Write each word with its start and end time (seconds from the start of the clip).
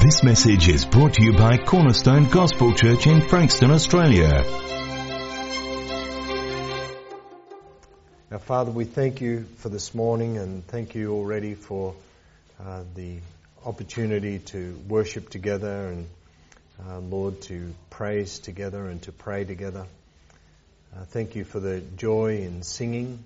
This 0.00 0.22
message 0.22 0.66
is 0.68 0.86
brought 0.86 1.12
to 1.14 1.22
you 1.22 1.34
by 1.34 1.58
Cornerstone 1.58 2.24
Gospel 2.30 2.72
Church 2.72 3.06
in 3.06 3.20
Frankston, 3.20 3.70
Australia. 3.70 4.42
Now, 8.30 8.38
Father, 8.38 8.70
we 8.70 8.86
thank 8.86 9.20
you 9.20 9.44
for 9.58 9.68
this 9.68 9.94
morning 9.94 10.38
and 10.38 10.66
thank 10.66 10.94
you 10.94 11.12
already 11.12 11.52
for 11.52 11.94
uh, 12.58 12.84
the 12.94 13.18
opportunity 13.66 14.38
to 14.38 14.80
worship 14.88 15.28
together 15.28 15.88
and, 15.88 16.08
uh, 16.88 17.00
Lord, 17.00 17.42
to 17.42 17.74
praise 17.90 18.38
together 18.38 18.86
and 18.86 19.02
to 19.02 19.12
pray 19.12 19.44
together. 19.44 19.84
Uh, 20.96 21.04
thank 21.08 21.36
you 21.36 21.44
for 21.44 21.60
the 21.60 21.82
joy 21.98 22.38
in 22.38 22.62
singing, 22.62 23.22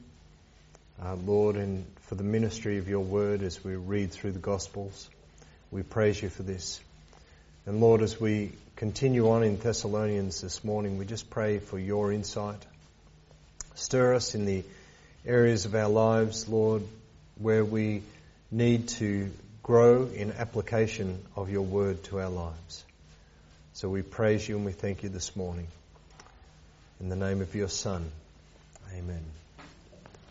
uh, 1.00 1.14
Lord, 1.14 1.54
and 1.54 1.86
for 2.08 2.16
the 2.16 2.24
ministry 2.24 2.78
of 2.78 2.88
your 2.88 3.04
word 3.04 3.42
as 3.42 3.62
we 3.62 3.76
read 3.76 4.10
through 4.10 4.32
the 4.32 4.40
Gospels. 4.40 5.08
We 5.74 5.82
praise 5.82 6.22
you 6.22 6.28
for 6.28 6.44
this. 6.44 6.80
And 7.66 7.80
Lord, 7.80 8.00
as 8.00 8.20
we 8.20 8.52
continue 8.76 9.30
on 9.30 9.42
in 9.42 9.58
Thessalonians 9.58 10.40
this 10.40 10.62
morning, 10.62 10.98
we 10.98 11.04
just 11.04 11.28
pray 11.30 11.58
for 11.58 11.80
your 11.80 12.12
insight. 12.12 12.64
Stir 13.74 14.14
us 14.14 14.36
in 14.36 14.44
the 14.44 14.62
areas 15.26 15.64
of 15.64 15.74
our 15.74 15.88
lives, 15.88 16.48
Lord, 16.48 16.84
where 17.40 17.64
we 17.64 18.02
need 18.52 18.86
to 19.00 19.32
grow 19.64 20.06
in 20.06 20.30
application 20.30 21.20
of 21.34 21.50
your 21.50 21.62
word 21.62 22.04
to 22.04 22.20
our 22.20 22.30
lives. 22.30 22.84
So 23.72 23.88
we 23.88 24.02
praise 24.02 24.48
you 24.48 24.54
and 24.54 24.64
we 24.64 24.70
thank 24.70 25.02
you 25.02 25.08
this 25.08 25.34
morning. 25.34 25.66
In 27.00 27.08
the 27.08 27.16
name 27.16 27.40
of 27.40 27.52
your 27.56 27.68
Son. 27.68 28.12
Amen. 28.96 29.24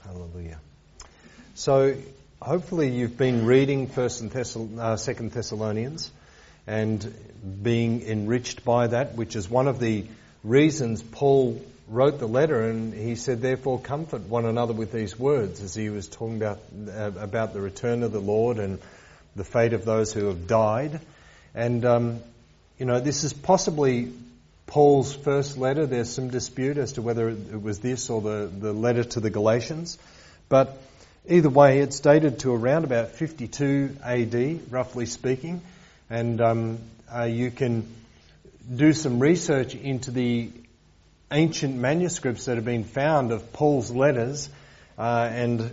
Hallelujah. 0.05 0.61
So 1.55 1.97
hopefully 2.43 2.89
you've 2.89 3.17
been 3.17 3.45
reading 3.45 3.87
First 3.87 4.19
and 4.19 4.29
Thessal- 4.29 4.77
uh, 4.77 4.97
Second 4.97 5.31
Thessalonians 5.31 6.11
and 6.67 7.13
being 7.63 8.01
enriched 8.01 8.65
by 8.65 8.87
that, 8.87 9.15
which 9.15 9.37
is 9.37 9.49
one 9.49 9.67
of 9.67 9.79
the 9.79 10.05
reasons 10.43 11.01
Paul 11.01 11.61
wrote 11.87 12.19
the 12.19 12.27
letter, 12.27 12.69
and 12.69 12.93
he 12.93 13.15
said, 13.15 13.41
"Therefore, 13.41 13.79
comfort 13.79 14.23
one 14.23 14.45
another 14.45 14.73
with 14.73 14.91
these 14.91 15.17
words," 15.17 15.61
as 15.61 15.73
he 15.73 15.89
was 15.89 16.07
talking 16.07 16.37
about 16.37 16.59
uh, 16.87 17.11
about 17.17 17.53
the 17.53 17.61
return 17.61 18.03
of 18.03 18.11
the 18.11 18.21
Lord 18.21 18.59
and 18.59 18.79
the 19.35 19.43
fate 19.43 19.73
of 19.73 19.85
those 19.85 20.11
who 20.11 20.27
have 20.27 20.45
died. 20.45 20.99
And 21.55 21.85
um, 21.85 22.19
you 22.77 22.85
know, 22.85 22.99
this 22.99 23.23
is 23.23 23.31
possibly 23.31 24.11
Paul's 24.67 25.13
first 25.13 25.57
letter. 25.57 25.85
There's 25.85 26.09
some 26.09 26.29
dispute 26.29 26.77
as 26.77 26.93
to 26.93 27.01
whether 27.01 27.29
it 27.29 27.61
was 27.61 27.79
this 27.79 28.09
or 28.09 28.21
the, 28.21 28.49
the 28.51 28.73
letter 28.73 29.03
to 29.03 29.19
the 29.19 29.29
Galatians, 29.29 29.97
but 30.49 30.77
Either 31.25 31.47
way, 31.47 31.79
it's 31.79 32.01
dated 32.01 32.39
to 32.39 32.53
around 32.53 32.83
about 32.83 33.11
52 33.11 33.95
AD, 34.03 34.59
roughly 34.69 35.05
speaking, 35.05 35.61
and 36.09 36.41
um, 36.41 36.79
uh, 37.15 37.23
you 37.23 37.49
can 37.49 37.87
do 38.75 38.91
some 38.91 39.19
research 39.19 39.73
into 39.73 40.11
the 40.11 40.51
ancient 41.31 41.77
manuscripts 41.77 42.43
that 42.43 42.57
have 42.57 42.65
been 42.65 42.83
found 42.83 43.31
of 43.31 43.53
Paul's 43.53 43.89
letters, 43.89 44.49
uh, 44.97 45.29
and 45.31 45.71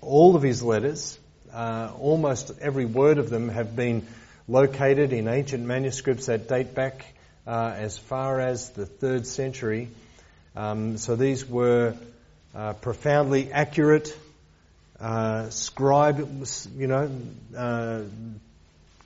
all 0.00 0.34
of 0.34 0.42
his 0.42 0.60
letters, 0.60 1.16
uh, 1.54 1.92
almost 2.00 2.50
every 2.60 2.84
word 2.84 3.18
of 3.18 3.30
them, 3.30 3.50
have 3.50 3.76
been 3.76 4.08
located 4.48 5.12
in 5.12 5.28
ancient 5.28 5.64
manuscripts 5.64 6.26
that 6.26 6.48
date 6.48 6.74
back 6.74 7.06
uh, 7.46 7.74
as 7.76 7.96
far 7.96 8.40
as 8.40 8.70
the 8.70 8.86
third 8.86 9.24
century. 9.24 9.88
Um, 10.56 10.96
so 10.96 11.14
these 11.14 11.48
were 11.48 11.94
uh, 12.56 12.72
profoundly 12.72 13.52
accurate 13.52 14.12
uh, 15.00 15.50
scribe, 15.50 16.18
you 16.76 16.86
know, 16.86 17.10
uh, 17.56 18.02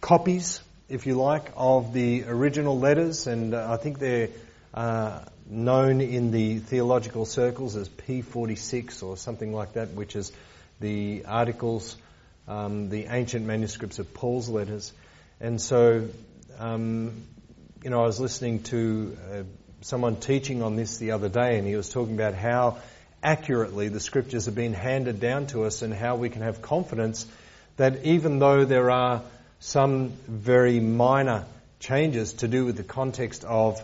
copies, 0.01 0.61
if 0.89 1.07
you 1.07 1.15
like, 1.15 1.45
of 1.57 1.93
the 1.93 2.25
original 2.25 2.79
letters, 2.79 3.27
and 3.27 3.55
uh, 3.55 3.73
I 3.73 3.77
think 3.77 3.99
they're 3.99 4.31
uh, 4.75 5.21
known 5.47 6.01
in 6.01 6.31
the 6.31 6.59
theological 6.59 7.27
circles 7.27 7.77
as 7.77 7.89
P46 7.89 9.03
or 9.03 9.17
something 9.17 9.53
like 9.53 9.75
that, 9.75 9.91
which 9.91 10.17
is 10.17 10.33
the 10.81 11.25
articles, 11.27 11.97
um, 12.49 12.89
the 12.89 13.07
ancient 13.07 13.47
manuscripts 13.47 13.99
of 13.99 14.15
Paul's 14.15 14.49
letters. 14.49 14.93
And 15.41 15.61
so, 15.61 16.09
um, 16.59 17.23
you 17.85 17.91
know, 17.91 18.03
I 18.03 18.07
was 18.07 18.19
listening 18.19 18.63
to 18.65 19.17
uh, 19.31 19.43
someone 19.83 20.17
teaching 20.17 20.63
on 20.63 20.77
this 20.77 20.99
the 20.99 21.11
other 21.13 21.29
day, 21.29 21.59
and 21.59 21.67
he 21.67 21.77
was 21.77 21.89
talking 21.89 22.15
about 22.15 22.35
how 22.35 22.79
accurately 23.23 23.89
the 23.89 24.01
scriptures 24.01 24.47
have 24.47 24.55
been 24.55 24.75
handed 24.75 25.21
down 25.21 25.47
to 25.49 25.65
us 25.65 25.83
and 25.83 25.95
how 25.95 26.17
we 26.17 26.29
can 26.29 26.43
have 26.43 26.63
confidence 26.63 27.27
that 27.77 28.05
even 28.05 28.39
though 28.39 28.65
there 28.65 28.91
are 28.91 29.23
some 29.61 30.11
very 30.27 30.81
minor 30.81 31.45
changes 31.79 32.35
to 32.35 32.49
do 32.49 32.65
with 32.65 32.77
the 32.77 32.83
context 32.83 33.45
of 33.45 33.81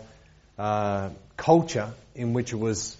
uh, 0.57 1.09
culture 1.37 1.91
in 2.15 2.33
which 2.33 2.51
it 2.53 2.57
was 2.57 2.97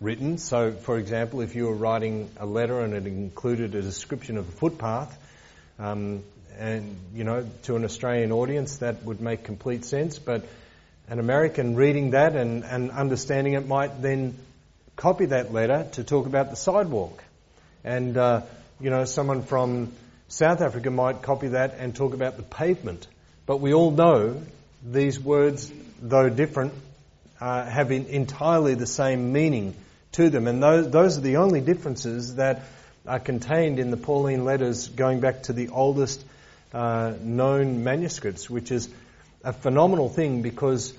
written. 0.00 0.38
So, 0.38 0.72
for 0.72 0.98
example, 0.98 1.40
if 1.42 1.54
you 1.54 1.66
were 1.66 1.74
writing 1.74 2.30
a 2.38 2.46
letter 2.46 2.80
and 2.80 2.94
it 2.94 3.06
included 3.06 3.74
a 3.74 3.82
description 3.82 4.36
of 4.36 4.48
a 4.48 4.52
footpath, 4.52 5.16
um, 5.78 6.22
and 6.58 6.96
you 7.14 7.24
know, 7.24 7.46
to 7.64 7.76
an 7.76 7.84
Australian 7.84 8.32
audience, 8.32 8.78
that 8.78 9.04
would 9.04 9.20
make 9.20 9.44
complete 9.44 9.84
sense. 9.84 10.18
But 10.18 10.44
an 11.08 11.18
American 11.18 11.76
reading 11.76 12.10
that 12.10 12.36
and, 12.36 12.64
and 12.64 12.90
understanding 12.90 13.54
it 13.54 13.66
might 13.66 14.02
then 14.02 14.34
copy 15.02 15.26
that 15.26 15.52
letter 15.52 15.88
to 15.90 16.04
talk 16.04 16.26
about 16.26 16.50
the 16.50 16.54
sidewalk. 16.54 17.24
And, 17.82 18.16
uh, 18.16 18.42
you 18.80 18.88
know, 18.88 19.04
someone 19.04 19.42
from 19.42 19.92
South 20.28 20.60
Africa 20.60 20.92
might 20.92 21.22
copy 21.22 21.48
that 21.48 21.74
and 21.76 21.92
talk 21.92 22.14
about 22.14 22.36
the 22.36 22.44
pavement. 22.44 23.08
But 23.44 23.56
we 23.56 23.74
all 23.74 23.90
know 23.90 24.40
these 24.84 25.18
words, 25.18 25.72
though 26.00 26.28
different, 26.28 26.72
uh, 27.40 27.64
have 27.68 27.90
entirely 27.90 28.76
the 28.76 28.86
same 28.86 29.32
meaning 29.32 29.74
to 30.12 30.30
them. 30.30 30.46
And 30.46 30.62
those, 30.62 30.88
those 30.88 31.18
are 31.18 31.22
the 31.22 31.38
only 31.38 31.60
differences 31.60 32.36
that 32.36 32.62
are 33.04 33.18
contained 33.18 33.80
in 33.80 33.90
the 33.90 33.96
Pauline 33.96 34.44
letters 34.44 34.86
going 34.86 35.18
back 35.18 35.42
to 35.44 35.52
the 35.52 35.70
oldest 35.70 36.24
uh, 36.72 37.14
known 37.20 37.82
manuscripts, 37.82 38.48
which 38.48 38.70
is 38.70 38.88
a 39.42 39.52
phenomenal 39.52 40.08
thing 40.08 40.42
because 40.42 40.94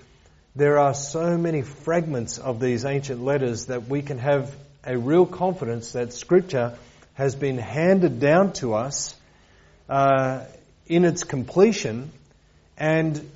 there 0.55 0.77
are 0.77 0.93
so 0.93 1.35
many 1.35 1.63
fragments 1.63 2.37
of 2.37 2.59
these 2.59 2.85
ancient 2.85 3.23
letters 3.23 3.67
that 3.67 3.87
we 3.87 4.03
can 4.03 4.19
have 4.19 4.53
a 4.85 4.95
real 4.95 5.25
confidence 5.25 5.93
that 5.93 6.13
Scripture 6.13 6.77
has 7.15 7.33
been 7.35 7.57
handed 7.57 8.19
down 8.19 8.53
to 8.53 8.75
us 8.75 9.15
uh, 9.89 10.43
in 10.85 11.05
its 11.05 11.23
completion 11.23 12.11
and 12.77 13.27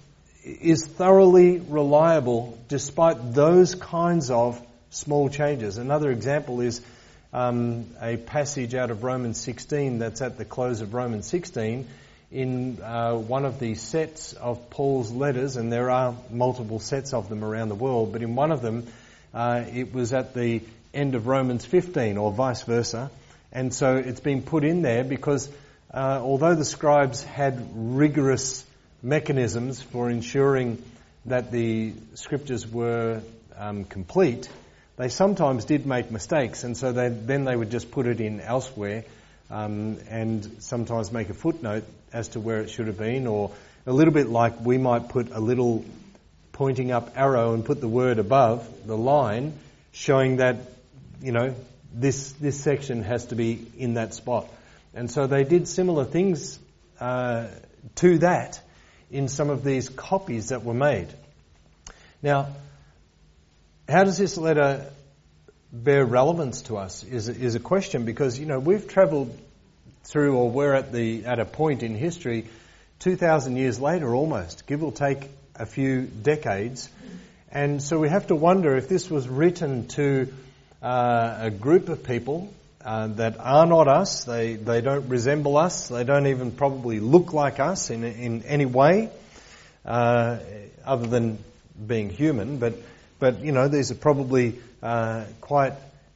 is 0.43 0.85
thoroughly 0.85 1.57
reliable 1.57 2.57
despite 2.67 3.33
those 3.33 3.73
kinds 3.73 4.29
of 4.29 4.61
small 4.91 5.29
changes. 5.29 5.79
Another 5.79 6.11
example 6.11 6.61
is 6.61 6.81
um, 7.33 7.87
a 7.99 8.17
passage 8.17 8.75
out 8.75 8.91
of 8.91 9.03
Romans 9.03 9.39
16 9.39 9.97
that's 9.99 10.21
at 10.21 10.37
the 10.37 10.45
close 10.45 10.81
of 10.81 10.93
Romans 10.93 11.25
16 11.25 11.87
in 12.31 12.81
uh, 12.81 13.15
one 13.15 13.45
of 13.45 13.59
the 13.59 13.75
sets 13.75 14.33
of 14.33 14.69
Paul's 14.69 15.11
letters, 15.11 15.55
and 15.55 15.71
there 15.71 15.89
are 15.89 16.15
multiple 16.29 16.79
sets 16.79 17.13
of 17.13 17.29
them 17.29 17.43
around 17.43 17.69
the 17.69 17.75
world, 17.75 18.11
but 18.11 18.21
in 18.21 18.35
one 18.35 18.51
of 18.51 18.61
them, 18.61 18.87
uh, 19.33 19.63
it 19.73 19.93
was 19.93 20.13
at 20.13 20.33
the 20.33 20.61
end 20.93 21.15
of 21.15 21.27
Romans 21.27 21.65
15, 21.65 22.17
or 22.17 22.31
vice 22.31 22.63
versa. 22.63 23.09
And 23.51 23.73
so 23.73 23.95
it's 23.95 24.19
been 24.19 24.41
put 24.41 24.65
in 24.65 24.81
there 24.81 25.03
because 25.03 25.49
uh, 25.93 26.19
although 26.21 26.55
the 26.55 26.65
scribes 26.65 27.23
had 27.23 27.69
rigorous 27.73 28.65
mechanisms 29.01 29.81
for 29.81 30.09
ensuring 30.09 30.83
that 31.25 31.51
the 31.51 31.93
scriptures 32.15 32.67
were 32.67 33.21
um, 33.57 33.85
complete, 33.85 34.49
they 34.97 35.07
sometimes 35.07 35.65
did 35.65 35.85
make 35.85 36.11
mistakes, 36.11 36.63
and 36.63 36.75
so 36.75 36.91
they, 36.91 37.09
then 37.09 37.45
they 37.45 37.55
would 37.55 37.71
just 37.71 37.91
put 37.91 38.05
it 38.05 38.19
in 38.19 38.41
elsewhere 38.41 39.05
um, 39.49 39.97
and 40.09 40.61
sometimes 40.61 41.11
make 41.11 41.29
a 41.29 41.33
footnote 41.33 41.83
as 42.13 42.29
to 42.29 42.39
where 42.39 42.61
it 42.61 42.69
should 42.69 42.87
have 42.87 42.97
been, 42.97 43.27
or 43.27 43.51
a 43.85 43.93
little 43.93 44.13
bit 44.13 44.27
like 44.27 44.59
we 44.61 44.77
might 44.77 45.09
put 45.09 45.31
a 45.31 45.39
little 45.39 45.85
pointing 46.51 46.91
up 46.91 47.13
arrow 47.15 47.53
and 47.53 47.63
put 47.63 47.79
the 47.79 47.87
word 47.87 48.19
above 48.19 48.67
the 48.85 48.97
line, 48.97 49.53
showing 49.91 50.37
that, 50.37 50.57
you 51.21 51.31
know, 51.31 51.53
this, 51.93 52.31
this 52.33 52.59
section 52.59 53.03
has 53.03 53.25
to 53.25 53.35
be 53.35 53.65
in 53.77 53.93
that 53.93 54.13
spot. 54.13 54.47
And 54.93 55.09
so 55.09 55.27
they 55.27 55.43
did 55.43 55.67
similar 55.67 56.05
things 56.05 56.59
uh, 56.99 57.47
to 57.95 58.17
that 58.19 58.59
in 59.11 59.27
some 59.27 59.49
of 59.49 59.63
these 59.63 59.89
copies 59.89 60.49
that 60.49 60.63
were 60.63 60.73
made. 60.73 61.07
Now, 62.21 62.47
how 63.87 64.03
does 64.03 64.17
this 64.17 64.37
letter 64.37 64.91
bear 65.71 66.05
relevance 66.05 66.63
to 66.63 66.77
us 66.77 67.03
is, 67.03 67.29
is 67.29 67.55
a 67.55 67.59
question 67.59 68.05
because, 68.05 68.39
you 68.39 68.45
know, 68.45 68.59
we've 68.59 68.87
travelled 68.87 69.37
through, 70.03 70.35
or 70.35 70.49
we're 70.49 70.73
at, 70.73 70.91
the, 70.91 71.25
at 71.25 71.39
a 71.39 71.45
point 71.45 71.83
in 71.83 71.95
history 71.95 72.47
2,000 72.99 73.57
years 73.57 73.79
later 73.79 74.15
almost, 74.15 74.65
give 74.65 74.83
or 74.83 74.91
take 74.91 75.29
a 75.55 75.65
few 75.65 76.01
decades. 76.01 76.89
And 77.51 77.81
so 77.81 77.99
we 77.99 78.09
have 78.09 78.27
to 78.27 78.35
wonder 78.35 78.75
if 78.75 78.87
this 78.87 79.09
was 79.09 79.27
written 79.27 79.87
to 79.89 80.33
uh, 80.81 81.37
a 81.41 81.51
group 81.51 81.89
of 81.89 82.03
people, 82.03 82.53
uh, 82.87 83.07
that 83.07 83.37
are 83.39 83.65
not 83.65 83.89
us. 83.89 84.23
They, 84.23 84.53
they 84.53 84.79
don't 84.79 85.09
resemble 85.09 85.57
us. 85.57 85.89
They 85.89 86.05
don't 86.05 86.27
even 86.27 86.51
probably 86.51 87.01
look 87.01 87.33
like 87.33 87.59
us 87.59 87.89
in, 87.89 88.05
in 88.05 88.43
any 88.43 88.65
way, 88.65 89.09
uh, 89.85 90.37
other 90.85 91.07
than 91.07 91.39
being 91.85 92.09
human. 92.09 92.59
But, 92.59 92.75
but, 93.19 93.41
you 93.41 93.51
know, 93.51 93.67
these 93.67 93.91
are 93.91 93.95
probably 93.95 94.59
uh, 94.81 95.25
quite 95.41 95.73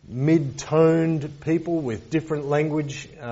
mid-toned 0.08 1.42
people 1.42 1.80
with 1.80 2.10
different 2.10 2.46
language 2.46 3.08
uh, 3.20 3.24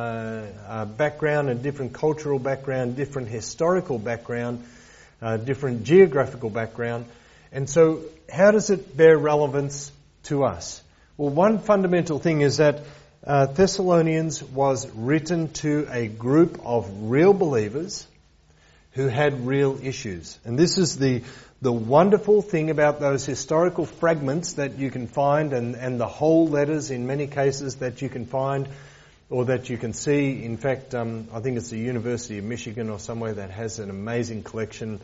uh, 0.68 0.86
background 0.86 1.50
and 1.50 1.62
different 1.62 1.94
cultural 1.94 2.40
background, 2.40 2.96
different 2.96 3.28
historical 3.28 4.00
background, 4.00 4.64
uh, 5.22 5.38
different 5.38 5.84
geographical 5.84 6.50
background. 6.50 7.06
And 7.52 7.70
so 7.70 8.02
how 8.32 8.52
does 8.52 8.70
it 8.70 8.96
bear 8.96 9.18
relevance 9.18 9.92
to 10.24 10.44
us? 10.44 10.82
Well, 11.18 11.30
one 11.30 11.60
fundamental 11.60 12.20
thing 12.20 12.42
is 12.42 12.58
that 12.58 12.82
uh, 13.26 13.48
Thessalonians 13.48 14.42
was 14.42 14.90
written 14.92 15.52
to 15.54 15.88
a 15.92 16.08
group 16.08 16.62
of 16.64 17.12
real 17.12 17.34
believers 17.34 18.08
who 18.94 19.08
had 19.08 19.46
real 19.46 19.80
issues. 19.84 20.40
And 20.46 20.58
this 20.58 20.78
is 20.78 20.98
the 20.98 21.24
the 21.62 21.72
wonderful 21.74 22.42
thing 22.42 22.70
about 22.70 23.02
those 23.02 23.26
historical 23.26 23.86
fragments 23.86 24.54
that 24.54 24.78
you 24.78 24.90
can 24.90 25.08
find 25.08 25.52
and, 25.52 25.76
and 25.76 26.00
the 26.00 26.08
whole 26.08 26.48
letters 26.48 26.90
in 26.90 27.06
many 27.06 27.28
cases 27.28 27.76
that 27.76 28.02
you 28.02 28.08
can 28.08 28.26
find 28.26 28.70
or 29.30 29.46
that 29.46 29.70
you 29.70 29.78
can 29.78 29.92
see. 29.92 30.44
In 30.44 30.56
fact, 30.56 30.96
um, 30.96 31.28
I 31.34 31.42
think 31.42 31.58
it's 31.58 31.70
the 31.70 31.78
University 31.78 32.38
of 32.38 32.46
Michigan 32.46 32.90
or 32.90 32.98
somewhere 32.98 33.34
that 33.34 33.52
has 33.52 33.80
an 33.80 33.90
amazing 33.90 34.44
collection 34.44 35.02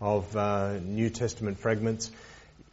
of 0.00 0.34
uh, 0.34 0.78
New 0.78 1.10
Testament 1.10 1.58
fragments. 1.58 2.10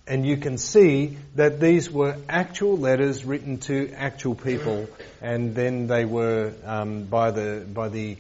And 0.08 0.26
you 0.26 0.38
can 0.38 0.58
see 0.58 1.18
that 1.36 1.60
these 1.60 1.92
were 1.92 2.16
actual 2.30 2.78
letters 2.78 3.26
written 3.26 3.58
to 3.62 3.92
actual 3.96 4.36
people, 4.36 4.88
and 5.20 5.56
then 5.56 5.88
they 5.88 6.06
were 6.06 6.54
um, 6.64 7.06
by 7.06 7.32
the 7.32 7.66
by 7.68 7.90
the 7.90 8.18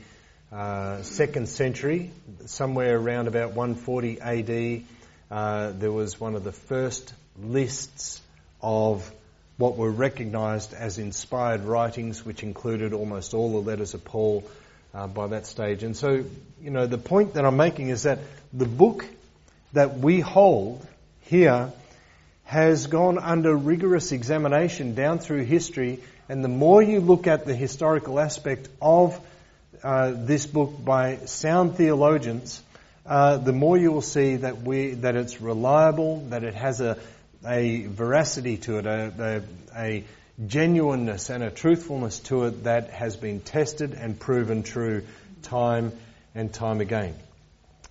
uh, 0.51 1.03
second 1.03 1.47
century, 1.47 2.09
somewhere 2.47 2.97
around 2.97 3.27
about 3.27 3.53
140 3.53 4.19
AD 4.19 4.83
uh, 5.31 5.71
there 5.71 5.91
was 5.91 6.19
one 6.19 6.35
of 6.35 6.43
the 6.43 6.51
first 6.51 7.13
lists 7.41 8.21
of 8.61 9.11
what 9.57 9.77
were 9.77 9.91
recognized 9.91 10.73
as 10.73 10.97
inspired 10.97 11.63
writings, 11.63 12.25
which 12.25 12.43
included 12.43 12.93
almost 12.93 13.33
all 13.33 13.51
the 13.51 13.69
letters 13.69 13.93
of 13.93 14.03
Paul 14.03 14.43
uh, 14.93 15.07
by 15.07 15.27
that 15.27 15.45
stage. 15.45 15.83
And 15.83 15.95
so, 15.95 16.25
you 16.61 16.69
know, 16.69 16.87
the 16.87 16.97
point 16.97 17.35
that 17.35 17.45
I'm 17.45 17.57
making 17.57 17.89
is 17.89 18.03
that 18.03 18.19
the 18.53 18.65
book 18.65 19.05
that 19.73 19.97
we 19.97 20.19
hold 20.19 20.85
here 21.21 21.71
has 22.43 22.87
gone 22.87 23.17
under 23.17 23.55
rigorous 23.55 24.11
examination 24.11 24.93
down 24.93 25.19
through 25.19 25.43
history, 25.43 25.99
and 26.29 26.43
the 26.43 26.49
more 26.49 26.81
you 26.81 26.99
look 26.99 27.27
at 27.27 27.45
the 27.45 27.55
historical 27.55 28.19
aspect 28.19 28.67
of 28.81 29.19
uh, 29.83 30.11
this 30.15 30.45
book 30.45 30.73
by 30.83 31.17
sound 31.25 31.75
theologians, 31.75 32.61
uh, 33.05 33.37
the 33.37 33.53
more 33.53 33.77
you 33.77 33.91
will 33.91 34.01
see 34.01 34.37
that 34.37 34.61
we 34.61 34.95
that 34.95 35.15
it's 35.15 35.39
reliable, 35.41 36.21
that 36.29 36.43
it 36.43 36.55
has 36.55 36.81
a 36.81 36.97
a 37.45 37.85
veracity 37.85 38.57
to 38.57 38.79
it, 38.79 38.85
a, 38.85 39.43
a, 39.75 39.79
a 39.79 40.03
genuineness 40.47 41.29
and 41.29 41.43
a 41.43 41.51
truthfulness 41.51 42.19
to 42.19 42.45
it 42.45 42.63
that 42.63 42.89
has 42.89 43.15
been 43.15 43.39
tested 43.39 43.93
and 43.93 44.19
proven 44.19 44.63
true 44.63 45.03
time 45.43 45.91
and 46.33 46.53
time 46.53 46.81
again. 46.81 47.15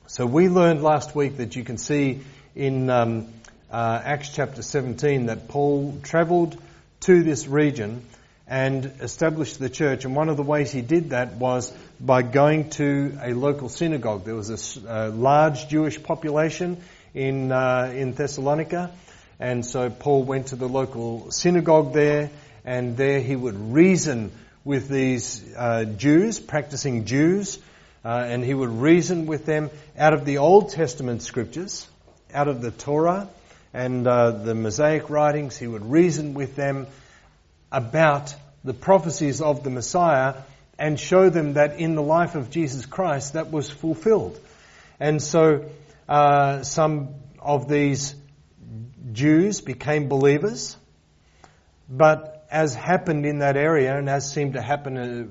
So 0.07 0.27
we 0.27 0.49
learned 0.49 0.83
last 0.83 1.15
week 1.15 1.39
that 1.39 1.57
you 1.57 1.65
can 1.65 1.79
see 1.79 2.21
in 2.55 2.91
um, 2.91 3.29
uh, 3.71 4.01
Acts 4.05 4.31
chapter 4.35 4.63
17 4.63 5.27
that 5.27 5.49
Paul 5.49 5.99
travelled 6.03 6.61
to 7.01 7.23
this 7.23 7.47
region 7.47 8.05
and 8.47 8.85
established 9.01 9.59
the 9.59 9.71
church. 9.71 10.05
And 10.05 10.15
one 10.15 10.29
of 10.29 10.37
the 10.37 10.43
ways 10.43 10.71
he 10.71 10.83
did 10.83 11.11
that 11.11 11.35
was 11.35 11.73
by 12.01 12.23
going 12.23 12.71
to 12.71 13.17
a 13.23 13.33
local 13.33 13.69
synagogue. 13.69 14.25
There 14.25 14.35
was 14.35 14.51
a, 14.51 14.81
a 14.89 15.09
large 15.09 15.69
Jewish 15.69 16.03
population 16.03 16.83
in 17.15 17.53
uh, 17.53 17.93
in 17.95 18.13
Thessalonica, 18.13 18.91
and 19.41 19.65
so 19.65 19.89
Paul 19.89 20.25
went 20.25 20.49
to 20.49 20.57
the 20.57 20.69
local 20.69 21.31
synagogue 21.31 21.93
there, 21.93 22.31
and 22.65 22.97
there 22.97 23.21
he 23.21 23.37
would 23.37 23.73
reason 23.73 24.33
with 24.65 24.89
these 24.89 25.45
uh, 25.57 25.85
Jews, 25.85 26.41
practicing 26.41 27.05
Jews, 27.05 27.59
uh, 28.05 28.09
and 28.09 28.45
he 28.45 28.55
would 28.55 28.71
reason 28.71 29.27
with 29.27 29.47
them 29.47 29.71
out 29.97 30.15
of 30.15 30.25
the 30.25 30.39
Old 30.39 30.71
Testament 30.71 31.23
scriptures, 31.23 31.87
out 32.33 32.49
of 32.49 32.61
the 32.61 32.71
Torah 32.71 33.29
and 33.73 34.07
uh, 34.07 34.31
the 34.31 34.55
Mosaic 34.55 35.11
writings. 35.11 35.57
He 35.57 35.67
would 35.67 35.91
reason 35.91 36.35
with 36.35 36.57
them 36.57 36.87
about 37.75 38.33
the 38.63 38.73
prophecies 38.73 39.41
of 39.43 39.65
the 39.65 39.71
Messiah 39.71 40.37
and 40.79 40.99
show 40.99 41.29
them 41.29 41.55
that 41.55 41.79
in 41.81 41.97
the 41.97 42.03
life 42.03 42.37
of 42.37 42.49
Jesus 42.49 42.87
Christ 42.87 43.33
that 43.33 43.51
was 43.51 43.69
fulfilled. 43.69 44.39
And 45.01 45.21
so 45.21 45.67
uh, 46.09 46.63
some 46.63 47.17
of 47.41 47.69
these 47.69 48.15
Jews 49.13 49.61
became 49.61 50.09
believers, 50.09 50.77
but 51.89 52.47
as 52.51 52.75
happened 52.75 53.27
in 53.27 53.41
that 53.41 53.57
area 53.57 53.99
and 53.99 54.09
as 54.09 54.33
seemed 54.33 54.53
to 54.55 54.63
happen 54.63 54.97
uh, 54.97 55.27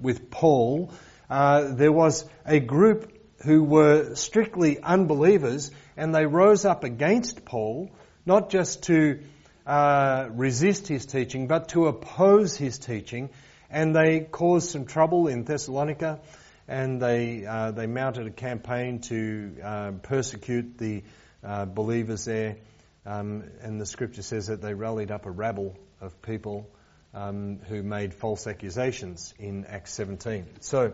with 0.00 0.30
Paul, 0.30 0.92
uh, 1.30 1.72
there 1.72 1.92
was 1.92 2.26
a 2.44 2.60
group 2.60 3.10
who 3.44 3.64
were 3.64 4.14
strictly 4.14 4.78
unbelievers 4.78 5.70
and 5.96 6.14
they 6.14 6.26
rose 6.26 6.66
up 6.66 6.84
against 6.84 7.46
Paul, 7.46 7.90
not 8.26 8.50
just 8.50 8.84
to 8.84 9.20
uh, 9.66 10.28
resist 10.30 10.88
his 10.88 11.06
teaching, 11.06 11.46
but 11.46 11.68
to 11.70 11.86
oppose 11.86 12.56
his 12.56 12.78
teaching. 12.78 13.30
And 13.70 13.96
they 13.96 14.20
caused 14.20 14.70
some 14.70 14.84
trouble 14.84 15.28
in 15.28 15.44
Thessalonica, 15.44 16.20
and 16.68 17.00
they 17.00 17.46
uh, 17.46 17.70
they 17.70 17.86
mounted 17.86 18.26
a 18.26 18.30
campaign 18.30 19.00
to 19.02 19.56
uh, 19.62 19.90
persecute 20.02 20.76
the 20.78 21.02
uh, 21.42 21.64
believers 21.64 22.24
there. 22.26 22.56
Um, 23.04 23.44
and 23.62 23.80
the 23.80 23.86
scripture 23.86 24.22
says 24.22 24.46
that 24.48 24.60
they 24.60 24.74
rallied 24.74 25.10
up 25.10 25.26
a 25.26 25.30
rabble 25.30 25.76
of 26.00 26.20
people 26.22 26.68
um, 27.14 27.58
who 27.68 27.82
made 27.82 28.14
false 28.14 28.46
accusations 28.46 29.34
in 29.38 29.64
Acts 29.66 29.92
17. 29.94 30.46
So 30.60 30.92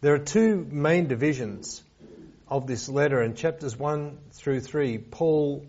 there 0.00 0.14
are 0.14 0.18
two 0.18 0.66
main 0.70 1.08
divisions 1.08 1.82
of 2.48 2.66
this 2.66 2.88
letter. 2.88 3.22
In 3.22 3.34
chapters 3.34 3.76
1 3.76 4.18
through 4.32 4.60
3, 4.60 4.98
Paul 4.98 5.66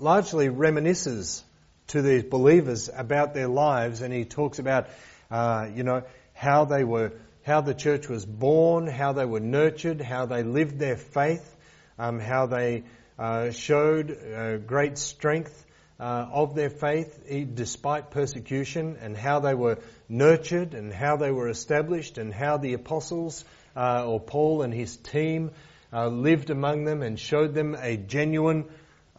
largely 0.00 0.48
reminisces 0.48 1.42
to 1.88 2.02
these 2.02 2.22
believers 2.22 2.88
about 2.94 3.34
their 3.34 3.48
lives, 3.48 4.00
and 4.00 4.12
he 4.12 4.24
talks 4.24 4.58
about, 4.58 4.88
uh, 5.30 5.68
you 5.74 5.82
know, 5.82 6.02
how 6.32 6.64
they 6.64 6.84
were, 6.84 7.12
how 7.44 7.60
the 7.60 7.74
church 7.74 8.08
was 8.08 8.24
born, 8.24 8.86
how 8.86 9.12
they 9.12 9.24
were 9.24 9.40
nurtured, 9.40 10.00
how 10.00 10.26
they 10.26 10.42
lived 10.42 10.78
their 10.78 10.96
faith, 10.96 11.56
um, 11.98 12.18
how 12.18 12.46
they 12.46 12.84
uh, 13.18 13.50
showed 13.50 14.10
uh, 14.10 14.56
great 14.56 14.96
strength 14.96 15.66
uh, 15.98 16.26
of 16.32 16.54
their 16.54 16.70
faith 16.70 17.22
despite 17.54 18.10
persecution, 18.10 18.96
and 19.02 19.16
how 19.16 19.40
they 19.40 19.54
were 19.54 19.78
nurtured, 20.08 20.74
and 20.74 20.92
how 20.92 21.16
they 21.16 21.30
were 21.30 21.48
established, 21.48 22.16
and 22.16 22.32
how 22.32 22.56
the 22.56 22.72
apostles 22.72 23.44
uh, 23.76 24.06
or 24.06 24.18
Paul 24.18 24.62
and 24.62 24.72
his 24.72 24.96
team 24.96 25.50
uh, 25.92 26.06
lived 26.08 26.50
among 26.50 26.84
them 26.84 27.02
and 27.02 27.18
showed 27.18 27.52
them 27.52 27.76
a 27.78 27.96
genuine 27.96 28.66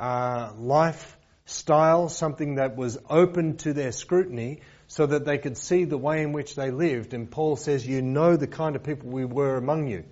uh, 0.02 0.52
lifestyle, 0.58 2.10
something 2.10 2.56
that 2.56 2.76
was 2.76 2.98
open 3.08 3.58
to 3.58 3.72
their 3.72 3.92
scrutiny 3.92 4.62
so 4.88 5.06
that 5.06 5.26
they 5.26 5.38
could 5.38 5.58
see 5.58 5.86
the 5.86 5.98
way 5.98 6.24
in 6.24 6.34
which 6.34 6.56
they 6.56 6.72
lived. 6.72 7.14
And 7.14 7.30
Paul 7.30 7.56
says, 7.56 7.88
You 7.88 8.02
know 8.02 8.36
the 8.36 8.48
kind 8.48 8.76
of 8.76 8.84
people 8.84 9.12
we 9.12 9.26
were 9.26 9.56
among 9.58 9.88
you. 9.88 10.04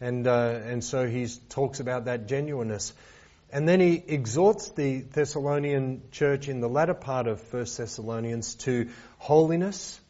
And, 0.00 0.28
uh, 0.28 0.60
and 0.64 0.84
so 0.84 1.08
he 1.08 1.26
talks 1.48 1.80
about 1.80 2.04
that 2.04 2.28
genuineness. 2.28 2.92
And 3.50 3.68
then 3.68 3.80
he 3.80 4.02
exhorts 4.06 4.70
the 4.70 5.00
Thessalonian 5.00 6.02
church 6.12 6.48
in 6.48 6.60
the 6.60 6.68
latter 6.68 6.94
part 6.94 7.26
of 7.26 7.40
1 7.52 7.66
Thessalonians 7.76 8.54
to 8.66 8.90
holiness, 9.18 10.00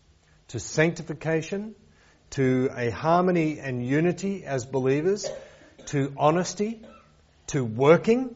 to 0.49 0.61
sanctification, 0.61 1.75
to 2.31 2.69
a 2.77 2.91
harmony 2.91 3.61
and 3.61 3.87
unity 3.87 4.45
as 4.45 4.67
believers, 4.67 5.27
to 5.87 6.13
honesty, 6.19 6.83
to 7.49 7.65
working, 7.65 8.35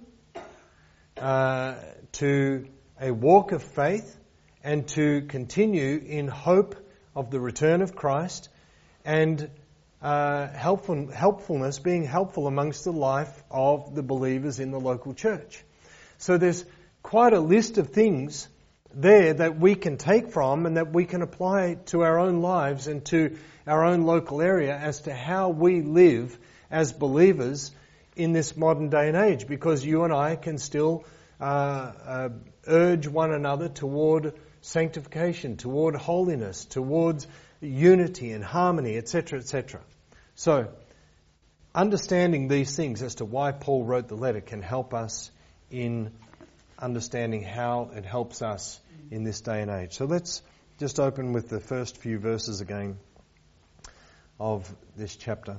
uh, 1.21 1.75
to 2.13 2.67
a 3.01 3.13
walk 3.13 3.53
of 3.53 3.63
faith 3.63 4.17
and 4.65 4.89
to 4.89 5.23
continue 5.23 6.03
in 6.05 6.29
hope 6.29 6.77
of 7.15 7.31
the 7.31 7.39
return 7.39 7.83
of 7.83 7.95
Christ 7.95 8.49
and 9.05 9.51
uh, 10.03 10.49
helpful, 10.49 11.11
helpfulness, 11.11 11.79
being 11.79 12.05
helpful 12.05 12.47
amongst 12.47 12.85
the 12.85 12.93
life 12.93 13.43
of 13.51 13.95
the 13.95 14.03
believers 14.03 14.61
in 14.61 14.71
the 14.71 14.81
local 14.81 15.13
church. 15.13 15.63
So 16.19 16.39
there's 16.39 16.65
quite 17.03 17.33
a 17.33 17.41
list 17.41 17.79
of 17.79 17.91
things 17.91 18.49
there 18.93 19.35
that 19.35 19.59
we 19.59 19.75
can 19.75 19.99
take 19.99 20.33
from 20.33 20.67
and 20.67 20.77
that 20.77 20.93
we 20.93 21.05
can 21.05 21.23
apply 21.23 21.75
to 21.87 22.03
our 22.03 22.19
own 22.19 22.41
lives 22.41 22.87
and 22.87 23.05
to 23.07 23.37
our 23.67 23.85
own 23.85 24.03
local 24.03 24.41
area 24.41 24.77
as 24.77 25.03
to 25.03 25.15
how 25.15 25.51
we 25.51 25.83
live 25.83 26.39
as 26.71 26.93
believers 26.93 27.71
in 28.21 28.33
this 28.33 28.57
modern 28.57 28.91
day 28.91 29.09
and 29.09 29.17
age 29.17 29.47
because 29.47 29.85
you 29.85 30.05
and 30.05 30.13
I 30.13 30.37
can 30.37 30.59
still 30.59 31.05
uh, 31.41 31.45
uh, 31.45 32.29
urge 32.67 33.09
one 33.09 33.33
another 33.33 33.69
toward 33.69 34.35
sanctification, 34.61 35.57
toward 35.57 35.97
holiness, 35.97 36.67
towards 36.67 37.27
unity 37.63 38.33
and 38.33 38.45
harmony, 38.45 38.99
etc., 38.99 39.39
etc. 39.39 39.81
So, 40.35 40.69
understanding 41.75 42.49
these 42.49 42.77
things 42.77 43.01
as 43.01 43.17
to 43.17 43.25
why 43.25 43.53
Paul 43.53 43.85
wrote 43.85 44.09
the 44.09 44.17
letter 44.17 44.43
can 44.43 44.61
help 44.61 44.93
us 44.93 45.31
in 45.71 46.13
understanding 46.79 47.43
how 47.43 47.91
it 47.95 48.05
helps 48.05 48.43
us 48.43 48.81
in 49.11 49.25
this 49.25 49.41
day 49.41 49.63
and 49.63 49.71
age. 49.71 49.93
So 49.93 50.05
let's 50.05 50.43
just 50.79 51.01
open 51.01 51.33
with 51.33 51.49
the 51.49 51.61
first 51.61 51.97
few 51.97 52.19
verses 52.19 52.61
again 52.61 52.99
of 54.39 54.71
this 54.97 55.17
chapter. 55.17 55.59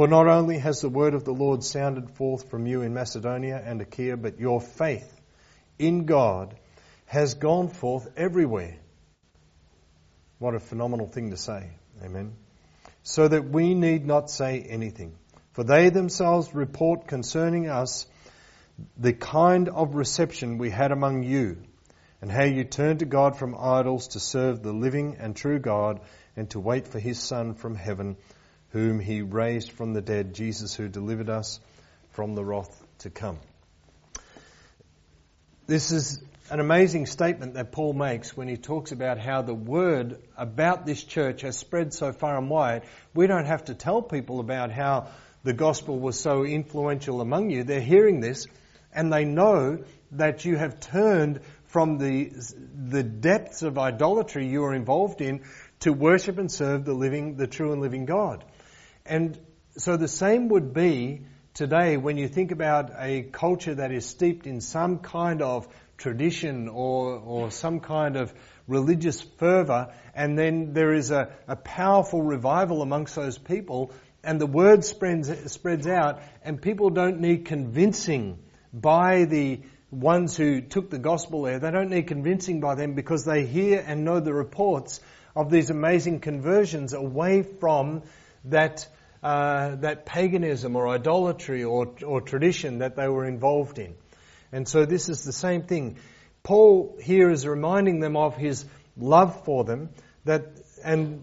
For 0.00 0.08
not 0.08 0.28
only 0.28 0.56
has 0.56 0.80
the 0.80 0.88
word 0.88 1.12
of 1.12 1.26
the 1.26 1.34
Lord 1.34 1.62
sounded 1.62 2.12
forth 2.12 2.48
from 2.48 2.64
you 2.66 2.80
in 2.80 2.94
Macedonia 2.94 3.62
and 3.62 3.82
Achaia, 3.82 4.16
but 4.16 4.40
your 4.40 4.58
faith 4.58 5.20
in 5.78 6.06
God 6.06 6.54
has 7.04 7.34
gone 7.34 7.68
forth 7.68 8.08
everywhere. 8.16 8.78
What 10.38 10.54
a 10.54 10.58
phenomenal 10.58 11.06
thing 11.06 11.32
to 11.32 11.36
say. 11.36 11.72
Amen. 12.02 12.32
So 13.02 13.28
that 13.28 13.50
we 13.50 13.74
need 13.74 14.06
not 14.06 14.30
say 14.30 14.62
anything. 14.62 15.18
For 15.52 15.64
they 15.64 15.90
themselves 15.90 16.54
report 16.54 17.06
concerning 17.06 17.68
us 17.68 18.06
the 18.96 19.12
kind 19.12 19.68
of 19.68 19.96
reception 19.96 20.56
we 20.56 20.70
had 20.70 20.92
among 20.92 21.24
you, 21.24 21.58
and 22.22 22.32
how 22.32 22.44
you 22.44 22.64
turned 22.64 23.00
to 23.00 23.04
God 23.04 23.36
from 23.36 23.54
idols 23.54 24.08
to 24.08 24.18
serve 24.18 24.62
the 24.62 24.72
living 24.72 25.18
and 25.20 25.36
true 25.36 25.58
God, 25.58 26.00
and 26.36 26.48
to 26.52 26.58
wait 26.58 26.88
for 26.88 26.98
his 26.98 27.18
Son 27.18 27.52
from 27.52 27.74
heaven, 27.74 28.16
whom 28.72 29.00
he 29.00 29.22
raised 29.22 29.72
from 29.72 29.92
the 29.92 30.00
dead, 30.00 30.34
Jesus 30.34 30.74
who 30.74 30.88
delivered 30.88 31.28
us 31.28 31.60
from 32.12 32.34
the 32.34 32.44
wrath 32.44 32.84
to 32.98 33.10
come. 33.10 33.38
This 35.66 35.92
is 35.92 36.22
an 36.50 36.58
amazing 36.58 37.06
statement 37.06 37.54
that 37.54 37.70
Paul 37.70 37.92
makes 37.92 38.36
when 38.36 38.48
he 38.48 38.56
talks 38.56 38.90
about 38.90 39.18
how 39.18 39.42
the 39.42 39.54
word 39.54 40.20
about 40.36 40.84
this 40.84 41.04
church 41.04 41.42
has 41.42 41.56
spread 41.56 41.94
so 41.94 42.12
far 42.12 42.36
and 42.36 42.50
wide. 42.50 42.82
We 43.14 43.28
don't 43.28 43.46
have 43.46 43.66
to 43.66 43.74
tell 43.74 44.02
people 44.02 44.40
about 44.40 44.72
how 44.72 45.08
the 45.44 45.52
gospel 45.52 45.98
was 45.98 46.18
so 46.18 46.44
influential 46.44 47.20
among 47.20 47.50
you. 47.50 47.62
They're 47.62 47.80
hearing 47.80 48.20
this 48.20 48.46
and 48.92 49.12
they 49.12 49.24
know 49.24 49.84
that 50.12 50.44
you 50.44 50.56
have 50.56 50.80
turned 50.80 51.40
from 51.66 51.98
the, 51.98 52.32
the 52.88 53.04
depths 53.04 53.62
of 53.62 53.78
idolatry 53.78 54.48
you 54.48 54.64
are 54.64 54.74
involved 54.74 55.20
in 55.20 55.42
to 55.80 55.92
worship 55.92 56.38
and 56.38 56.50
serve 56.50 56.84
the 56.84 56.92
living, 56.92 57.36
the 57.36 57.46
true 57.46 57.72
and 57.72 57.80
living 57.80 58.06
God. 58.06 58.44
And 59.10 59.36
so 59.76 59.96
the 59.96 60.06
same 60.06 60.48
would 60.50 60.72
be 60.72 61.22
today 61.52 61.96
when 61.96 62.16
you 62.16 62.28
think 62.28 62.52
about 62.52 62.92
a 62.96 63.22
culture 63.22 63.74
that 63.74 63.90
is 63.90 64.06
steeped 64.06 64.46
in 64.46 64.60
some 64.60 64.98
kind 65.00 65.42
of 65.42 65.66
tradition 65.98 66.68
or, 66.68 67.18
or 67.18 67.50
some 67.50 67.80
kind 67.80 68.16
of 68.16 68.32
religious 68.68 69.20
fervor, 69.20 69.92
and 70.14 70.38
then 70.38 70.74
there 70.74 70.94
is 70.94 71.10
a, 71.10 71.32
a 71.48 71.56
powerful 71.56 72.22
revival 72.22 72.82
amongst 72.82 73.16
those 73.16 73.36
people, 73.36 73.90
and 74.22 74.40
the 74.40 74.46
word 74.46 74.84
spreads, 74.84 75.52
spreads 75.52 75.88
out, 75.88 76.22
and 76.44 76.62
people 76.62 76.90
don't 76.90 77.18
need 77.18 77.46
convincing 77.46 78.38
by 78.72 79.24
the 79.24 79.60
ones 79.90 80.36
who 80.36 80.60
took 80.60 80.88
the 80.88 81.00
gospel 81.00 81.42
there. 81.42 81.58
They 81.58 81.72
don't 81.72 81.90
need 81.90 82.06
convincing 82.06 82.60
by 82.60 82.76
them 82.76 82.94
because 82.94 83.24
they 83.24 83.44
hear 83.44 83.82
and 83.84 84.04
know 84.04 84.20
the 84.20 84.32
reports 84.32 85.00
of 85.34 85.50
these 85.50 85.68
amazing 85.70 86.20
conversions 86.20 86.92
away 86.92 87.42
from 87.42 88.04
that 88.44 88.86
uh, 89.22 89.76
that 89.76 90.06
paganism 90.06 90.76
or 90.76 90.88
idolatry 90.88 91.64
or, 91.64 91.94
or 92.06 92.20
tradition 92.20 92.78
that 92.78 92.96
they 92.96 93.08
were 93.08 93.26
involved 93.26 93.78
in. 93.78 93.94
And 94.52 94.66
so 94.66 94.84
this 94.84 95.08
is 95.08 95.24
the 95.24 95.32
same 95.32 95.62
thing. 95.62 95.98
Paul 96.42 96.98
here 97.02 97.30
is 97.30 97.46
reminding 97.46 98.00
them 98.00 98.16
of 98.16 98.36
his 98.36 98.64
love 98.96 99.44
for 99.44 99.64
them 99.64 99.90
that, 100.24 100.58
and 100.84 101.22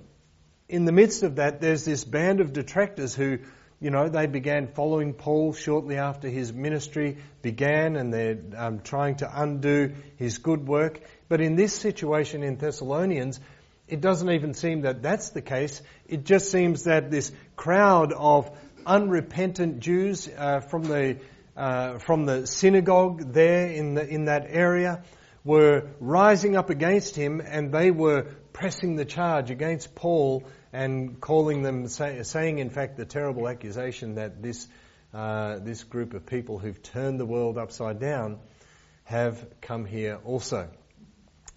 in 0.70 0.86
the 0.86 0.92
midst 0.92 1.24
of 1.24 1.36
that, 1.36 1.60
there's 1.60 1.86
this 1.86 2.04
band 2.04 2.39
of 2.39 2.54
detractors 2.54 3.16
who, 3.16 3.39
you 3.80 3.89
know, 3.89 4.10
they 4.10 4.27
began 4.27 4.68
following 4.68 5.13
Paul 5.13 5.54
shortly 5.54 5.98
after 5.98 6.30
his 6.30 6.54
ministry 6.54 7.18
began 7.42 7.96
and 7.96 8.13
they're 8.13 8.38
um, 8.56 8.80
trying 8.82 9.16
to 9.18 9.42
undo 9.42 9.94
his 10.18 10.38
good 10.38 10.68
work. 10.68 11.00
But 11.30 11.42
in 11.42 11.56
this 11.56 11.74
situation 11.74 12.44
in 12.44 12.58
Thessalonians, 12.58 13.39
it 13.88 14.01
doesn't 14.01 14.29
even 14.29 14.53
seem 14.53 14.82
that 14.82 15.01
that's 15.01 15.29
the 15.29 15.41
case. 15.41 15.82
It 16.08 16.25
just 16.25 16.51
seems 16.51 16.84
that 16.84 17.10
this 17.10 17.32
crowd 17.56 18.13
of 18.13 18.51
unrepentant 18.86 19.79
Jews 19.79 20.29
uh, 20.38 20.62
from 20.62 20.84
the 20.84 21.17
uh, 21.58 21.98
from 21.98 22.25
the 22.25 22.46
synagogue 22.46 23.34
there 23.34 23.67
in, 23.67 23.96
the, 23.96 24.08
in 24.08 24.25
that 24.25 24.46
area 24.48 25.03
were 25.44 25.88
rising 26.00 26.56
up 26.56 26.70
against 26.70 27.15
him 27.15 27.41
and 27.41 27.72
they 27.72 27.89
were 27.89 28.27
pressing 28.53 28.96
the 28.96 29.06
charge 29.06 29.50
against 29.50 29.96
Paul 29.96 30.44
and 30.72 31.20
calling 31.20 31.63
them, 31.63 31.88
say, 31.88 32.22
saying 32.22 32.60
in 32.60 32.70
fact 32.70 32.96
the 32.96 33.06
terrible 33.06 33.48
accusation 33.48 34.15
that 34.15 34.44
this, 34.44 34.67
uh, 35.13 35.58
this 35.60 35.84
group 35.84 36.13
of 36.13 36.27
people 36.27 36.60
who've 36.60 36.82
turned 36.84 37.20
the 37.20 37.25
world 37.25 37.58
upside 37.58 38.00
down 38.00 38.39
have 39.06 39.44
come 39.60 39.86
here 39.86 40.20
also 40.25 40.70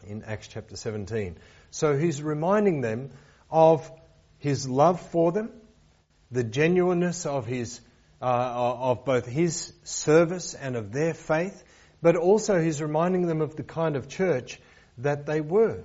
in 0.06 0.22
Acts 0.22 0.48
chapter 0.48 0.76
17. 0.76 1.36
So 1.70 1.96
he's 1.96 2.22
reminding 2.22 2.80
them 2.80 3.10
of 3.50 3.90
his 4.38 4.68
love 4.68 5.00
for 5.00 5.32
them, 5.32 5.50
the 6.30 6.44
genuineness 6.44 7.26
of 7.26 7.46
his 7.46 7.80
uh, 8.22 8.24
of 8.24 9.04
both 9.04 9.26
his 9.26 9.72
service 9.82 10.54
and 10.54 10.76
of 10.76 10.92
their 10.92 11.14
faith, 11.14 11.64
but 12.02 12.16
also 12.16 12.60
he's 12.60 12.82
reminding 12.82 13.26
them 13.26 13.40
of 13.40 13.56
the 13.56 13.62
kind 13.62 13.96
of 13.96 14.08
church 14.08 14.60
that 14.98 15.26
they 15.26 15.40
were. 15.40 15.84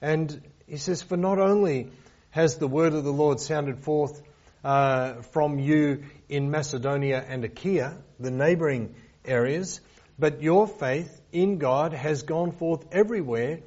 And 0.00 0.42
he 0.66 0.78
says, 0.78 1.02
For 1.02 1.16
not 1.16 1.38
only 1.38 1.90
has 2.30 2.56
the 2.56 2.68
word 2.68 2.94
of 2.94 3.04
the 3.04 3.12
Lord 3.12 3.40
sounded 3.40 3.80
forth 3.80 4.22
uh, 4.64 5.22
from 5.32 5.58
you 5.58 6.04
in 6.28 6.50
Macedonia 6.50 7.24
and 7.26 7.44
Achaia, 7.44 7.98
the 8.18 8.30
neighboring 8.30 8.94
areas, 9.24 9.80
but 10.18 10.42
your 10.42 10.66
faith 10.66 11.20
in 11.30 11.58
God 11.58 11.92
has 11.92 12.22
gone 12.22 12.52
forth 12.52 12.86
everywhere 12.90 13.60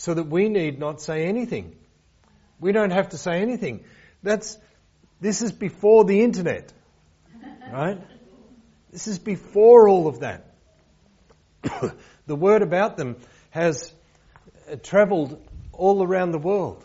so 0.00 0.14
that 0.14 0.24
we 0.24 0.48
need 0.48 0.78
not 0.78 0.98
say 1.02 1.26
anything. 1.26 1.76
We 2.58 2.72
don't 2.72 2.90
have 2.90 3.10
to 3.10 3.18
say 3.18 3.42
anything. 3.42 3.84
That's, 4.22 4.56
this 5.20 5.42
is 5.42 5.52
before 5.52 6.06
the 6.06 6.22
internet. 6.22 6.72
Right? 7.70 8.00
This 8.90 9.08
is 9.08 9.18
before 9.18 9.90
all 9.90 10.08
of 10.08 10.20
that. 10.20 10.54
the 12.26 12.34
word 12.34 12.62
about 12.62 12.96
them 12.96 13.16
has 13.50 13.92
uh, 14.72 14.76
traveled 14.82 15.38
all 15.74 16.02
around 16.02 16.32
the 16.32 16.38
world, 16.38 16.82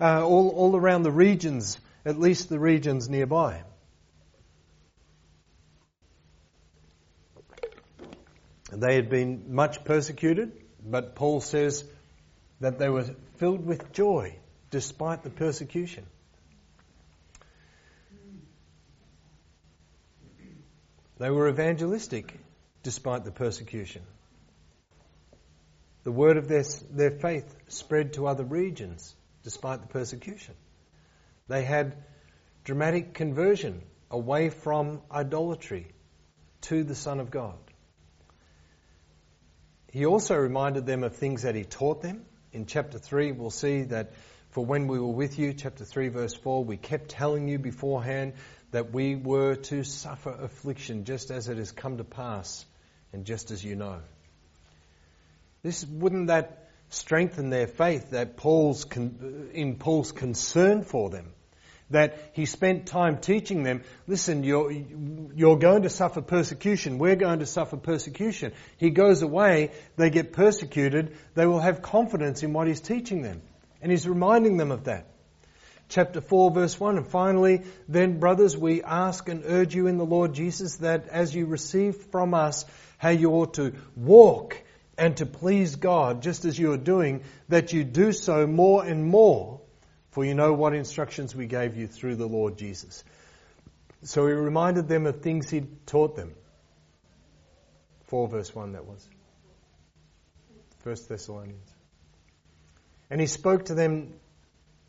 uh, 0.00 0.26
all, 0.26 0.48
all 0.48 0.74
around 0.74 1.04
the 1.04 1.12
regions, 1.12 1.78
at 2.04 2.18
least 2.18 2.48
the 2.48 2.58
regions 2.58 3.08
nearby. 3.08 3.62
They 8.72 8.96
had 8.96 9.08
been 9.08 9.54
much 9.54 9.84
persecuted, 9.84 10.60
but 10.84 11.14
Paul 11.14 11.40
says 11.40 11.84
that 12.60 12.78
they 12.78 12.88
were 12.88 13.04
filled 13.36 13.64
with 13.64 13.92
joy 13.92 14.36
despite 14.70 15.22
the 15.22 15.30
persecution. 15.30 16.04
They 21.18 21.30
were 21.30 21.48
evangelistic 21.48 22.38
despite 22.82 23.24
the 23.24 23.32
persecution. 23.32 24.02
The 26.04 26.12
word 26.12 26.36
of 26.36 26.48
their, 26.48 26.64
their 26.90 27.10
faith 27.10 27.54
spread 27.68 28.14
to 28.14 28.26
other 28.26 28.44
regions 28.44 29.14
despite 29.42 29.82
the 29.82 29.88
persecution. 29.88 30.54
They 31.48 31.64
had 31.64 31.96
dramatic 32.64 33.14
conversion 33.14 33.82
away 34.10 34.50
from 34.50 35.00
idolatry 35.10 35.88
to 36.62 36.84
the 36.84 36.94
Son 36.94 37.20
of 37.20 37.30
God. 37.30 37.58
He 39.90 40.06
also 40.06 40.36
reminded 40.36 40.86
them 40.86 41.02
of 41.02 41.16
things 41.16 41.42
that 41.42 41.54
he 41.54 41.64
taught 41.64 42.02
them. 42.02 42.24
In 42.52 42.66
chapter 42.66 42.98
3, 42.98 43.32
we'll 43.32 43.50
see 43.50 43.82
that 43.82 44.12
for 44.50 44.64
when 44.64 44.86
we 44.86 44.98
were 44.98 45.12
with 45.12 45.38
you, 45.38 45.52
chapter 45.52 45.84
3, 45.84 46.08
verse 46.08 46.34
4, 46.34 46.64
we 46.64 46.76
kept 46.76 47.10
telling 47.10 47.48
you 47.48 47.58
beforehand 47.58 48.32
that 48.70 48.92
we 48.92 49.14
were 49.14 49.56
to 49.56 49.84
suffer 49.84 50.30
affliction 50.30 51.04
just 51.04 51.30
as 51.30 51.48
it 51.48 51.58
has 51.58 51.72
come 51.72 51.98
to 51.98 52.04
pass 52.04 52.64
and 53.12 53.24
just 53.24 53.50
as 53.50 53.62
you 53.62 53.76
know. 53.76 54.00
This 55.62 55.84
wouldn't 55.84 56.28
that 56.28 56.70
strengthen 56.90 57.50
their 57.50 57.66
faith 57.66 58.10
that 58.10 58.36
Paul's 58.36 58.86
in 58.94 59.76
Paul's 59.78 60.12
concern 60.12 60.82
for 60.84 61.10
them 61.10 61.32
that 61.90 62.18
he 62.32 62.46
spent 62.46 62.86
time 62.86 63.18
teaching 63.18 63.62
them, 63.62 63.82
listen, 64.06 64.44
you're, 64.44 64.70
you're 64.70 65.58
going 65.58 65.82
to 65.82 65.90
suffer 65.90 66.20
persecution. 66.20 66.98
We're 66.98 67.16
going 67.16 67.38
to 67.38 67.46
suffer 67.46 67.76
persecution. 67.76 68.52
He 68.76 68.90
goes 68.90 69.22
away, 69.22 69.72
they 69.96 70.10
get 70.10 70.32
persecuted, 70.32 71.16
they 71.34 71.46
will 71.46 71.60
have 71.60 71.82
confidence 71.82 72.42
in 72.42 72.52
what 72.52 72.68
he's 72.68 72.80
teaching 72.80 73.22
them. 73.22 73.42
And 73.80 73.90
he's 73.90 74.06
reminding 74.06 74.56
them 74.56 74.70
of 74.70 74.84
that. 74.84 75.06
Chapter 75.88 76.20
4 76.20 76.50
verse 76.50 76.78
1, 76.78 76.98
and 76.98 77.06
finally, 77.06 77.62
then 77.88 78.18
brothers, 78.18 78.54
we 78.54 78.82
ask 78.82 79.26
and 79.30 79.42
urge 79.46 79.74
you 79.74 79.86
in 79.86 79.96
the 79.96 80.04
Lord 80.04 80.34
Jesus 80.34 80.76
that 80.76 81.08
as 81.08 81.34
you 81.34 81.46
receive 81.46 81.96
from 82.10 82.34
us 82.34 82.66
how 82.98 83.08
you 83.08 83.30
ought 83.30 83.54
to 83.54 83.72
walk 83.96 84.62
and 84.98 85.16
to 85.16 85.24
please 85.24 85.76
God, 85.76 86.22
just 86.22 86.44
as 86.44 86.58
you 86.58 86.72
are 86.72 86.76
doing, 86.78 87.22
that 87.48 87.72
you 87.72 87.84
do 87.84 88.12
so 88.12 88.46
more 88.46 88.84
and 88.84 89.06
more 89.06 89.60
for 90.18 90.24
you 90.24 90.34
know 90.34 90.52
what 90.52 90.74
instructions 90.74 91.32
we 91.32 91.46
gave 91.46 91.76
you 91.76 91.86
through 91.86 92.16
the 92.16 92.26
Lord 92.26 92.58
Jesus. 92.58 93.04
So 94.02 94.26
he 94.26 94.32
reminded 94.32 94.88
them 94.88 95.06
of 95.06 95.20
things 95.20 95.48
he'd 95.48 95.86
taught 95.86 96.16
them. 96.16 96.34
4 98.08 98.26
verse 98.26 98.52
1 98.52 98.72
that 98.72 98.84
was. 98.84 99.08
First 100.82 101.08
Thessalonians. 101.08 101.72
And 103.08 103.20
he 103.20 103.28
spoke 103.28 103.66
to 103.66 103.74
them 103.74 104.14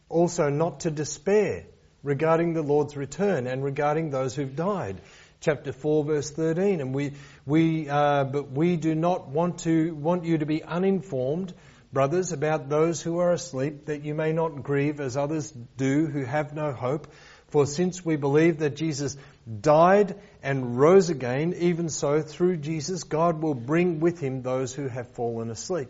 also 0.09 0.49
not 0.49 0.79
to 0.79 0.89
despair 0.89 1.67
regarding 2.01 2.53
the 2.53 2.63
Lord's 2.63 2.97
return 2.97 3.45
and 3.45 3.63
regarding 3.63 4.09
those 4.09 4.35
who've 4.35 4.55
died. 4.55 4.99
Chapter 5.41 5.71
4 5.71 6.05
verse 6.05 6.31
13. 6.31 6.81
And 6.81 6.91
we, 6.91 7.13
we, 7.45 7.87
uh, 7.87 8.23
but 8.23 8.49
we 8.49 8.77
do 8.77 8.95
not 8.95 9.27
want 9.27 9.59
to, 9.59 9.93
want 9.93 10.25
you 10.25 10.39
to 10.39 10.47
be 10.47 10.63
uninformed 10.63 11.53
brothers, 11.91 12.31
about 12.31 12.69
those 12.69 13.01
who 13.01 13.19
are 13.19 13.31
asleep, 13.31 13.85
that 13.85 14.03
you 14.03 14.13
may 14.13 14.31
not 14.33 14.63
grieve 14.63 14.99
as 14.99 15.17
others 15.17 15.51
do 15.77 16.05
who 16.05 16.23
have 16.23 16.53
no 16.53 16.71
hope. 16.71 17.07
For 17.47 17.65
since 17.65 18.05
we 18.05 18.15
believe 18.15 18.59
that 18.59 18.75
Jesus 18.75 19.17
died 19.61 20.15
and 20.43 20.77
rose 20.77 21.09
again, 21.09 21.55
even 21.57 21.89
so, 21.89 22.21
through 22.21 22.57
Jesus, 22.57 23.03
God 23.03 23.41
will 23.41 23.55
bring 23.55 23.99
with 23.99 24.19
him 24.19 24.43
those 24.43 24.73
who 24.73 24.87
have 24.87 25.09
fallen 25.09 25.49
asleep. 25.49 25.89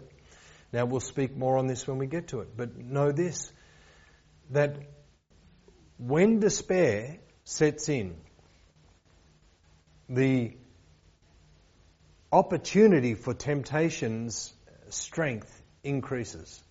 Now, 0.72 0.86
we'll 0.86 1.02
speak 1.02 1.36
more 1.36 1.58
on 1.58 1.68
this 1.68 1.86
when 1.88 1.98
we 1.98 2.08
get 2.08 2.30
to 2.30 2.42
it, 2.42 2.56
but 2.56 2.78
know 2.78 3.12
this 3.12 3.52
that 4.52 4.78
when 5.98 6.40
despair 6.40 7.18
sets 7.44 7.90
in, 7.90 8.16
the 10.08 10.56
opportunity 12.32 13.14
for 13.16 13.34
temptation's 13.34 14.54
strength 14.90 15.59
increases. 15.84 16.62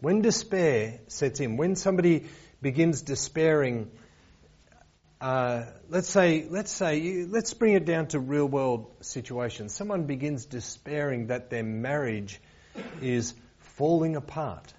When 0.00 0.20
despair 0.22 1.00
sets 1.08 1.40
in, 1.40 1.56
when 1.56 1.74
somebody 1.76 2.26
begins 2.60 3.02
despairing, 3.02 3.90
uh, 5.20 5.64
let's 5.88 6.08
say, 6.08 6.46
let's 6.48 6.70
say, 6.70 7.24
let's 7.28 7.54
bring 7.54 7.74
it 7.74 7.86
down 7.86 8.08
to 8.08 8.20
real 8.20 8.46
world 8.46 8.90
situations. 9.00 9.74
Someone 9.74 10.04
begins 10.04 10.44
despairing 10.44 11.28
that 11.28 11.48
their 11.48 11.64
marriage 11.64 12.40
is 13.00 13.34
falling 13.58 14.16
apart. 14.16 14.72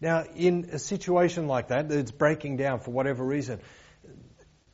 Now, 0.00 0.24
in 0.34 0.70
a 0.72 0.78
situation 0.78 1.46
like 1.46 1.68
that, 1.68 1.90
it's 1.92 2.10
breaking 2.10 2.56
down 2.56 2.80
for 2.80 2.90
whatever 2.90 3.24
reason, 3.24 3.60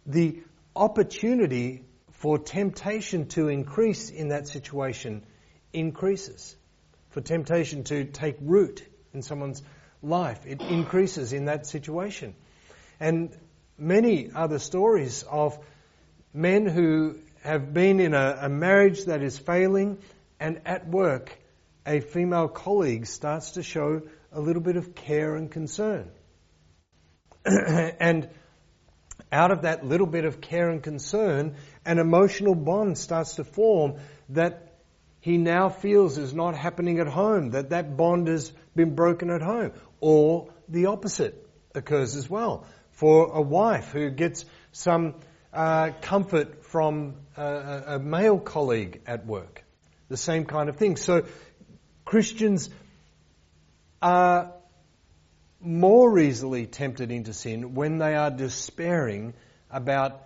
the 0.06 0.42
opportunity 0.74 1.84
for 2.12 2.38
temptation 2.38 3.26
to 3.28 3.48
increase 3.48 4.10
in 4.10 4.28
that 4.28 4.46
situation 4.46 5.24
increases 5.72 6.56
for 7.10 7.20
temptation 7.20 7.84
to 7.84 8.04
take 8.04 8.36
root 8.40 8.82
in 9.12 9.22
someone's 9.22 9.62
life. 10.02 10.46
It 10.46 10.60
increases 10.62 11.32
in 11.32 11.46
that 11.46 11.66
situation. 11.66 12.34
And 12.98 13.36
many 13.78 14.30
other 14.34 14.58
stories 14.58 15.24
of 15.24 15.58
men 16.32 16.66
who 16.66 17.16
have 17.42 17.72
been 17.72 18.00
in 18.00 18.14
a, 18.14 18.38
a 18.42 18.48
marriage 18.48 19.04
that 19.04 19.22
is 19.22 19.38
failing 19.38 19.98
and 20.38 20.60
at 20.64 20.86
work 20.86 21.36
a 21.86 22.00
female 22.00 22.48
colleague 22.48 23.06
starts 23.06 23.52
to 23.52 23.62
show 23.62 24.02
a 24.32 24.40
little 24.40 24.62
bit 24.62 24.76
of 24.76 24.94
care 24.94 25.34
and 25.34 25.50
concern. 25.50 26.10
and 27.44 28.28
out 29.32 29.50
of 29.50 29.62
that 29.62 29.84
little 29.84 30.06
bit 30.06 30.24
of 30.24 30.40
care 30.40 30.68
and 30.68 30.82
concern, 30.82 31.56
an 31.84 31.98
emotional 31.98 32.54
bond 32.54 32.98
starts 32.98 33.36
to 33.36 33.44
form 33.44 33.94
that 34.28 34.69
he 35.20 35.36
now 35.36 35.68
feels 35.68 36.16
is 36.18 36.32
not 36.32 36.54
happening 36.54 36.98
at 36.98 37.06
home, 37.06 37.50
that 37.50 37.70
that 37.70 37.96
bond 37.96 38.28
has 38.28 38.52
been 38.74 38.94
broken 38.94 39.30
at 39.30 39.42
home. 39.42 39.72
Or 40.00 40.52
the 40.68 40.86
opposite 40.86 41.46
occurs 41.74 42.16
as 42.16 42.28
well. 42.28 42.66
For 42.92 43.30
a 43.32 43.40
wife 43.40 43.92
who 43.92 44.10
gets 44.10 44.44
some 44.72 45.14
uh, 45.52 45.90
comfort 46.00 46.64
from 46.64 47.16
a, 47.36 47.82
a 47.86 47.98
male 47.98 48.38
colleague 48.38 49.02
at 49.06 49.26
work. 49.26 49.64
The 50.08 50.16
same 50.16 50.46
kind 50.46 50.68
of 50.68 50.76
thing. 50.76 50.96
So 50.96 51.26
Christians 52.04 52.70
are 54.00 54.54
more 55.60 56.18
easily 56.18 56.66
tempted 56.66 57.10
into 57.10 57.34
sin 57.34 57.74
when 57.74 57.98
they 57.98 58.14
are 58.14 58.30
despairing 58.30 59.34
about 59.70 60.22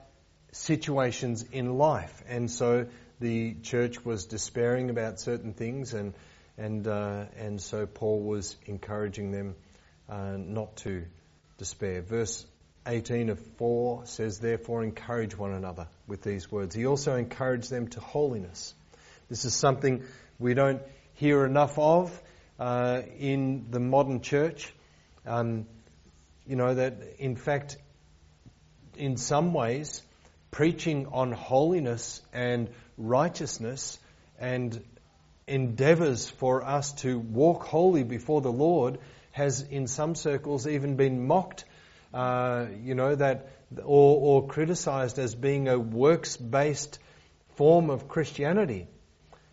situations 0.53 1.45
in 1.51 1.77
life. 1.77 2.23
And 2.29 2.49
so 2.49 2.87
the 3.21 3.55
church 3.63 4.05
was 4.05 4.27
despairing 4.27 4.91
about 4.91 5.21
certain 5.21 5.53
things, 5.53 5.95
and 5.95 6.15
and 6.57 6.87
uh, 6.87 7.25
and 7.37 7.61
so 7.61 7.87
Paul 7.87 8.21
was 8.21 8.57
encouraging 8.67 9.31
them 9.31 9.55
uh, 10.09 10.37
not 10.37 10.77
to 10.79 11.05
despair. 11.59 12.03
Verse 12.03 12.47
18 12.87 13.31
of 13.31 13.39
4 13.57 14.07
says, 14.07 14.39
Therefore, 14.39 14.83
encourage 14.85 15.37
one 15.37 15.53
another 15.53 15.87
with 16.07 16.23
these 16.23 16.51
words. 16.51 16.75
He 16.75 16.87
also 16.87 17.17
encouraged 17.17 17.71
them 17.71 17.89
to 17.89 18.01
holiness. 18.01 18.75
This 19.29 19.45
is 19.45 19.55
something 19.55 20.05
we 20.39 20.55
don't 20.55 20.83
hear 21.15 21.47
enough 21.47 21.79
of 21.79 22.21
uh, 22.59 23.03
in 23.19 23.67
the 23.71 23.81
modern 23.81 24.21
church. 24.21 24.73
Um, 25.27 25.67
you 26.47 26.57
know, 26.57 26.75
that 26.75 26.99
in 27.19 27.37
fact, 27.37 27.79
in 28.97 29.17
some 29.17 29.55
ways, 29.55 30.03
preaching 30.51 31.07
on 31.11 31.33
holiness 31.33 32.21
and 32.33 32.69
righteousness 32.97 33.99
and 34.39 34.83
endeavors 35.47 36.29
for 36.29 36.65
us 36.65 36.93
to 36.93 37.19
walk 37.19 37.65
holy 37.65 38.03
before 38.03 38.41
the 38.41 38.53
Lord 38.53 38.99
has 39.33 39.63
in 39.63 39.87
some 39.87 40.15
circles 40.15 40.67
even 40.67 40.97
been 40.97 41.27
mocked, 41.27 41.65
uh, 42.13 42.67
you 42.83 42.95
know, 42.95 43.15
that, 43.15 43.49
or, 43.77 44.43
or 44.43 44.47
criticized 44.47 45.19
as 45.19 45.35
being 45.35 45.69
a 45.69 45.79
works 45.79 46.37
based 46.37 46.99
form 47.57 47.91
of 47.91 48.09
Christianity. 48.09 48.87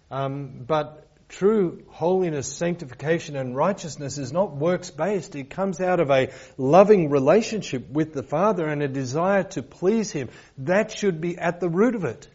Um, 0.10 0.64
but 0.68 1.08
true 1.30 1.84
holiness, 1.90 2.52
sanctification, 2.52 3.36
and 3.36 3.56
righteousness 3.56 4.18
is 4.18 4.32
not 4.32 4.56
works 4.56 4.92
based. 4.92 5.36
It 5.36 5.50
comes 5.50 5.80
out 5.80 6.00
of 6.00 6.12
a 6.12 6.32
loving 6.58 7.10
relationship 7.10 7.90
with 7.90 8.14
the 8.14 8.24
Father 8.24 8.68
and 8.68 8.84
a 8.84 8.88
desire 8.88 9.44
to 9.44 9.64
please 9.64 10.12
Him. 10.12 10.30
That 10.60 10.92
should 10.92 11.22
be 11.22 11.38
at 11.38 11.60
the 11.60 11.70
root 11.70 11.96
of 11.96 12.04
it. 12.04 12.28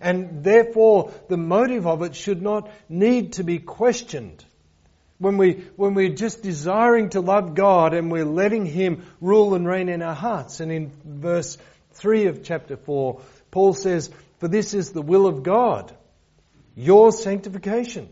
And 0.00 0.44
therefore, 0.44 1.12
the 1.28 1.36
motive 1.36 1.86
of 1.86 2.02
it 2.02 2.14
should 2.14 2.42
not 2.42 2.70
need 2.88 3.34
to 3.34 3.44
be 3.44 3.58
questioned. 3.58 4.44
When, 5.18 5.38
we, 5.38 5.64
when 5.76 5.94
we're 5.94 6.14
just 6.14 6.42
desiring 6.42 7.10
to 7.10 7.20
love 7.20 7.54
God 7.54 7.94
and 7.94 8.10
we're 8.10 8.26
letting 8.26 8.66
Him 8.66 9.04
rule 9.20 9.54
and 9.54 9.66
reign 9.66 9.88
in 9.88 10.02
our 10.02 10.14
hearts. 10.14 10.60
And 10.60 10.70
in 10.70 10.92
verse 11.04 11.56
3 11.94 12.26
of 12.26 12.42
chapter 12.42 12.76
4, 12.76 13.20
Paul 13.50 13.72
says, 13.72 14.10
For 14.38 14.48
this 14.48 14.74
is 14.74 14.92
the 14.92 15.02
will 15.02 15.26
of 15.26 15.42
God, 15.42 15.94
your 16.74 17.12
sanctification. 17.12 18.10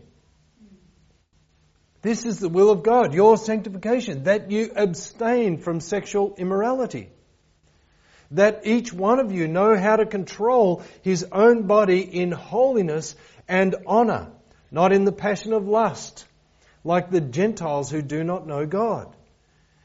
This 2.01 2.25
is 2.25 2.39
the 2.39 2.49
will 2.49 2.69
of 2.69 2.83
God, 2.83 3.13
your 3.13 3.37
sanctification, 3.37 4.23
that 4.23 4.51
you 4.51 4.71
abstain 4.75 5.57
from 5.57 5.79
sexual 5.79 6.35
immorality 6.37 7.09
that 8.31 8.61
each 8.65 8.91
one 8.91 9.19
of 9.19 9.31
you 9.31 9.47
know 9.47 9.77
how 9.77 9.95
to 9.95 10.05
control 10.05 10.83
his 11.01 11.25
own 11.31 11.67
body 11.67 12.01
in 12.01 12.31
holiness 12.31 13.15
and 13.47 13.75
honor, 13.85 14.31
not 14.71 14.91
in 14.91 15.05
the 15.05 15.11
passion 15.11 15.53
of 15.53 15.67
lust, 15.67 16.25
like 16.83 17.09
the 17.09 17.21
Gentiles 17.21 17.89
who 17.89 18.01
do 18.01 18.23
not 18.23 18.47
know 18.47 18.65
God, 18.65 19.15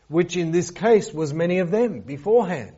which 0.08 0.36
in 0.36 0.50
this 0.50 0.70
case 0.70 1.12
was 1.12 1.32
many 1.32 1.58
of 1.58 1.70
them 1.70 2.00
beforehand. 2.00 2.76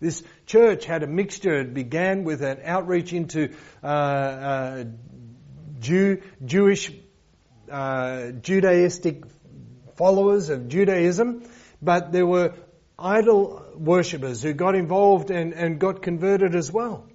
This 0.00 0.22
church 0.46 0.86
had 0.86 1.02
a 1.02 1.06
mixture. 1.06 1.60
It 1.60 1.74
began 1.74 2.24
with 2.24 2.42
an 2.42 2.60
outreach 2.64 3.12
into 3.12 3.50
uh, 3.82 3.86
uh, 3.86 4.84
Jew, 5.78 6.22
Jewish, 6.44 6.90
uh, 7.70 8.32
Judaistic 8.40 9.28
followers 9.96 10.48
of 10.48 10.68
Judaism, 10.68 11.42
but 11.82 12.12
there 12.12 12.26
were 12.26 12.54
idol 13.00 13.64
worshippers 13.76 14.42
who 14.42 14.52
got 14.52 14.74
involved 14.74 15.30
and, 15.30 15.52
and 15.54 15.78
got 15.78 16.02
converted 16.02 16.54
as 16.54 16.70
well. 16.70 17.06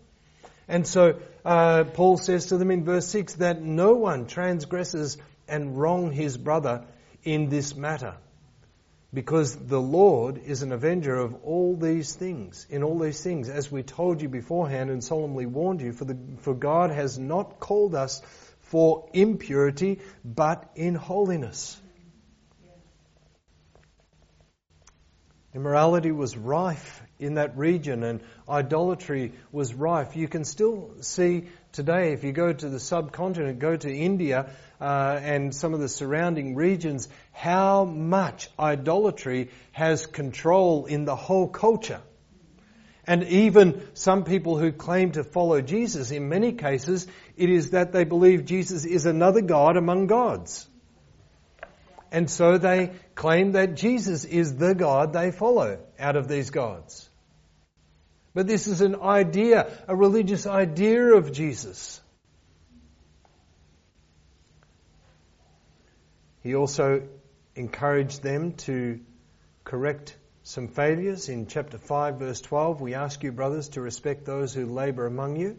And 0.67 0.88
so 0.88 1.19
uh, 1.43 1.84
Paul 1.84 2.17
says 2.17 2.48
to 2.48 2.58
them 2.58 2.71
in 2.71 2.84
verse 2.84 3.08
6 3.08 3.36
that 3.36 3.62
no 3.62 3.93
one 3.93 4.26
transgresses 4.26 5.17
and 5.48 5.78
wrong 5.78 6.12
his 6.12 6.38
brother 6.38 6.86
in 7.24 7.50
this 7.50 7.76
matter. 7.76 8.15
Because 9.13 9.56
the 9.56 9.80
Lord 9.80 10.41
is 10.43 10.62
an 10.62 10.71
avenger 10.71 11.15
of 11.15 11.36
all 11.43 11.78
these 11.78 12.13
things, 12.13 12.65
in 12.69 12.84
all 12.84 13.00
these 13.00 13.21
things, 13.21 13.48
as 13.48 13.71
we 13.71 13.84
told 13.84 14.21
you 14.21 14.28
beforehand 14.28 14.89
and 14.89 15.04
solemnly 15.04 15.45
warned 15.45 15.82
you, 15.82 15.93
for, 15.93 16.06
the, 16.06 16.17
for 16.39 16.54
God 16.54 16.91
has 16.91 17.17
not 17.17 17.60
called 17.60 17.95
us 17.95 18.21
for 18.60 19.08
impurity, 19.13 20.02
but 20.26 20.69
in 20.76 20.95
holiness. 20.95 21.80
Immorality 25.56 26.12
was 26.12 26.36
rife 26.36 27.02
in 27.18 27.36
that 27.36 27.58
region 27.58 28.04
and 28.04 28.20
idolatry 28.48 29.32
was 29.54 29.74
rife. 29.74 30.18
You 30.18 30.28
can 30.28 30.44
still 30.44 30.91
see 31.00 31.48
today, 31.72 32.12
if 32.12 32.26
you 32.26 32.34
go 32.34 32.52
to 32.52 32.68
the 32.68 32.80
subcontinent, 32.80 33.60
go 33.60 33.78
to 33.78 33.89
India 33.89 34.50
uh, 34.82 35.20
and 35.22 35.56
some 35.56 35.74
of 35.74 35.80
the 35.80 35.88
surrounding 35.88 36.56
regions, 36.56 37.08
how 37.32 37.86
much 37.86 38.50
idolatry 38.60 39.50
has 39.72 40.06
control 40.08 40.88
in 40.88 41.06
the 41.06 41.15
whole 41.15 41.48
culture. 41.48 42.02
And 43.08 43.24
even 43.24 43.88
some 43.94 44.26
people 44.26 44.58
who 44.58 44.74
claim 44.74 45.12
to 45.12 45.24
follow 45.24 45.62
Jesus, 45.62 46.12
in 46.12 46.28
many 46.28 46.52
cases, 46.52 47.08
it 47.38 47.50
is 47.50 47.70
that 47.70 47.94
they 47.94 48.04
believe 48.04 48.44
Jesus 48.44 48.84
is 48.84 49.06
another 49.06 49.41
God 49.41 49.78
among 49.78 50.08
gods. 50.08 50.68
And 52.15 52.30
so 52.30 52.58
they 52.58 52.93
claim 53.13 53.51
that 53.51 53.75
Jesus 53.75 54.23
is 54.23 54.56
the 54.56 54.73
God 54.73 55.12
they 55.12 55.32
follow 55.32 55.80
out 55.99 56.15
of 56.15 56.30
these 56.30 56.49
gods. 56.49 57.10
But 58.34 58.47
this 58.47 58.67
is 58.67 58.80
an 58.80 59.01
idea, 59.01 59.69
a 59.89 59.97
religious 59.97 60.47
idea 60.47 61.13
of 61.15 61.34
Jesus. 61.34 61.99
He 66.41 66.56
also 66.56 67.06
encouraged 67.54 68.23
them 68.23 68.54
to 68.69 69.01
correct 69.65 70.15
some 70.43 70.69
failures. 70.69 71.28
In 71.28 71.47
chapter 71.47 71.78
5, 71.78 72.15
verse 72.15 72.39
12, 72.39 72.80
we 72.80 72.93
ask 72.93 73.23
you, 73.23 73.34
brothers, 73.34 73.67
to 73.69 73.82
respect 73.82 74.23
those 74.23 74.54
who 74.54 74.67
labour 74.67 75.06
among 75.06 75.36
you 75.36 75.58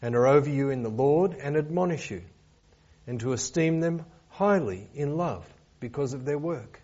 and 0.00 0.14
are 0.14 0.28
over 0.28 0.48
you 0.48 0.70
in 0.70 0.84
the 0.84 0.88
Lord 0.88 1.34
and 1.34 1.56
admonish 1.56 2.12
you, 2.12 2.22
and 3.08 3.18
to 3.18 3.32
esteem 3.32 3.80
them 3.80 4.04
highly 4.28 4.88
in 4.94 5.16
love 5.16 5.44
because 5.84 6.14
of 6.14 6.24
their 6.24 6.38
work. 6.38 6.80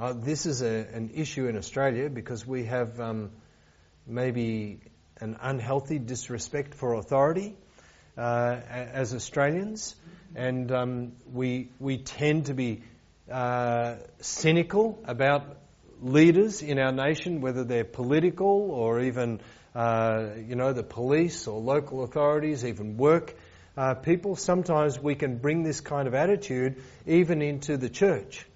Uh, 0.00 0.14
this 0.14 0.46
is 0.46 0.62
a, 0.62 0.86
an 0.94 1.10
issue 1.14 1.46
in 1.46 1.58
Australia 1.58 2.08
because 2.08 2.46
we 2.46 2.64
have 2.64 2.98
um, 2.98 3.32
maybe 4.06 4.80
an 5.20 5.36
unhealthy 5.42 5.98
disrespect 5.98 6.74
for 6.74 6.94
authority 6.94 7.54
uh, 8.16 8.56
as 8.70 9.12
Australians, 9.12 9.94
and 10.34 10.72
um, 10.72 11.12
we 11.30 11.68
we 11.78 11.98
tend 11.98 12.46
to 12.46 12.54
be 12.54 12.82
uh, 13.30 13.96
cynical 14.20 14.98
about 15.04 15.58
leaders 16.00 16.62
in 16.62 16.78
our 16.78 16.92
nation, 16.92 17.42
whether 17.42 17.62
they're 17.62 17.84
political 17.84 18.70
or 18.70 19.00
even 19.00 19.42
uh, 19.74 20.28
you 20.48 20.56
know 20.56 20.72
the 20.72 20.82
police 20.82 21.46
or 21.46 21.60
local 21.60 22.04
authorities, 22.04 22.64
even 22.64 22.96
work 22.96 23.34
uh, 23.76 23.94
people, 23.94 24.36
sometimes 24.36 24.98
we 24.98 25.14
can 25.14 25.38
bring 25.38 25.62
this 25.62 25.80
kind 25.80 26.06
of 26.06 26.14
attitude 26.14 26.82
even 27.06 27.42
into 27.42 27.76
the 27.76 27.88
church, 27.88 28.46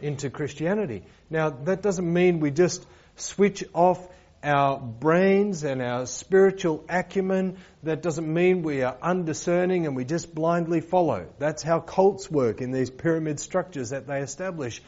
into 0.00 0.30
Christianity. 0.30 1.02
Now, 1.28 1.50
that 1.50 1.82
doesn't 1.82 2.10
mean 2.10 2.40
we 2.40 2.50
just 2.50 2.86
switch 3.16 3.64
off 3.74 4.06
our 4.42 4.78
brains 4.78 5.64
and 5.64 5.82
our 5.82 6.06
spiritual 6.06 6.84
acumen. 6.88 7.58
That 7.82 8.00
doesn't 8.02 8.32
mean 8.32 8.62
we 8.62 8.82
are 8.82 8.96
undiscerning 9.02 9.86
and 9.86 9.96
we 9.96 10.04
just 10.04 10.34
blindly 10.34 10.80
follow. 10.80 11.26
That's 11.38 11.62
how 11.62 11.80
cults 11.80 12.30
work 12.30 12.60
in 12.60 12.70
these 12.70 12.88
pyramid 12.88 13.40
structures 13.40 13.90
that 13.90 14.06
they 14.06 14.20
establish. 14.20 14.80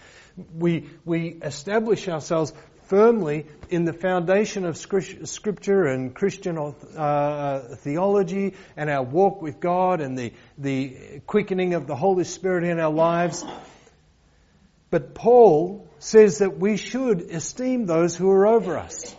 We, 0.55 0.89
we 1.05 1.29
establish 1.43 2.09
ourselves 2.09 2.53
firmly 2.89 3.45
in 3.69 3.85
the 3.85 3.93
foundation 3.93 4.65
of 4.65 4.77
Scripture 4.77 5.85
and 5.85 6.15
Christian 6.15 6.57
uh, 6.59 7.77
theology 7.77 8.55
and 8.77 8.89
our 8.89 9.03
walk 9.03 9.43
with 9.43 9.61
God 9.61 10.01
and 10.01 10.19
the, 10.19 10.33
the 10.57 11.21
quickening 11.27 11.75
of 11.75 11.87
the 11.87 11.95
Holy 11.95 12.25
Spirit 12.25 12.65
in 12.65 12.81
our 12.81 12.91
lives. 12.91 13.45
But 14.91 15.15
Paul 15.15 15.87
says 15.99 16.39
that 16.39 16.59
we 16.59 16.79
should 16.79 17.21
esteem 17.21 17.85
those 17.85 18.17
who 18.17 18.31
are 18.31 18.47
over 18.47 18.79
us. 18.79 19.15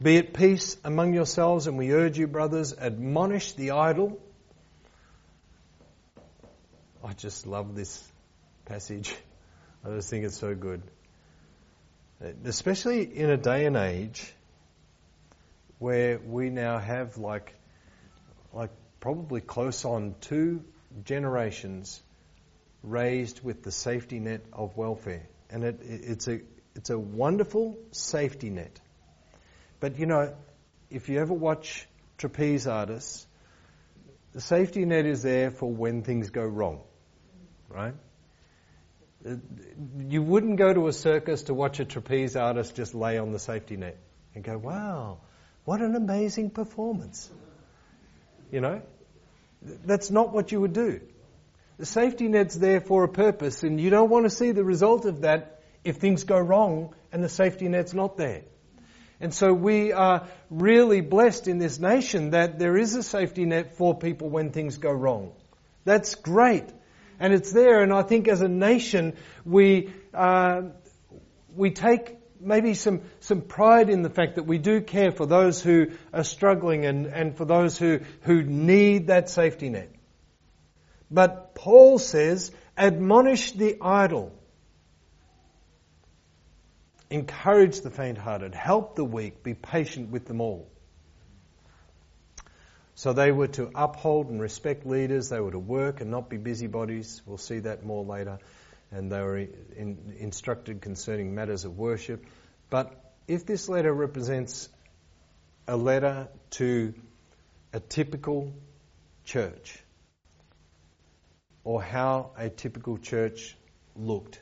Be 0.00 0.16
at 0.16 0.32
peace 0.32 0.76
among 0.84 1.12
yourselves, 1.12 1.66
and 1.66 1.76
we 1.76 1.92
urge 1.92 2.18
you, 2.18 2.26
brothers, 2.26 2.74
admonish 2.78 3.52
the 3.52 3.72
idle. 3.72 4.18
I 7.04 7.12
just 7.12 7.46
love 7.46 7.74
this 7.74 8.02
passage. 8.64 9.14
I 9.84 9.90
just 9.90 10.08
think 10.08 10.24
it's 10.24 10.38
so 10.38 10.54
good 10.54 10.82
especially 12.44 13.02
in 13.02 13.30
a 13.30 13.36
day 13.36 13.66
and 13.66 13.76
age 13.76 14.32
where 15.78 16.18
we 16.18 16.50
now 16.50 16.78
have 16.78 17.18
like 17.18 17.54
like 18.52 18.70
probably 19.00 19.40
close 19.40 19.84
on 19.84 20.14
two 20.20 20.64
generations 21.04 22.02
raised 22.82 23.42
with 23.42 23.62
the 23.62 23.70
safety 23.70 24.18
net 24.18 24.40
of 24.52 24.76
welfare. 24.76 25.28
And 25.50 25.64
it, 25.64 25.80
it's 25.82 26.28
a 26.28 26.40
it's 26.74 26.90
a 26.90 26.98
wonderful 26.98 27.76
safety 27.90 28.50
net. 28.50 28.80
But 29.80 29.98
you 29.98 30.06
know 30.06 30.34
if 30.90 31.08
you 31.08 31.20
ever 31.20 31.34
watch 31.34 31.86
trapeze 32.16 32.66
artists 32.66 33.26
the 34.32 34.40
safety 34.40 34.84
net 34.84 35.06
is 35.06 35.22
there 35.22 35.50
for 35.50 35.70
when 35.70 36.02
things 36.02 36.30
go 36.30 36.42
wrong 36.42 36.80
right 37.68 37.94
you 39.98 40.22
wouldn't 40.22 40.56
go 40.56 40.72
to 40.72 40.86
a 40.88 40.92
circus 40.92 41.44
to 41.44 41.54
watch 41.54 41.80
a 41.80 41.84
trapeze 41.84 42.36
artist 42.36 42.76
just 42.76 42.94
lay 42.94 43.18
on 43.18 43.32
the 43.32 43.38
safety 43.38 43.76
net 43.76 43.98
and 44.34 44.44
go, 44.44 44.56
wow, 44.56 45.18
what 45.64 45.80
an 45.80 45.94
amazing 45.94 46.50
performance. 46.50 47.30
You 48.50 48.60
know? 48.60 48.82
That's 49.62 50.10
not 50.10 50.32
what 50.32 50.52
you 50.52 50.60
would 50.60 50.72
do. 50.72 51.00
The 51.78 51.86
safety 51.86 52.28
net's 52.28 52.54
there 52.54 52.80
for 52.80 53.04
a 53.04 53.08
purpose, 53.08 53.62
and 53.62 53.80
you 53.80 53.90
don't 53.90 54.08
want 54.08 54.24
to 54.24 54.30
see 54.30 54.52
the 54.52 54.64
result 54.64 55.04
of 55.04 55.22
that 55.22 55.62
if 55.84 55.96
things 55.96 56.24
go 56.24 56.38
wrong 56.38 56.94
and 57.12 57.22
the 57.22 57.28
safety 57.28 57.68
net's 57.68 57.94
not 57.94 58.16
there. 58.16 58.42
And 59.20 59.32
so 59.32 59.52
we 59.52 59.92
are 59.92 60.26
really 60.50 61.00
blessed 61.00 61.48
in 61.48 61.58
this 61.58 61.78
nation 61.78 62.30
that 62.30 62.58
there 62.58 62.76
is 62.76 62.94
a 62.94 63.02
safety 63.02 63.44
net 63.44 63.76
for 63.76 63.96
people 63.96 64.28
when 64.28 64.50
things 64.50 64.76
go 64.76 64.90
wrong. 64.90 65.32
That's 65.84 66.14
great. 66.14 66.64
And 67.18 67.32
it's 67.32 67.52
there, 67.52 67.82
and 67.82 67.92
I 67.92 68.02
think 68.02 68.28
as 68.28 68.42
a 68.42 68.48
nation, 68.48 69.14
we, 69.44 69.92
uh, 70.12 70.62
we 71.54 71.70
take 71.70 72.16
maybe 72.40 72.74
some, 72.74 73.02
some 73.20 73.40
pride 73.40 73.88
in 73.88 74.02
the 74.02 74.10
fact 74.10 74.36
that 74.36 74.44
we 74.44 74.58
do 74.58 74.80
care 74.80 75.10
for 75.10 75.26
those 75.26 75.62
who 75.62 75.88
are 76.12 76.24
struggling 76.24 76.84
and, 76.84 77.06
and 77.06 77.36
for 77.36 77.44
those 77.44 77.78
who, 77.78 78.00
who 78.22 78.42
need 78.42 79.08
that 79.08 79.30
safety 79.30 79.68
net. 79.68 79.90
But 81.10 81.54
Paul 81.54 81.98
says, 81.98 82.52
admonish 82.76 83.52
the 83.52 83.78
idle. 83.80 84.32
Encourage 87.08 87.80
the 87.80 87.90
faint 87.90 88.18
hearted. 88.18 88.54
Help 88.54 88.96
the 88.96 89.04
weak. 89.04 89.42
Be 89.42 89.54
patient 89.54 90.10
with 90.10 90.26
them 90.26 90.40
all. 90.40 90.68
So 92.96 93.12
they 93.12 93.30
were 93.30 93.48
to 93.48 93.70
uphold 93.74 94.30
and 94.30 94.40
respect 94.40 94.86
leaders, 94.86 95.28
they 95.28 95.38
were 95.38 95.50
to 95.50 95.58
work 95.58 96.00
and 96.00 96.10
not 96.10 96.30
be 96.30 96.38
busybodies. 96.38 97.20
We'll 97.26 97.36
see 97.36 97.58
that 97.58 97.84
more 97.84 98.04
later. 98.04 98.38
And 98.90 99.12
they 99.12 99.20
were 99.20 99.36
in, 99.36 100.14
instructed 100.18 100.80
concerning 100.80 101.34
matters 101.34 101.66
of 101.66 101.76
worship. 101.76 102.24
But 102.70 102.98
if 103.28 103.44
this 103.44 103.68
letter 103.68 103.92
represents 103.92 104.70
a 105.68 105.76
letter 105.76 106.28
to 106.52 106.94
a 107.74 107.80
typical 107.80 108.54
church, 109.26 109.78
or 111.64 111.82
how 111.82 112.30
a 112.38 112.48
typical 112.48 112.96
church 112.96 113.56
looked, 113.94 114.40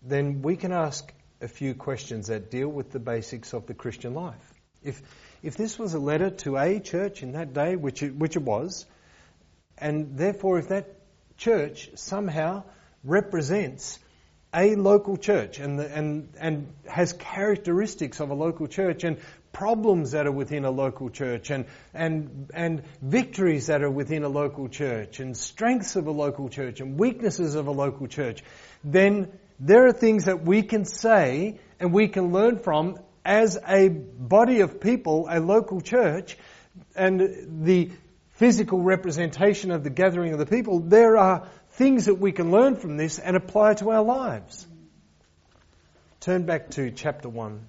then 0.00 0.40
we 0.40 0.56
can 0.56 0.72
ask 0.72 1.12
a 1.42 1.48
few 1.48 1.74
questions 1.74 2.28
that 2.28 2.50
deal 2.50 2.68
with 2.68 2.92
the 2.92 2.98
basics 2.98 3.52
of 3.52 3.66
the 3.66 3.74
Christian 3.74 4.14
life. 4.14 4.54
If, 4.82 5.02
if 5.44 5.56
this 5.56 5.78
was 5.78 5.92
a 5.92 5.98
letter 5.98 6.30
to 6.30 6.56
a 6.56 6.80
church 6.80 7.22
in 7.22 7.32
that 7.32 7.52
day, 7.52 7.76
which 7.76 8.02
it, 8.02 8.16
which 8.16 8.34
it 8.34 8.42
was, 8.42 8.86
and 9.76 10.16
therefore, 10.16 10.58
if 10.58 10.68
that 10.68 10.96
church 11.36 11.90
somehow 11.94 12.62
represents 13.04 13.98
a 14.54 14.74
local 14.76 15.16
church 15.16 15.58
and, 15.58 15.78
the, 15.78 15.94
and, 15.94 16.28
and 16.40 16.72
has 16.86 17.12
characteristics 17.12 18.20
of 18.20 18.30
a 18.30 18.34
local 18.34 18.68
church 18.68 19.04
and 19.04 19.18
problems 19.52 20.12
that 20.12 20.26
are 20.26 20.32
within 20.32 20.64
a 20.64 20.70
local 20.70 21.10
church 21.10 21.50
and, 21.50 21.66
and, 21.92 22.50
and 22.54 22.82
victories 23.02 23.66
that 23.66 23.82
are 23.82 23.90
within 23.90 24.22
a 24.22 24.28
local 24.28 24.68
church 24.68 25.20
and 25.20 25.36
strengths 25.36 25.96
of 25.96 26.06
a 26.06 26.10
local 26.10 26.48
church 26.48 26.80
and 26.80 26.98
weaknesses 26.98 27.54
of 27.54 27.66
a 27.66 27.70
local 27.70 28.06
church, 28.06 28.42
then 28.82 29.30
there 29.60 29.86
are 29.86 29.92
things 29.92 30.24
that 30.24 30.42
we 30.42 30.62
can 30.62 30.84
say 30.84 31.58
and 31.78 31.92
we 31.92 32.08
can 32.08 32.32
learn 32.32 32.58
from 32.58 32.98
as 33.24 33.58
a 33.66 33.88
body 33.88 34.60
of 34.60 34.80
people, 34.80 35.26
a 35.30 35.40
local 35.40 35.80
church, 35.80 36.36
and 36.94 37.64
the 37.64 37.90
physical 38.32 38.82
representation 38.82 39.70
of 39.70 39.84
the 39.84 39.90
gathering 39.90 40.32
of 40.32 40.38
the 40.38 40.46
people, 40.46 40.80
there 40.80 41.16
are 41.16 41.48
things 41.72 42.06
that 42.06 42.16
we 42.16 42.32
can 42.32 42.50
learn 42.50 42.76
from 42.76 42.96
this 42.96 43.18
and 43.18 43.36
apply 43.36 43.74
to 43.74 43.90
our 43.90 44.02
lives. 44.02 44.66
Turn 46.20 46.44
back 46.44 46.70
to 46.70 46.90
chapter 46.90 47.28
1. 47.28 47.68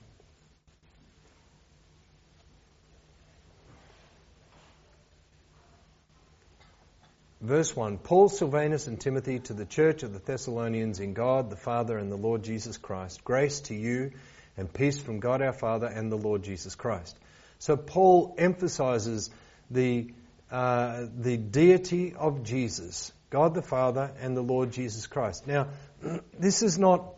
Verse 7.41 7.75
1 7.75 7.99
Paul, 7.99 8.29
Silvanus, 8.29 8.87
and 8.87 8.99
Timothy 8.99 9.37
to 9.39 9.53
the 9.53 9.65
church 9.65 10.01
of 10.01 10.13
the 10.13 10.19
Thessalonians 10.19 10.99
in 10.99 11.13
God 11.13 11.51
the 11.51 11.55
Father 11.55 11.97
and 11.97 12.11
the 12.11 12.17
Lord 12.17 12.43
Jesus 12.43 12.77
Christ. 12.77 13.23
Grace 13.23 13.59
to 13.61 13.75
you 13.75 14.13
and 14.57 14.71
peace 14.71 14.99
from 14.99 15.19
God 15.19 15.41
our 15.41 15.53
Father 15.53 15.87
and 15.87 16.11
the 16.11 16.17
Lord 16.17 16.43
Jesus 16.43 16.75
Christ. 16.75 17.17
So 17.59 17.77
Paul 17.77 18.35
emphasizes 18.37 19.29
the, 19.69 20.13
uh, 20.51 21.05
the 21.17 21.37
deity 21.37 22.13
of 22.13 22.43
Jesus, 22.43 23.11
God 23.29 23.53
the 23.53 23.61
Father 23.61 24.11
and 24.19 24.35
the 24.35 24.41
Lord 24.41 24.71
Jesus 24.71 25.07
Christ. 25.07 25.47
Now, 25.47 25.67
this 26.39 26.61
is 26.61 26.77
not 26.77 27.13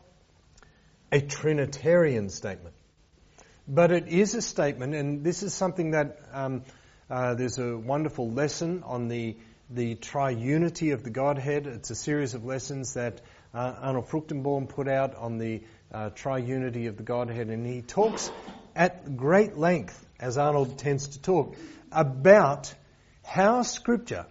a 1.11 1.21
Trinitarian 1.21 2.29
statement, 2.29 2.75
but 3.67 3.91
it 3.91 4.07
is 4.07 4.33
a 4.35 4.41
statement, 4.41 4.95
and 4.95 5.23
this 5.23 5.43
is 5.43 5.53
something 5.53 5.91
that 5.91 6.19
um, 6.31 6.63
uh, 7.09 7.33
there's 7.35 7.57
a 7.59 7.77
wonderful 7.77 8.29
lesson 8.31 8.83
on 8.85 9.07
the 9.07 9.37
the 9.69 9.95
triunity 9.95 10.93
of 10.93 11.03
the 11.03 11.09
Godhead. 11.09 11.67
It's 11.67 11.89
a 11.89 11.95
series 11.95 12.33
of 12.33 12.45
lessons 12.45 12.93
that 12.93 13.21
uh, 13.53 13.73
Arnold 13.81 14.07
Fruchtenbaum 14.07 14.69
put 14.69 14.87
out 14.87 15.15
on 15.15 15.37
the 15.37 15.63
uh, 15.93 16.09
triunity 16.09 16.87
of 16.87 16.97
the 16.97 17.03
Godhead, 17.03 17.47
and 17.47 17.65
he 17.65 17.81
talks 17.81 18.31
at 18.75 19.17
great 19.17 19.57
length, 19.57 20.05
as 20.19 20.37
Arnold 20.37 20.77
tends 20.77 21.09
to 21.09 21.21
talk, 21.21 21.55
about 21.91 22.73
how 23.23 23.61
Scripture 23.61 24.25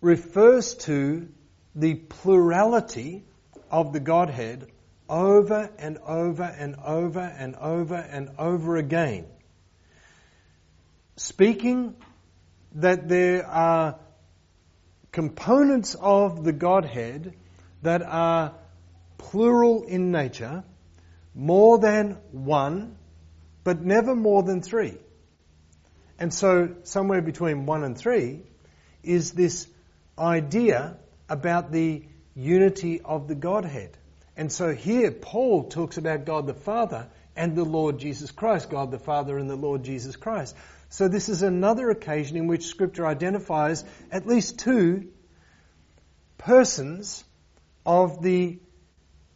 refers 0.00 0.74
to 0.74 1.28
the 1.74 1.94
plurality 1.94 3.24
of 3.70 3.92
the 3.92 4.00
Godhead 4.00 4.66
over 5.08 5.70
and 5.78 5.98
over 5.98 6.42
and 6.42 6.76
over 6.84 7.20
and 7.20 7.56
over 7.56 7.94
and 7.94 8.30
over 8.38 8.76
again. 8.76 9.26
Speaking 11.16 11.94
that 12.74 13.08
there 13.08 13.46
are 13.46 13.98
components 15.12 15.96
of 15.98 16.44
the 16.44 16.52
Godhead 16.52 17.34
that 17.82 18.02
are 18.02 18.54
plural 19.18 19.82
in 19.82 20.10
nature, 20.10 20.64
more 21.34 21.78
than 21.78 22.18
one, 22.32 22.96
but 23.64 23.82
never 23.82 24.14
more 24.14 24.42
than 24.42 24.62
three. 24.62 24.96
And 26.18 26.32
so, 26.32 26.74
somewhere 26.84 27.22
between 27.22 27.66
one 27.66 27.84
and 27.84 27.96
three 27.96 28.42
is 29.02 29.32
this 29.32 29.68
idea 30.18 30.96
about 31.28 31.70
the 31.70 32.04
unity 32.34 33.00
of 33.00 33.28
the 33.28 33.34
Godhead. 33.34 33.96
And 34.36 34.50
so 34.52 34.72
here, 34.72 35.10
Paul 35.10 35.64
talks 35.64 35.98
about 35.98 36.24
God 36.24 36.46
the 36.46 36.54
Father 36.54 37.08
and 37.36 37.56
the 37.56 37.64
Lord 37.64 37.98
Jesus 37.98 38.30
Christ, 38.30 38.70
God 38.70 38.90
the 38.90 38.98
Father 38.98 39.36
and 39.38 39.50
the 39.50 39.56
Lord 39.56 39.82
Jesus 39.82 40.16
Christ. 40.16 40.56
So 40.90 41.08
this 41.08 41.28
is 41.28 41.42
another 41.42 41.90
occasion 41.90 42.36
in 42.36 42.46
which 42.46 42.66
Scripture 42.66 43.06
identifies 43.06 43.84
at 44.10 44.26
least 44.26 44.58
two 44.58 45.08
persons 46.38 47.24
of 47.84 48.22
the 48.22 48.58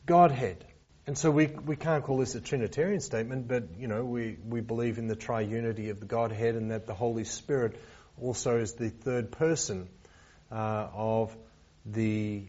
Godhead. 0.06 0.64
And 1.06 1.18
so 1.18 1.30
we, 1.30 1.46
we 1.46 1.76
can't 1.76 2.04
call 2.04 2.18
this 2.18 2.34
a 2.34 2.40
Trinitarian 2.40 3.00
statement, 3.00 3.48
but 3.48 3.64
you 3.78 3.88
know, 3.88 4.04
we, 4.04 4.36
we 4.46 4.60
believe 4.60 4.98
in 4.98 5.08
the 5.08 5.16
triunity 5.16 5.90
of 5.90 6.00
the 6.00 6.06
Godhead 6.06 6.54
and 6.54 6.70
that 6.70 6.86
the 6.86 6.94
Holy 6.94 7.24
Spirit 7.24 7.76
also 8.20 8.58
is 8.58 8.74
the 8.74 8.90
third 8.90 9.32
person 9.32 9.88
uh, 10.50 10.88
of 10.92 11.36
the 11.86 12.44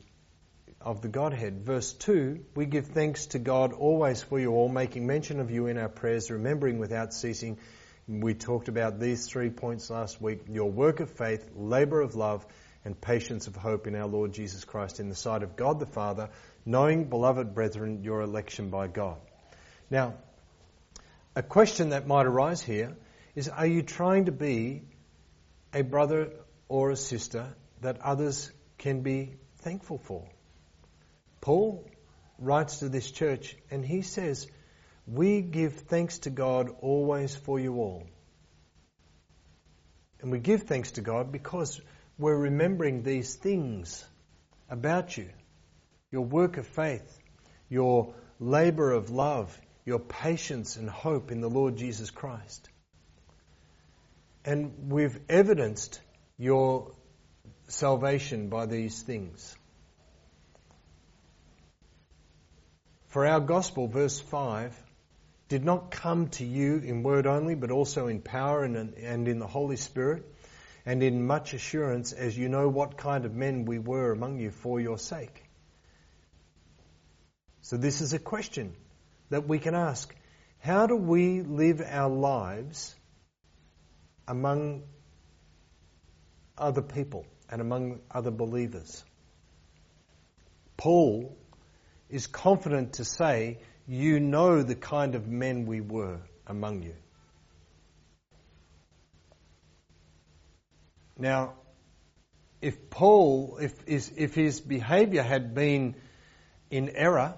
of 0.81 1.01
the 1.01 1.07
Godhead. 1.07 1.61
Verse 1.61 1.93
2, 1.93 2.43
we 2.55 2.65
give 2.65 2.87
thanks 2.87 3.27
to 3.27 3.39
God 3.39 3.71
always 3.71 4.21
for 4.21 4.37
you 4.37 4.51
all, 4.51 4.67
making 4.67 5.07
mention 5.07 5.39
of 5.39 5.49
you 5.49 5.67
in 5.67 5.77
our 5.77 5.87
prayers, 5.87 6.29
remembering 6.29 6.77
without 6.77 7.13
ceasing 7.13 7.57
we 8.07 8.33
talked 8.33 8.67
about 8.67 8.99
these 8.99 9.27
three 9.27 9.49
points 9.49 9.89
last 9.89 10.21
week 10.21 10.41
your 10.49 10.69
work 10.69 10.99
of 10.99 11.09
faith, 11.09 11.49
labor 11.55 12.01
of 12.01 12.15
love, 12.15 12.45
and 12.83 12.99
patience 12.99 13.47
of 13.47 13.55
hope 13.55 13.87
in 13.87 13.95
our 13.95 14.07
Lord 14.07 14.33
Jesus 14.33 14.65
Christ 14.65 14.99
in 14.99 15.07
the 15.07 15.15
sight 15.15 15.41
of 15.41 15.55
God 15.55 15.79
the 15.79 15.85
Father, 15.85 16.29
knowing, 16.65 17.05
beloved 17.05 17.53
brethren, 17.53 18.03
your 18.03 18.21
election 18.21 18.69
by 18.69 18.87
God. 18.87 19.17
Now, 19.89 20.15
a 21.35 21.43
question 21.43 21.89
that 21.89 22.07
might 22.07 22.25
arise 22.25 22.61
here 22.61 22.95
is 23.35 23.49
are 23.49 23.65
you 23.65 23.81
trying 23.81 24.25
to 24.25 24.31
be 24.31 24.83
a 25.73 25.81
brother 25.81 26.31
or 26.67 26.91
a 26.91 26.95
sister 26.95 27.55
that 27.81 28.01
others 28.01 28.51
can 28.77 29.01
be 29.01 29.33
thankful 29.57 29.97
for? 29.97 30.27
Paul 31.41 31.85
writes 32.39 32.79
to 32.79 32.89
this 32.89 33.09
church 33.09 33.55
and 33.71 33.83
he 33.83 34.01
says, 34.01 34.47
we 35.05 35.41
give 35.41 35.73
thanks 35.73 36.19
to 36.19 36.29
God 36.29 36.69
always 36.81 37.35
for 37.35 37.59
you 37.59 37.75
all. 37.75 38.07
And 40.21 40.31
we 40.31 40.39
give 40.39 40.63
thanks 40.63 40.91
to 40.91 41.01
God 41.01 41.31
because 41.31 41.81
we're 42.17 42.37
remembering 42.37 43.03
these 43.03 43.35
things 43.35 44.05
about 44.69 45.17
you 45.17 45.29
your 46.13 46.23
work 46.23 46.57
of 46.57 46.67
faith, 46.67 47.19
your 47.69 48.13
labor 48.39 48.91
of 48.91 49.09
love, 49.09 49.59
your 49.83 49.97
patience 49.97 50.75
and 50.75 50.87
hope 50.87 51.31
in 51.31 51.41
the 51.41 51.49
Lord 51.49 51.75
Jesus 51.75 52.11
Christ. 52.11 52.69
And 54.45 54.91
we've 54.91 55.19
evidenced 55.27 55.99
your 56.37 56.91
salvation 57.67 58.49
by 58.49 58.67
these 58.67 59.01
things. 59.01 59.55
For 63.07 63.25
our 63.25 63.39
gospel, 63.39 63.87
verse 63.87 64.19
5, 64.19 64.71
did 65.47 65.65
not 65.65 65.89
come 65.89 66.27
to 66.29 66.45
you 66.45 66.77
in 66.77 67.01
word 67.01 67.25
only, 67.25 67.55
but 67.55 67.71
also 67.71 68.05
in 68.05 68.21
power 68.21 68.63
and, 68.63 68.93
and 68.95 69.27
in 69.27 69.39
the 69.39 69.47
Holy 69.47 69.77
Spirit, 69.77 70.31
and 70.85 71.01
in 71.01 71.25
much 71.25 71.55
assurance, 71.55 72.13
as 72.13 72.37
you 72.37 72.49
know 72.49 72.69
what 72.69 72.97
kind 72.97 73.25
of 73.25 73.33
men 73.33 73.65
we 73.65 73.79
were 73.79 74.11
among 74.11 74.37
you 74.37 74.51
for 74.51 74.79
your 74.79 74.99
sake. 74.99 75.42
So, 77.63 77.77
this 77.77 78.01
is 78.01 78.11
a 78.11 78.19
question 78.19 78.75
that 79.29 79.47
we 79.47 79.57
can 79.57 79.73
ask. 79.73 80.13
How 80.59 80.85
do 80.85 80.97
we 80.97 81.41
live 81.41 81.81
our 81.81 82.09
lives 82.09 82.93
among 84.27 84.83
other 86.57 86.81
people 86.81 87.25
and 87.49 87.61
among 87.61 88.01
other 88.11 88.31
believers? 88.31 89.01
Paul 90.75 91.37
is 92.09 92.27
confident 92.27 92.93
to 92.93 93.05
say 93.05 93.59
you 93.87 94.19
know 94.19 94.61
the 94.61 94.75
kind 94.75 95.15
of 95.15 95.29
men 95.29 95.65
we 95.65 95.79
were 95.79 96.19
among 96.45 96.83
you. 96.83 96.95
Now, 101.17 101.53
if 102.61 102.89
Paul, 102.89 103.57
if, 103.61 103.73
if 103.87 104.35
his 104.35 104.59
behavior 104.59 105.23
had 105.23 105.55
been 105.55 105.95
in 106.69 106.89
error, 106.89 107.35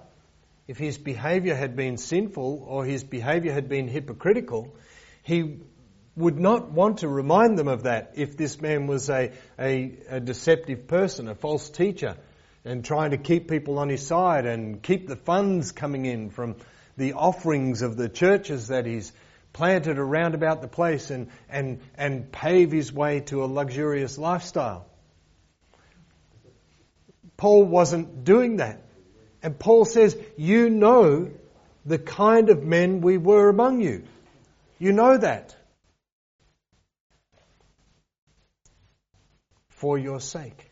if 0.68 0.78
his 0.78 0.98
behavior 0.98 1.54
had 1.54 1.76
been 1.76 1.96
sinful 1.96 2.64
or 2.66 2.84
his 2.84 3.04
behavior 3.04 3.52
had 3.52 3.68
been 3.68 3.88
hypocritical, 3.88 4.74
he 5.22 5.60
would 6.16 6.38
not 6.38 6.70
want 6.72 6.98
to 6.98 7.08
remind 7.08 7.58
them 7.58 7.68
of 7.68 7.84
that 7.84 8.12
if 8.16 8.36
this 8.36 8.60
man 8.60 8.86
was 8.86 9.08
a, 9.10 9.32
a, 9.58 9.98
a 10.08 10.20
deceptive 10.20 10.88
person, 10.88 11.28
a 11.28 11.34
false 11.34 11.68
teacher, 11.68 12.16
and 12.64 12.84
trying 12.84 13.10
to 13.10 13.18
keep 13.18 13.48
people 13.48 13.78
on 13.78 13.88
his 13.88 14.04
side 14.04 14.46
and 14.46 14.82
keep 14.82 15.06
the 15.06 15.16
funds 15.16 15.72
coming 15.72 16.04
in 16.04 16.30
from 16.30 16.56
the 16.96 17.12
offerings 17.12 17.82
of 17.82 17.96
the 17.96 18.08
churches 18.08 18.68
that 18.68 18.86
he's 18.86 19.12
planted 19.52 19.98
around 19.98 20.34
about 20.34 20.62
the 20.62 20.68
place 20.68 21.10
and, 21.10 21.28
and, 21.48 21.80
and 21.94 22.32
pave 22.32 22.72
his 22.72 22.92
way 22.92 23.20
to 23.20 23.44
a 23.44 23.46
luxurious 23.46 24.18
lifestyle. 24.18 24.86
Paul 27.36 27.64
wasn't 27.64 28.24
doing 28.24 28.56
that. 28.56 28.85
And 29.46 29.56
Paul 29.56 29.84
says, 29.84 30.18
You 30.36 30.68
know 30.68 31.30
the 31.84 31.98
kind 32.00 32.50
of 32.50 32.64
men 32.64 33.00
we 33.00 33.16
were 33.16 33.48
among 33.48 33.80
you. 33.80 34.02
You 34.80 34.90
know 34.92 35.16
that. 35.16 35.54
for 39.68 39.98
your 39.98 40.20
sake. 40.20 40.70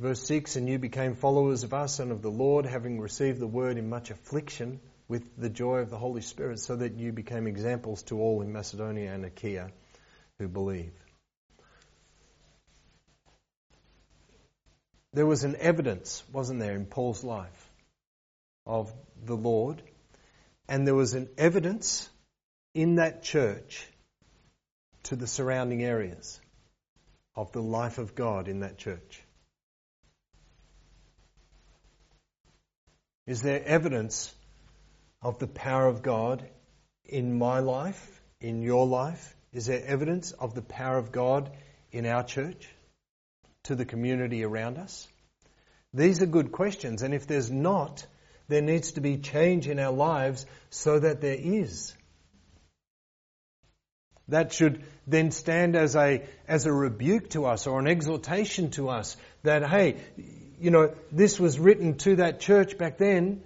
Verse 0.00 0.20
6 0.22 0.56
And 0.56 0.68
you 0.68 0.78
became 0.80 1.14
followers 1.14 1.62
of 1.62 1.72
us 1.72 2.00
and 2.00 2.10
of 2.10 2.22
the 2.22 2.30
Lord, 2.30 2.66
having 2.66 2.98
received 2.98 3.38
the 3.38 3.46
word 3.46 3.78
in 3.78 3.88
much 3.88 4.10
affliction 4.10 4.80
with 5.06 5.36
the 5.36 5.50
joy 5.50 5.78
of 5.78 5.90
the 5.90 5.98
Holy 5.98 6.22
Spirit, 6.22 6.58
so 6.58 6.74
that 6.74 6.94
you 6.94 7.12
became 7.12 7.46
examples 7.46 8.02
to 8.04 8.18
all 8.18 8.42
in 8.42 8.52
Macedonia 8.52 9.12
and 9.12 9.24
Achaia 9.24 9.70
who 10.38 10.48
believe. 10.48 11.03
There 15.14 15.26
was 15.26 15.44
an 15.44 15.54
evidence, 15.56 16.24
wasn't 16.32 16.58
there, 16.58 16.74
in 16.74 16.86
Paul's 16.86 17.22
life 17.22 17.70
of 18.66 18.92
the 19.24 19.36
Lord, 19.36 19.80
and 20.68 20.84
there 20.84 20.94
was 20.94 21.14
an 21.14 21.28
evidence 21.38 22.10
in 22.74 22.96
that 22.96 23.22
church 23.22 23.86
to 25.04 25.14
the 25.14 25.28
surrounding 25.28 25.84
areas 25.84 26.40
of 27.36 27.52
the 27.52 27.62
life 27.62 27.98
of 27.98 28.16
God 28.16 28.48
in 28.48 28.60
that 28.60 28.76
church. 28.76 29.22
Is 33.28 33.40
there 33.40 33.62
evidence 33.64 34.34
of 35.22 35.38
the 35.38 35.46
power 35.46 35.86
of 35.86 36.02
God 36.02 36.44
in 37.04 37.38
my 37.38 37.60
life, 37.60 38.20
in 38.40 38.62
your 38.62 38.84
life? 38.84 39.36
Is 39.52 39.66
there 39.66 39.84
evidence 39.86 40.32
of 40.32 40.54
the 40.54 40.62
power 40.62 40.98
of 40.98 41.12
God 41.12 41.56
in 41.92 42.04
our 42.04 42.24
church, 42.24 42.68
to 43.64 43.74
the 43.74 43.84
community 43.84 44.44
around 44.44 44.78
us? 44.78 45.08
These 45.92 46.22
are 46.22 46.26
good 46.26 46.52
questions, 46.52 47.02
and 47.02 47.14
if 47.14 47.26
there's 47.26 47.50
not, 47.50 48.04
there 48.48 48.62
needs 48.62 48.92
to 48.92 49.00
be 49.00 49.18
change 49.18 49.68
in 49.68 49.78
our 49.78 49.92
lives 49.92 50.44
so 50.70 50.98
that 50.98 51.20
there 51.20 51.38
is. 51.38 51.94
That 54.28 54.52
should 54.52 54.82
then 55.06 55.30
stand 55.30 55.76
as 55.76 55.96
a, 55.96 56.22
as 56.48 56.66
a 56.66 56.72
rebuke 56.72 57.30
to 57.30 57.46
us 57.46 57.66
or 57.66 57.78
an 57.78 57.86
exhortation 57.86 58.70
to 58.72 58.88
us 58.88 59.16
that, 59.42 59.68
hey, 59.68 59.96
you 60.58 60.70
know, 60.70 60.94
this 61.12 61.38
was 61.38 61.58
written 61.58 61.96
to 61.98 62.16
that 62.16 62.40
church 62.40 62.78
back 62.78 62.96
then. 62.96 63.42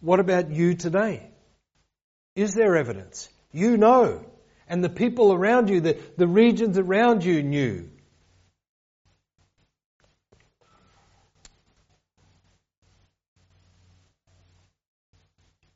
What 0.00 0.20
about 0.20 0.50
you 0.50 0.74
today? 0.74 1.30
Is 2.34 2.54
there 2.54 2.76
evidence? 2.76 3.28
You 3.52 3.76
know. 3.76 4.24
And 4.68 4.82
the 4.82 4.88
people 4.88 5.32
around 5.32 5.70
you, 5.70 5.80
the, 5.80 5.96
the 6.16 6.26
regions 6.26 6.76
around 6.76 7.24
you 7.24 7.42
knew. 7.42 7.88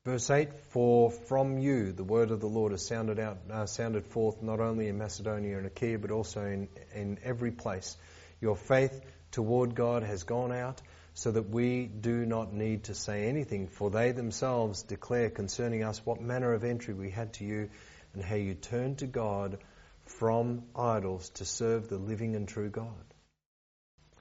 Verse 0.06 0.30
8, 0.30 0.54
for 0.70 1.10
from 1.10 1.58
you 1.58 1.92
the 1.92 2.04
word 2.04 2.30
of 2.30 2.40
the 2.40 2.48
Lord 2.48 2.72
has 2.72 2.86
sounded 2.86 3.18
out, 3.18 3.36
uh, 3.50 3.66
sounded 3.66 4.06
forth 4.06 4.42
not 4.42 4.58
only 4.58 4.88
in 4.88 4.96
Macedonia 4.96 5.58
and 5.58 5.66
Achaia, 5.66 5.98
but 5.98 6.10
also 6.10 6.42
in, 6.42 6.68
in 6.94 7.18
every 7.22 7.50
place. 7.50 7.98
Your 8.40 8.56
faith 8.56 8.98
toward 9.30 9.74
God 9.74 10.02
has 10.02 10.22
gone 10.22 10.52
out, 10.52 10.80
so 11.12 11.32
that 11.32 11.50
we 11.50 11.84
do 11.84 12.24
not 12.24 12.54
need 12.54 12.84
to 12.84 12.94
say 12.94 13.28
anything, 13.28 13.66
for 13.66 13.90
they 13.90 14.12
themselves 14.12 14.84
declare 14.84 15.28
concerning 15.28 15.84
us 15.84 16.00
what 16.06 16.22
manner 16.22 16.54
of 16.54 16.64
entry 16.64 16.94
we 16.94 17.10
had 17.10 17.34
to 17.34 17.44
you, 17.44 17.68
and 18.14 18.24
how 18.24 18.36
you 18.36 18.54
turned 18.54 18.98
to 18.98 19.06
God 19.06 19.58
from 20.06 20.62
idols 20.74 21.28
to 21.34 21.44
serve 21.44 21.90
the 21.90 21.98
living 21.98 22.36
and 22.36 22.48
true 22.48 22.70
God, 22.70 23.04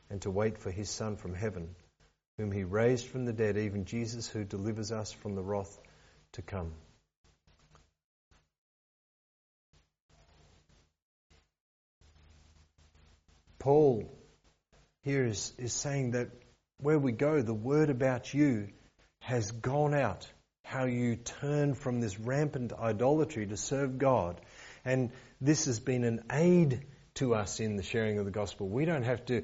and 0.09 0.21
to 0.23 0.29
wait 0.29 0.57
for 0.57 0.71
his 0.71 0.89
Son 0.89 1.15
from 1.15 1.33
heaven 1.33 1.73
whom 2.39 2.53
he 2.53 2.63
raised 2.63 3.05
from 3.05 3.25
the 3.25 3.33
dead, 3.33 3.57
even 3.57 3.83
Jesus 3.83 4.29
who 4.29 4.45
delivers 4.45 4.93
us 4.93 5.11
from 5.11 5.35
the 5.35 5.41
wrath 5.43 5.77
to 6.31 6.41
come. 6.41 6.71
Paul 13.59 14.09
here 15.01 15.25
is, 15.25 15.51
is 15.57 15.73
saying 15.73 16.11
that 16.11 16.29
where 16.79 16.97
we 16.97 17.11
go, 17.11 17.41
the 17.41 17.53
word 17.53 17.89
about 17.89 18.33
you 18.33 18.69
has 19.19 19.51
gone 19.51 19.93
out. 19.93 20.25
How 20.63 20.85
you 20.85 21.17
turn 21.17 21.73
from 21.73 21.99
this 21.99 22.17
rampant 22.17 22.71
idolatry 22.71 23.47
to 23.47 23.57
serve 23.57 23.97
God. 23.97 24.39
And 24.85 25.11
this 25.41 25.65
has 25.65 25.81
been 25.81 26.05
an 26.05 26.23
aid 26.31 26.85
to 27.15 27.35
us 27.35 27.59
in 27.59 27.75
the 27.75 27.83
sharing 27.83 28.17
of 28.17 28.23
the 28.23 28.31
gospel. 28.31 28.69
We 28.69 28.85
don't 28.85 29.03
have 29.03 29.25
to 29.25 29.43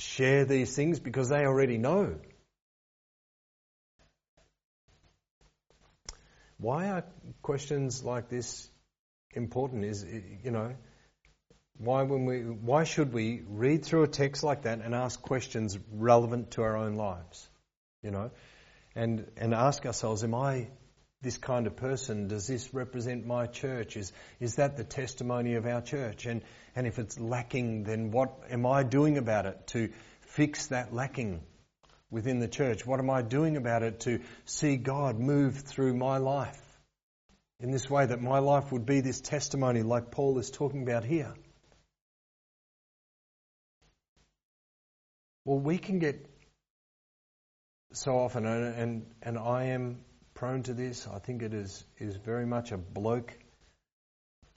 share 0.00 0.44
these 0.44 0.74
things 0.74 0.98
because 0.98 1.28
they 1.28 1.44
already 1.44 1.78
know. 1.78 2.16
Why 6.58 6.90
are 6.90 7.04
questions 7.42 8.04
like 8.04 8.28
this 8.28 8.68
important? 9.32 9.84
Is 9.84 10.04
you 10.44 10.50
know 10.50 10.74
why 11.78 12.02
when 12.02 12.26
we 12.26 12.40
why 12.42 12.84
should 12.84 13.12
we 13.12 13.42
read 13.48 13.84
through 13.84 14.02
a 14.02 14.08
text 14.08 14.42
like 14.42 14.62
that 14.62 14.80
and 14.80 14.94
ask 14.94 15.20
questions 15.22 15.78
relevant 15.90 16.52
to 16.52 16.62
our 16.62 16.76
own 16.76 16.96
lives? 16.96 17.48
You 18.02 18.10
know, 18.10 18.30
and 18.94 19.30
and 19.38 19.54
ask 19.54 19.86
ourselves, 19.86 20.22
am 20.22 20.34
I 20.34 20.68
this 21.22 21.36
kind 21.36 21.66
of 21.66 21.76
person? 21.76 22.28
Does 22.28 22.46
this 22.46 22.72
represent 22.72 23.26
my 23.26 23.46
church? 23.46 23.96
Is, 23.96 24.12
is 24.38 24.56
that 24.56 24.76
the 24.76 24.84
testimony 24.84 25.54
of 25.54 25.66
our 25.66 25.82
church? 25.82 26.26
And, 26.26 26.42
and 26.74 26.86
if 26.86 26.98
it's 26.98 27.18
lacking, 27.18 27.84
then 27.84 28.10
what 28.10 28.38
am 28.50 28.64
I 28.64 28.82
doing 28.82 29.18
about 29.18 29.46
it 29.46 29.66
to 29.68 29.90
fix 30.20 30.68
that 30.68 30.94
lacking 30.94 31.42
within 32.10 32.38
the 32.38 32.48
church? 32.48 32.86
What 32.86 33.00
am 33.00 33.10
I 33.10 33.22
doing 33.22 33.56
about 33.56 33.82
it 33.82 34.00
to 34.00 34.20
see 34.46 34.76
God 34.76 35.18
move 35.18 35.58
through 35.58 35.94
my 35.94 36.16
life 36.16 36.60
in 37.60 37.70
this 37.70 37.90
way 37.90 38.06
that 38.06 38.22
my 38.22 38.38
life 38.38 38.72
would 38.72 38.86
be 38.86 39.00
this 39.00 39.20
testimony 39.20 39.82
like 39.82 40.10
Paul 40.10 40.38
is 40.38 40.50
talking 40.50 40.82
about 40.82 41.04
here? 41.04 41.34
Well, 45.44 45.58
we 45.58 45.78
can 45.78 45.98
get 45.98 46.26
so 47.92 48.18
often, 48.18 48.46
and, 48.46 49.06
and 49.20 49.38
I 49.38 49.64
am 49.64 49.98
prone 50.40 50.62
to 50.62 50.72
this. 50.72 51.06
I 51.06 51.18
think 51.18 51.42
it 51.42 51.52
is, 51.52 51.84
is 51.98 52.16
very 52.16 52.46
much 52.46 52.72
a 52.72 52.78
bloke 52.78 53.30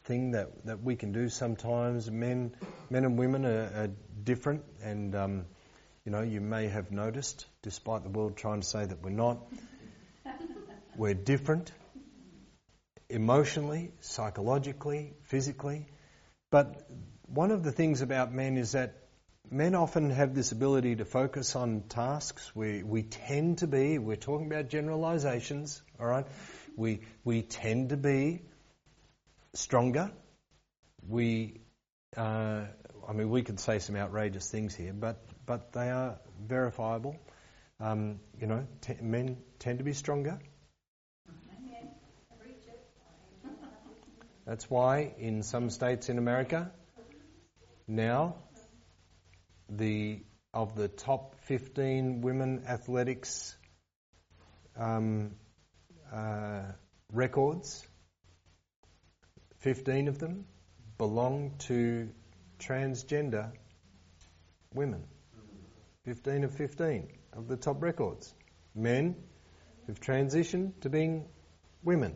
thing 0.06 0.32
that, 0.32 0.66
that 0.66 0.82
we 0.82 0.96
can 0.96 1.12
do 1.12 1.28
sometimes. 1.28 2.10
Men, 2.10 2.56
men 2.90 3.04
and 3.04 3.20
women 3.20 3.46
are, 3.46 3.64
are 3.76 3.90
different, 4.24 4.64
and 4.82 5.14
um, 5.14 5.46
you 6.06 6.14
know 6.14 6.22
you 6.22 6.40
may 6.40 6.70
have 6.70 6.90
noticed, 6.92 7.46
despite 7.64 8.04
the 8.04 8.10
world 8.10 8.38
trying 8.38 8.62
to 8.62 8.66
say 8.66 8.86
that 8.86 9.04
we're 9.04 9.10
not, 9.10 9.40
we're 10.96 11.14
different 11.14 11.70
emotionally, 13.10 13.92
psychologically, 14.00 15.12
physically. 15.24 15.86
But 16.50 16.90
one 17.28 17.52
of 17.52 17.62
the 17.62 17.74
things 17.74 18.02
about 18.02 18.34
men 18.34 18.56
is 18.56 18.72
that 18.72 19.03
men 19.52 19.76
often 19.76 20.10
have 20.10 20.34
this 20.34 20.52
ability 20.52 20.96
to 20.98 21.06
focus 21.06 21.56
on 21.56 21.84
tasks. 21.90 22.52
We, 22.56 22.84
we 22.84 23.04
tend 23.04 23.60
to 23.60 23.68
be, 23.68 23.98
we're 23.98 24.16
talking 24.16 24.48
about 24.48 24.70
generalizations, 24.70 25.82
all 26.00 26.08
right? 26.08 26.26
We, 26.76 27.02
we 27.24 27.42
tend 27.42 27.90
to 27.90 27.98
be 27.98 28.42
stronger. 29.54 30.12
We, 31.08 31.62
uh, 32.18 32.62
I 33.08 33.14
mean, 33.14 33.30
we 33.30 33.44
could 33.44 33.60
say 33.60 33.80
some 33.80 33.96
outrageous 33.96 34.50
things 34.50 34.74
here, 34.74 34.94
but, 34.94 35.22
but 35.46 35.74
they 35.74 35.90
are 35.90 36.18
verifiable. 36.48 37.16
Um, 37.80 38.20
you 38.40 38.48
know, 38.48 38.66
t- 38.82 38.98
men 39.02 39.38
tend 39.60 39.80
to 39.80 39.84
be 39.84 39.94
stronger. 39.94 40.40
That's 44.46 44.70
why 44.70 45.14
in 45.20 45.44
some 45.44 45.70
states 45.70 46.10
in 46.10 46.18
America, 46.18 46.72
now 47.88 48.36
the 49.70 50.20
of 50.54 50.76
the 50.76 50.88
top 50.88 51.36
15 51.46 52.22
women 52.22 52.64
athletics 52.68 53.56
um, 54.78 55.32
uh, 56.12 56.64
records, 57.12 57.86
15 59.60 60.08
of 60.08 60.20
them 60.20 60.46
belong 60.98 61.56
to 61.58 62.10
transgender 62.60 63.52
women. 64.74 65.04
15 66.06 66.44
of 66.44 66.54
15 66.54 67.08
of 67.34 67.48
the 67.48 67.58
top 67.58 67.82
records. 67.82 68.34
Men 68.76 69.16
who've 69.86 70.00
transitioned 70.00 70.80
to 70.82 70.90
being 70.90 71.26
women, 71.84 72.16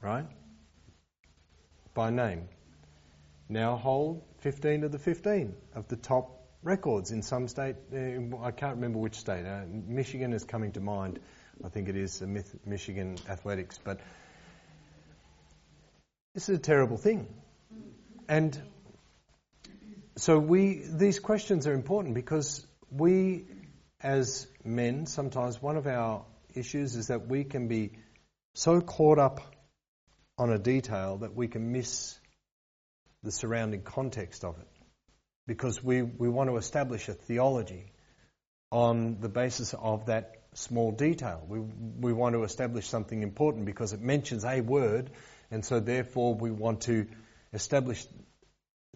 right? 0.00 0.26
By 1.94 2.10
name. 2.10 2.48
Now 3.48 3.76
hold 3.76 4.22
15 4.40 4.84
of 4.84 4.92
the 4.92 4.98
15 4.98 5.54
of 5.74 5.88
the 5.88 5.96
top 5.96 6.41
records 6.62 7.10
in 7.10 7.22
some 7.22 7.48
state. 7.48 7.76
Uh, 7.92 8.36
I 8.42 8.50
can't 8.50 8.76
remember 8.76 8.98
which 8.98 9.16
state. 9.16 9.44
Uh, 9.46 9.62
Michigan 9.66 10.32
is 10.32 10.44
coming 10.44 10.72
to 10.72 10.80
mind. 10.80 11.18
I 11.64 11.68
think 11.68 11.88
it 11.88 11.96
is 11.96 12.22
Michigan 12.64 13.16
athletics. 13.28 13.78
But 13.82 14.00
this 16.34 16.48
is 16.48 16.58
a 16.58 16.60
terrible 16.60 16.96
thing. 16.96 17.26
And 18.28 18.58
so 20.16 20.38
we 20.38 20.82
these 20.84 21.18
questions 21.18 21.66
are 21.66 21.74
important 21.74 22.14
because 22.14 22.66
we 22.90 23.46
as 24.00 24.46
men 24.64 25.06
sometimes 25.06 25.60
one 25.60 25.76
of 25.76 25.86
our 25.86 26.24
issues 26.54 26.96
is 26.96 27.08
that 27.08 27.26
we 27.28 27.44
can 27.44 27.68
be 27.68 27.92
so 28.54 28.80
caught 28.80 29.18
up 29.18 29.40
on 30.38 30.50
a 30.50 30.58
detail 30.58 31.18
that 31.18 31.34
we 31.34 31.48
can 31.48 31.72
miss 31.72 32.18
the 33.22 33.30
surrounding 33.30 33.82
context 33.82 34.44
of 34.44 34.58
it. 34.58 34.71
Because 35.46 35.82
we, 35.82 36.02
we 36.02 36.28
want 36.28 36.50
to 36.50 36.56
establish 36.56 37.08
a 37.08 37.14
theology 37.14 37.92
on 38.70 39.20
the 39.20 39.28
basis 39.28 39.74
of 39.74 40.06
that 40.06 40.42
small 40.54 40.92
detail. 40.92 41.42
We, 41.48 41.60
we 41.60 42.12
want 42.12 42.34
to 42.34 42.44
establish 42.44 42.86
something 42.86 43.22
important 43.22 43.66
because 43.66 43.92
it 43.92 44.00
mentions 44.00 44.44
a 44.44 44.60
word, 44.60 45.10
and 45.50 45.64
so 45.64 45.80
therefore 45.80 46.34
we 46.34 46.50
want 46.50 46.82
to 46.82 47.06
establish 47.52 48.06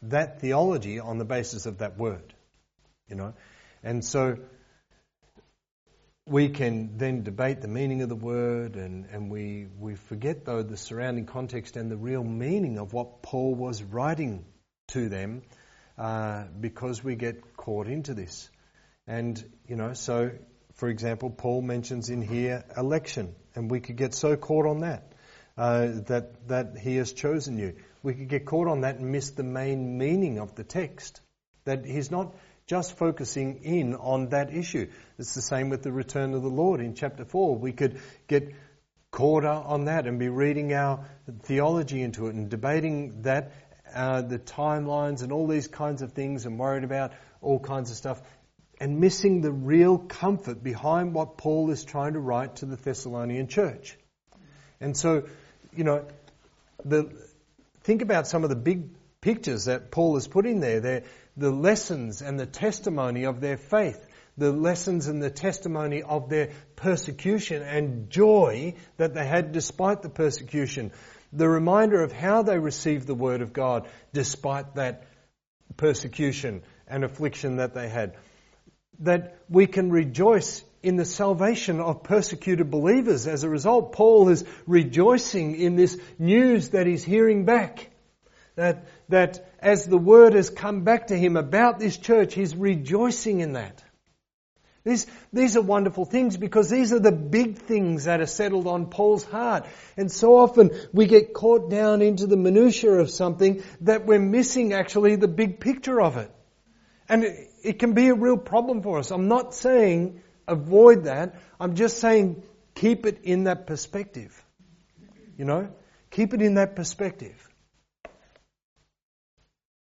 that 0.03 0.41
theology 0.41 1.01
on 1.01 1.19
the 1.19 1.25
basis 1.25 1.67
of 1.67 1.79
that 1.79 1.99
word. 1.99 2.35
You 3.09 3.17
know? 3.17 3.35
And 3.83 4.05
so 4.05 4.39
we 6.27 6.49
can 6.49 6.99
then 6.99 7.23
debate 7.23 7.61
the 7.61 7.69
meaning 7.69 8.03
of 8.03 8.09
the 8.09 8.17
word 8.17 8.75
and, 8.75 9.07
and 9.13 9.31
we, 9.31 9.69
we 9.79 9.95
forget 9.95 10.45
though 10.45 10.63
the 10.63 10.77
surrounding 10.77 11.25
context 11.25 11.77
and 11.77 11.91
the 11.91 11.97
real 11.97 12.25
meaning 12.25 12.79
of 12.79 12.93
what 12.93 13.23
Paul 13.23 13.55
was 13.55 13.83
writing 13.83 14.45
to 14.89 15.09
them 15.09 15.43
uh, 15.99 16.45
because 16.61 17.03
we 17.03 17.17
get 17.17 17.57
caught 17.57 17.87
into 17.89 18.15
this. 18.15 18.51
And, 19.07 19.43
you 19.69 19.77
know, 19.77 19.93
so, 19.93 20.33
for 20.75 20.89
example, 20.89 21.31
Paul 21.31 21.63
mentions 21.63 22.11
in 22.11 22.23
here 22.23 22.65
election, 22.77 23.35
and 23.55 23.71
we 23.71 23.81
could 23.81 23.97
get 23.97 24.15
so 24.15 24.37
caught 24.37 24.67
on 24.67 24.81
that, 24.81 25.13
uh, 25.57 25.87
that, 26.07 26.49
that 26.49 26.79
he 26.79 26.97
has 26.97 27.13
chosen 27.13 27.59
you. 27.59 27.77
We 28.03 28.15
could 28.15 28.29
get 28.29 28.47
caught 28.47 28.69
on 28.69 28.83
that 28.83 28.97
and 28.97 29.11
miss 29.11 29.31
the 29.31 29.43
main 29.43 29.99
meaning 29.99 30.39
of 30.39 30.55
the 30.55 30.65
text. 30.65 31.21
That 31.65 31.85
he's 31.85 32.11
not 32.11 32.35
just 32.67 32.97
focusing 32.97 33.63
in 33.63 33.95
on 33.95 34.31
that 34.31 34.53
issue. 34.53 34.89
It's 35.19 35.35
the 35.35 35.43
same 35.43 35.71
with 35.71 35.83
the 35.83 35.93
return 35.93 36.35
of 36.35 36.43
the 36.43 36.49
Lord 36.49 36.81
in 36.81 36.95
chapter 36.95 37.25
4. 37.25 37.57
We 37.57 37.73
could 37.73 38.01
get 38.27 38.55
caught 39.13 39.45
on 39.45 39.87
that 39.87 40.07
and 40.07 40.19
be 40.19 40.29
reading 40.29 40.75
our 40.75 41.07
theology 41.45 42.03
into 42.03 42.27
it 42.27 42.35
and 42.35 42.51
debating 42.51 43.23
that, 43.23 43.53
uh, 43.95 44.23
the 44.23 44.39
timelines 44.39 45.23
and 45.23 45.33
all 45.33 45.47
these 45.47 45.69
kinds 45.69 46.03
of 46.03 46.13
things 46.13 46.47
and 46.47 46.59
worried 46.59 46.85
about 46.85 47.13
all 47.41 47.59
kinds 47.59 47.91
of 47.91 47.97
stuff 47.97 48.21
and 48.81 49.01
missing 49.01 49.41
the 49.41 49.51
real 49.53 49.99
comfort 49.99 50.63
behind 50.63 51.15
what 51.15 51.39
Paul 51.39 51.71
is 51.71 51.85
trying 51.85 52.13
to 52.13 52.21
write 52.21 52.57
to 52.57 52.67
the 52.67 52.77
Thessalonian 52.77 53.49
church. 53.49 53.97
And 54.81 54.97
so, 54.97 55.25
you 55.75 55.85
know, 55.85 56.05
the, 56.85 57.11
think 57.85 58.03
about 58.03 58.27
some 58.27 58.45
of 58.45 58.51
the 58.51 58.57
big 58.57 58.91
pictures 59.21 59.65
that 59.65 59.91
Paul 59.91 60.15
has 60.15 60.29
put 60.29 60.47
in 60.47 60.61
there. 60.61 60.81
They're 60.81 61.03
the 61.37 61.51
lessons 61.51 62.23
and 62.23 62.39
the 62.39 62.47
testimony 62.47 63.25
of 63.25 63.41
their 63.41 63.57
faith, 63.57 64.07
the 64.37 64.53
lessons 64.53 65.07
and 65.07 65.23
the 65.23 65.31
testimony 65.31 66.03
of 66.03 66.29
their 66.29 66.51
persecution 66.77 67.63
and 67.63 68.11
joy 68.11 68.75
that 68.99 69.15
they 69.15 69.27
had 69.27 69.53
despite 69.53 70.03
the 70.03 70.09
persecution, 70.09 70.93
the 71.33 71.49
reminder 71.49 72.03
of 72.03 72.13
how 72.13 72.43
they 72.43 72.59
received 72.59 73.07
the 73.07 73.15
word 73.15 73.43
of 73.43 73.53
God 73.53 73.89
despite 74.13 74.75
that 74.77 75.05
persecution 75.77 76.63
and 76.87 77.05
affliction 77.05 77.57
that 77.57 77.75
they 77.75 77.89
had 77.89 78.17
that 79.01 79.39
we 79.49 79.67
can 79.67 79.91
rejoice 79.91 80.65
in 80.83 80.97
the 80.97 81.05
salvation 81.05 81.81
of 81.81 82.03
persecuted 82.03 82.71
believers. 82.71 83.27
As 83.27 83.45
a 83.45 83.49
result, 83.49 83.93
Paul 83.93 84.29
is 84.29 84.45
rejoicing 84.67 85.57
in 85.57 85.77
this 85.77 85.99
news 86.19 86.71
that 86.71 86.87
he's 86.87 87.05
hearing 87.05 87.45
back. 87.45 87.91
That, 88.55 88.87
that 89.11 89.53
as 89.59 89.85
the 89.85 89.99
word 89.99 90.33
has 90.33 90.49
come 90.49 90.83
back 90.83 91.09
to 91.09 91.19
him 91.19 91.37
about 91.37 91.79
this 91.79 91.97
church, 91.97 92.35
he's 92.35 92.57
rejoicing 92.57 93.41
in 93.41 93.53
that. 93.53 93.83
These, 94.87 95.07
these 95.33 95.57
are 95.57 95.63
wonderful 95.63 96.05
things 96.05 96.37
because 96.37 96.71
these 96.71 96.93
are 96.93 97.01
the 97.01 97.11
big 97.11 97.59
things 97.59 98.05
that 98.05 98.21
are 98.21 98.27
settled 98.27 98.69
on 98.69 98.87
Paul's 98.87 99.25
heart. 99.25 99.67
And 99.97 100.13
so 100.13 100.37
often 100.39 100.71
we 100.93 101.07
get 101.07 101.35
caught 101.35 101.69
down 101.69 102.03
into 102.03 102.29
the 102.29 102.37
minutiae 102.37 102.93
of 102.93 103.11
something 103.11 103.65
that 103.81 104.07
we're 104.07 104.21
missing 104.21 104.73
actually 104.73 105.17
the 105.17 105.27
big 105.27 105.59
picture 105.59 106.01
of 106.01 106.19
it. 106.19 106.31
And 107.09 107.25
it, 107.25 107.51
it 107.65 107.79
can 107.81 107.95
be 107.95 108.11
a 108.11 108.15
real 108.15 108.37
problem 108.37 108.83
for 108.83 109.01
us. 109.01 109.11
I'm 109.11 109.27
not 109.27 109.57
saying 109.57 110.23
avoid 110.47 111.07
that. 111.07 111.35
I'm 111.59 111.75
just 111.75 111.99
saying 111.99 112.45
keep 112.77 113.07
it 113.07 113.23
in 113.25 113.45
that 113.45 113.67
perspective. 113.67 114.41
You 115.37 115.47
know? 115.47 115.69
Keep 116.13 116.33
it 116.33 116.43
in 116.43 116.55
that 116.55 116.77
perspective. 116.77 117.35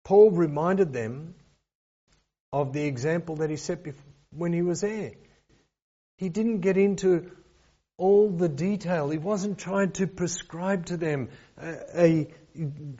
Paul 0.05 0.30
reminded 0.30 0.94
them 0.94 1.34
of 2.51 2.72
the 2.72 2.84
example 2.84 3.36
that 3.36 3.51
he 3.51 3.57
set 3.57 3.82
when 4.37 4.53
he 4.53 4.62
was 4.62 4.80
there. 4.80 5.12
He 6.16 6.28
didn't 6.28 6.61
get 6.61 6.76
into 6.76 7.30
all 7.99 8.30
the 8.30 8.49
detail. 8.49 9.09
He 9.11 9.18
wasn't 9.18 9.59
trying 9.59 9.93
to 9.93 10.07
prescribe 10.07 10.87
to 10.87 10.97
them 10.97 11.28
a, 11.61 11.76
a 11.95 12.34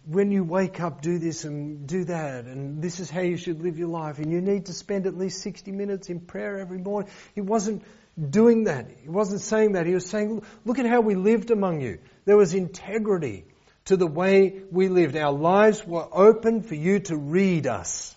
when 0.05 0.30
you 0.30 0.45
wake 0.45 0.80
up, 0.80 1.01
do 1.01 1.18
this 1.18 1.45
and 1.45 1.87
do 1.87 2.05
that, 2.05 2.45
and 2.45 2.82
this 2.82 3.01
is 3.01 3.09
how 3.09 3.22
you 3.22 3.37
should 3.39 3.62
live 3.62 3.78
your 3.78 3.89
life, 3.89 4.18
and 4.18 4.30
you 4.30 4.41
need 4.41 4.66
to 4.66 4.74
spend 4.74 5.07
at 5.07 5.16
least 5.16 5.41
60 5.43 5.72
minutes 5.72 6.11
in 6.11 6.20
prayer 6.20 6.59
every 6.59 6.78
morning. 6.78 7.11
He 7.34 7.41
wasn't 7.41 7.82
doing 8.18 8.64
that. 8.64 8.87
He 9.03 9.09
wasn't 9.09 9.41
saying 9.41 9.72
that. 9.72 9.87
He 9.87 9.95
was 9.95 10.07
saying, 10.07 10.43
look 10.64 10.78
at 10.78 10.87
how 10.87 11.01
we 11.01 11.14
lived 11.14 11.51
among 11.51 11.80
you. 11.80 11.99
There 12.24 12.37
was 12.37 12.55
integrity 12.55 13.47
to 13.87 13.97
the 13.97 14.07
way 14.07 14.61
we 14.70 14.89
lived. 14.89 15.16
Our 15.16 15.32
lives 15.32 15.87
were 15.87 16.07
open 16.12 16.62
for 16.62 16.74
you 16.74 17.01
to 17.01 17.16
read 17.16 17.66
us. 17.66 18.16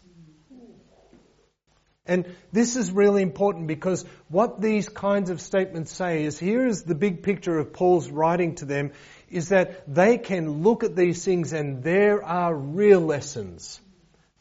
And 2.09 2.25
this 2.51 2.75
is 2.75 2.91
really 2.91 3.21
important 3.21 3.67
because 3.67 4.03
what 4.29 4.59
these 4.59 4.89
kinds 4.89 5.29
of 5.29 5.39
statements 5.39 5.91
say 5.91 6.23
is 6.23 6.39
here 6.39 6.65
is 6.65 6.81
the 6.81 6.95
big 6.95 7.21
picture 7.21 7.59
of 7.59 7.71
Paul's 7.71 8.09
writing 8.09 8.55
to 8.55 8.65
them 8.65 8.93
is 9.29 9.49
that 9.49 9.83
they 9.93 10.17
can 10.17 10.63
look 10.63 10.83
at 10.83 10.95
these 10.95 11.23
things 11.23 11.53
and 11.53 11.83
there 11.83 12.23
are 12.23 12.53
real 12.53 12.99
lessons 12.99 13.79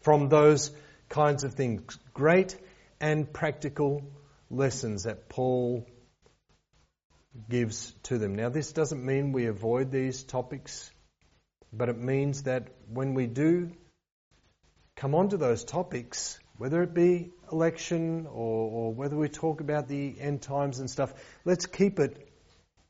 from 0.00 0.30
those 0.30 0.70
kinds 1.10 1.44
of 1.44 1.52
things. 1.52 1.98
Great 2.14 2.56
and 3.02 3.30
practical 3.30 4.02
lessons 4.50 5.02
that 5.02 5.28
Paul 5.28 5.86
gives 7.50 7.92
to 8.04 8.16
them. 8.16 8.34
Now, 8.34 8.48
this 8.48 8.72
doesn't 8.72 9.04
mean 9.04 9.32
we 9.32 9.44
avoid 9.44 9.90
these 9.90 10.22
topics, 10.22 10.90
but 11.70 11.90
it 11.90 11.98
means 11.98 12.44
that 12.44 12.68
when 12.88 13.12
we 13.12 13.26
do 13.26 13.72
come 14.96 15.14
onto 15.14 15.36
those 15.36 15.64
topics, 15.64 16.38
whether 16.56 16.82
it 16.82 16.94
be 16.94 17.30
election 17.52 18.26
or, 18.26 18.70
or 18.70 18.94
whether 18.94 19.16
we 19.16 19.28
talk 19.28 19.60
about 19.60 19.88
the 19.88 20.16
end 20.20 20.42
times 20.42 20.78
and 20.78 20.88
stuff, 20.88 21.12
let's 21.44 21.66
keep 21.66 21.98
it 21.98 22.28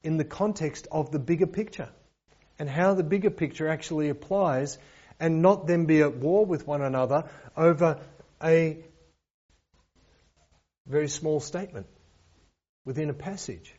in 0.02 0.16
the 0.16 0.24
context 0.24 0.86
of 0.90 1.10
the 1.10 1.18
bigger 1.18 1.46
picture 1.46 1.88
and 2.58 2.68
how 2.68 2.94
the 2.94 3.02
bigger 3.02 3.30
picture 3.30 3.68
actually 3.68 4.08
applies 4.08 4.78
and 5.20 5.42
not 5.42 5.66
then 5.66 5.86
be 5.86 6.00
at 6.02 6.16
war 6.16 6.44
with 6.44 6.66
one 6.66 6.82
another 6.82 7.24
over 7.56 8.00
a 8.42 8.78
very 10.86 11.08
small 11.08 11.40
statement 11.40 11.86
within 12.84 13.10
a 13.10 13.14
passage. 13.14 13.74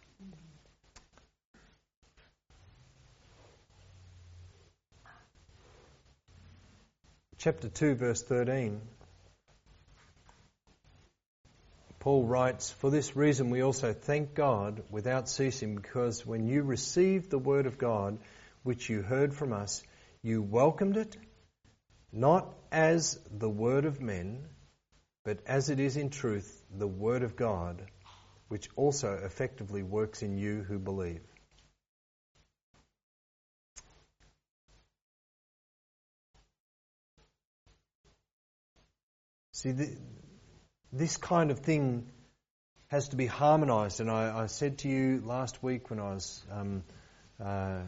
Chapter 7.37 7.69
2, 7.69 7.95
verse 7.95 8.21
13. 8.21 8.81
Paul 12.09 12.23
writes, 12.23 12.71
For 12.71 12.89
this 12.89 13.15
reason 13.15 13.51
we 13.51 13.61
also 13.61 13.93
thank 13.93 14.33
God 14.33 14.81
without 14.89 15.29
ceasing, 15.29 15.75
because 15.75 16.25
when 16.25 16.47
you 16.47 16.63
received 16.63 17.29
the 17.29 17.37
word 17.37 17.67
of 17.67 17.77
God, 17.77 18.17
which 18.63 18.89
you 18.89 19.03
heard 19.03 19.31
from 19.31 19.53
us, 19.53 19.83
you 20.23 20.41
welcomed 20.41 20.97
it, 20.97 21.15
not 22.11 22.51
as 22.71 23.19
the 23.29 23.47
word 23.47 23.85
of 23.85 24.01
men, 24.01 24.47
but 25.23 25.37
as 25.45 25.69
it 25.69 25.79
is 25.79 25.97
in 25.97 26.09
truth 26.09 26.65
the 26.75 26.87
word 26.87 27.21
of 27.21 27.35
God, 27.35 27.79
which 28.47 28.69
also 28.75 29.13
effectively 29.23 29.83
works 29.83 30.23
in 30.23 30.35
you 30.35 30.63
who 30.63 30.79
believe. 30.79 31.21
See, 39.51 39.73
the, 39.73 39.95
this 40.91 41.17
kind 41.17 41.51
of 41.51 41.59
thing 41.59 42.07
has 42.87 43.09
to 43.09 43.15
be 43.15 43.27
harmonized. 43.27 43.99
And 43.99 44.09
I, 44.09 44.43
I 44.43 44.45
said 44.47 44.79
to 44.79 44.89
you 44.89 45.21
last 45.23 45.61
week 45.61 45.89
when 45.89 45.99
I 45.99 46.13
was 46.13 46.43
um, 46.51 46.83
uh, 47.43 47.81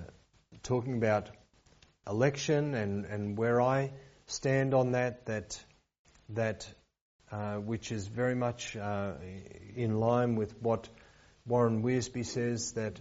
talking 0.63 0.97
about 0.97 1.29
election 2.07 2.75
and, 2.75 3.05
and 3.05 3.37
where 3.37 3.61
I 3.61 3.91
stand 4.27 4.73
on 4.73 4.91
that, 4.91 5.25
that, 5.25 5.59
that 6.29 6.67
uh, 7.31 7.55
which 7.55 7.91
is 7.91 8.07
very 8.07 8.35
much 8.35 8.75
uh, 8.77 9.13
in 9.75 9.99
line 9.99 10.35
with 10.35 10.55
what 10.61 10.87
Warren 11.47 11.81
Wiersbe 11.81 12.25
says, 12.25 12.73
that, 12.73 12.99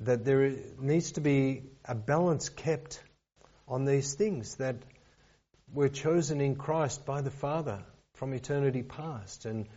that 0.00 0.24
there 0.24 0.52
needs 0.80 1.12
to 1.12 1.20
be 1.20 1.62
a 1.84 1.94
balance 1.94 2.48
kept 2.48 3.00
on 3.68 3.84
these 3.84 4.14
things, 4.14 4.56
that 4.56 4.76
we're 5.72 5.88
chosen 5.88 6.40
in 6.40 6.56
Christ 6.56 7.06
by 7.06 7.20
the 7.20 7.30
Father 7.30 7.84
from 8.24 8.32
eternity 8.32 8.82
past. 8.82 9.44
And 9.44 9.68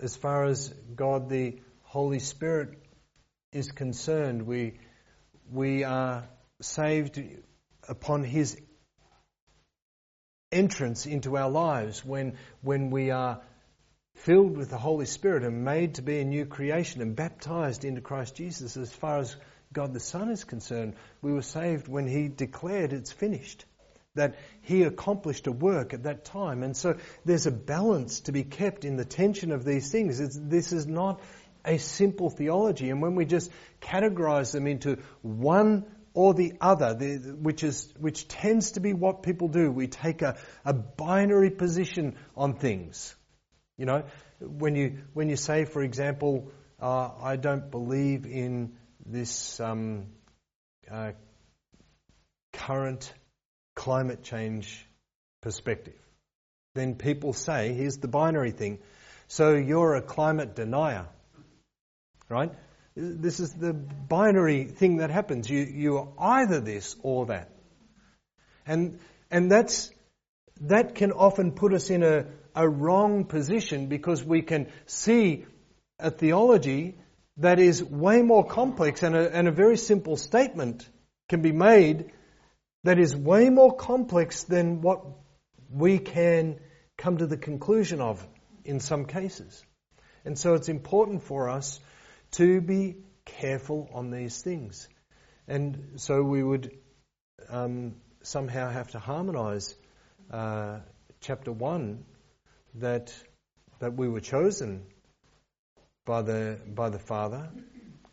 as 0.00 0.16
far 0.16 0.46
as 0.46 0.68
God 0.96 1.28
the 1.28 1.60
Holy 1.82 2.18
Spirit 2.18 2.70
is 3.52 3.70
concerned, 3.70 4.48
we, 4.48 4.80
we 5.48 5.84
are 5.84 6.28
saved 6.60 7.22
upon 7.88 8.24
His 8.24 8.60
entrance 10.50 11.06
into 11.06 11.36
our 11.36 11.50
lives 11.50 12.04
when, 12.04 12.36
when 12.62 12.90
we 12.90 13.12
are 13.12 13.40
filled 14.16 14.56
with 14.56 14.70
the 14.70 14.78
Holy 14.78 15.06
Spirit 15.06 15.44
and 15.44 15.64
made 15.64 15.94
to 15.94 16.02
be 16.02 16.18
a 16.18 16.24
new 16.24 16.46
creation 16.46 17.00
and 17.00 17.14
baptized 17.14 17.84
into 17.84 18.00
Christ 18.00 18.34
Jesus. 18.34 18.76
As 18.76 18.92
far 18.92 19.18
as 19.18 19.36
God 19.72 19.94
the 19.94 20.00
Son 20.00 20.30
is 20.30 20.42
concerned, 20.42 20.96
we 21.20 21.32
were 21.32 21.42
saved 21.42 21.86
when 21.86 22.08
He 22.08 22.26
declared 22.26 22.92
it's 22.92 23.12
finished. 23.12 23.64
That 24.14 24.36
He 24.62 24.82
accomplished 24.82 25.46
a 25.46 25.52
work 25.52 25.94
at 25.94 26.02
that 26.04 26.24
time. 26.24 26.62
And 26.62 26.76
so 26.76 26.96
there's 27.24 27.46
a 27.46 27.52
balance 27.52 28.20
to 28.20 28.32
be 28.32 28.44
kept 28.44 28.84
in 28.84 28.96
the 28.96 29.04
tension 29.04 29.52
of 29.52 29.64
these 29.64 29.90
things. 29.90 30.20
It's, 30.20 30.38
this 30.38 30.72
is 30.72 30.86
not 30.86 31.20
a 31.64 31.78
simple 31.78 32.28
theology. 32.28 32.90
And 32.90 33.00
when 33.00 33.14
we 33.14 33.24
just 33.24 33.50
categorize 33.80 34.52
them 34.52 34.66
into 34.66 34.98
one 35.22 35.86
or 36.14 36.34
the 36.34 36.54
other, 36.60 36.94
which 36.94 37.64
is 37.64 37.92
which 37.98 38.28
tends 38.28 38.72
to 38.72 38.80
be 38.80 38.92
what 38.92 39.22
people 39.22 39.48
do. 39.48 39.70
We 39.70 39.86
take 39.86 40.22
a, 40.22 40.36
a 40.64 40.74
binary 40.74 41.50
position 41.50 42.16
on 42.36 42.54
things. 42.54 43.14
You 43.78 43.86
know, 43.86 44.04
when 44.40 44.76
you 44.76 44.98
when 45.14 45.28
you 45.30 45.36
say, 45.36 45.64
for 45.64 45.82
example, 45.82 46.52
uh, 46.80 47.10
I 47.22 47.36
don't 47.36 47.70
believe 47.70 48.26
in 48.26 48.74
this 49.06 49.58
um, 49.60 50.06
uh, 50.90 51.12
current 52.52 53.12
climate 53.74 54.22
change 54.22 54.86
perspective, 55.40 55.98
then 56.74 56.94
people 56.94 57.32
say, 57.32 57.72
here's 57.72 57.98
the 57.98 58.08
binary 58.08 58.50
thing. 58.50 58.78
So 59.28 59.54
you're 59.54 59.94
a 59.94 60.02
climate 60.02 60.54
denier, 60.54 61.06
right? 62.28 62.52
This 62.94 63.40
is 63.40 63.52
the 63.54 63.72
binary 63.72 64.64
thing 64.64 64.98
that 64.98 65.10
happens. 65.10 65.48
You, 65.48 65.60
you 65.60 65.98
are 65.98 66.08
either 66.18 66.60
this 66.60 66.96
or 67.02 67.26
that. 67.26 67.50
And, 68.66 68.98
and 69.30 69.50
that's, 69.50 69.90
that 70.60 70.94
can 70.94 71.12
often 71.12 71.52
put 71.52 71.72
us 71.72 71.90
in 71.90 72.02
a, 72.02 72.26
a 72.54 72.68
wrong 72.68 73.24
position 73.24 73.86
because 73.86 74.22
we 74.22 74.42
can 74.42 74.68
see 74.86 75.46
a 75.98 76.10
theology 76.10 76.96
that 77.38 77.58
is 77.58 77.82
way 77.82 78.20
more 78.22 78.44
complex 78.44 79.02
and 79.02 79.16
a, 79.16 79.34
and 79.34 79.48
a 79.48 79.52
very 79.52 79.76
simple 79.76 80.16
statement 80.16 80.86
can 81.28 81.40
be 81.40 81.52
made 81.52 82.12
that 82.84 82.98
is 82.98 83.14
way 83.14 83.48
more 83.48 83.76
complex 83.76 84.44
than 84.44 84.80
what 84.80 85.04
we 85.70 85.98
can 85.98 86.58
come 86.96 87.18
to 87.18 87.26
the 87.26 87.36
conclusion 87.36 88.00
of 88.00 88.26
in 88.64 88.80
some 88.80 89.06
cases. 89.06 89.64
And 90.24 90.38
so 90.38 90.54
it's 90.54 90.68
important 90.68 91.22
for 91.22 91.48
us 91.48 91.80
to 92.32 92.60
be 92.60 92.96
careful 93.24 93.90
on 93.92 94.10
these 94.10 94.40
things. 94.42 94.88
And 95.48 95.94
so 95.96 96.22
we 96.22 96.42
would 96.42 96.76
um, 97.48 97.96
somehow 98.22 98.70
have 98.70 98.90
to 98.92 98.98
harmonize 98.98 99.74
uh, 100.30 100.78
chapter 101.20 101.52
1 101.52 102.04
that, 102.76 103.12
that 103.80 103.94
we 103.94 104.08
were 104.08 104.20
chosen 104.20 104.84
by 106.04 106.22
the, 106.22 106.58
by 106.66 106.90
the 106.90 106.98
Father 106.98 107.50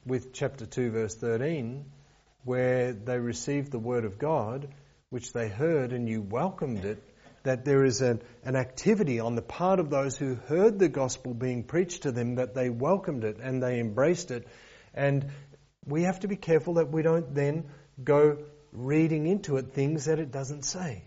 with 0.05 0.33
chapter 0.33 0.65
2, 0.65 0.91
verse 0.91 1.15
13, 1.15 1.85
where 2.43 2.93
they 2.93 3.19
received 3.19 3.71
the 3.71 3.79
word 3.79 4.05
of 4.05 4.17
God, 4.17 4.67
which 5.09 5.33
they 5.33 5.47
heard, 5.47 5.93
and 5.93 6.07
you 6.07 6.21
welcomed 6.21 6.85
it 6.85 7.03
that 7.43 7.65
there 7.65 7.83
is 7.85 8.01
an, 8.01 8.21
an 8.43 8.55
activity 8.55 9.19
on 9.19 9.35
the 9.35 9.41
part 9.41 9.79
of 9.79 9.89
those 9.89 10.17
who 10.17 10.35
heard 10.35 10.77
the 10.77 10.89
gospel 10.89 11.33
being 11.33 11.63
preached 11.63 12.03
to 12.03 12.11
them 12.11 12.35
that 12.35 12.53
they 12.53 12.69
welcomed 12.69 13.23
it 13.23 13.37
and 13.41 13.63
they 13.63 13.79
embraced 13.79 14.31
it. 14.31 14.47
And 14.93 15.31
we 15.85 16.03
have 16.03 16.19
to 16.21 16.27
be 16.27 16.35
careful 16.35 16.75
that 16.75 16.91
we 16.91 17.01
don't 17.01 17.33
then 17.33 17.69
go 18.03 18.37
reading 18.71 19.25
into 19.25 19.57
it 19.57 19.73
things 19.73 20.05
that 20.05 20.19
it 20.19 20.31
doesn't 20.31 20.63
say. 20.63 21.03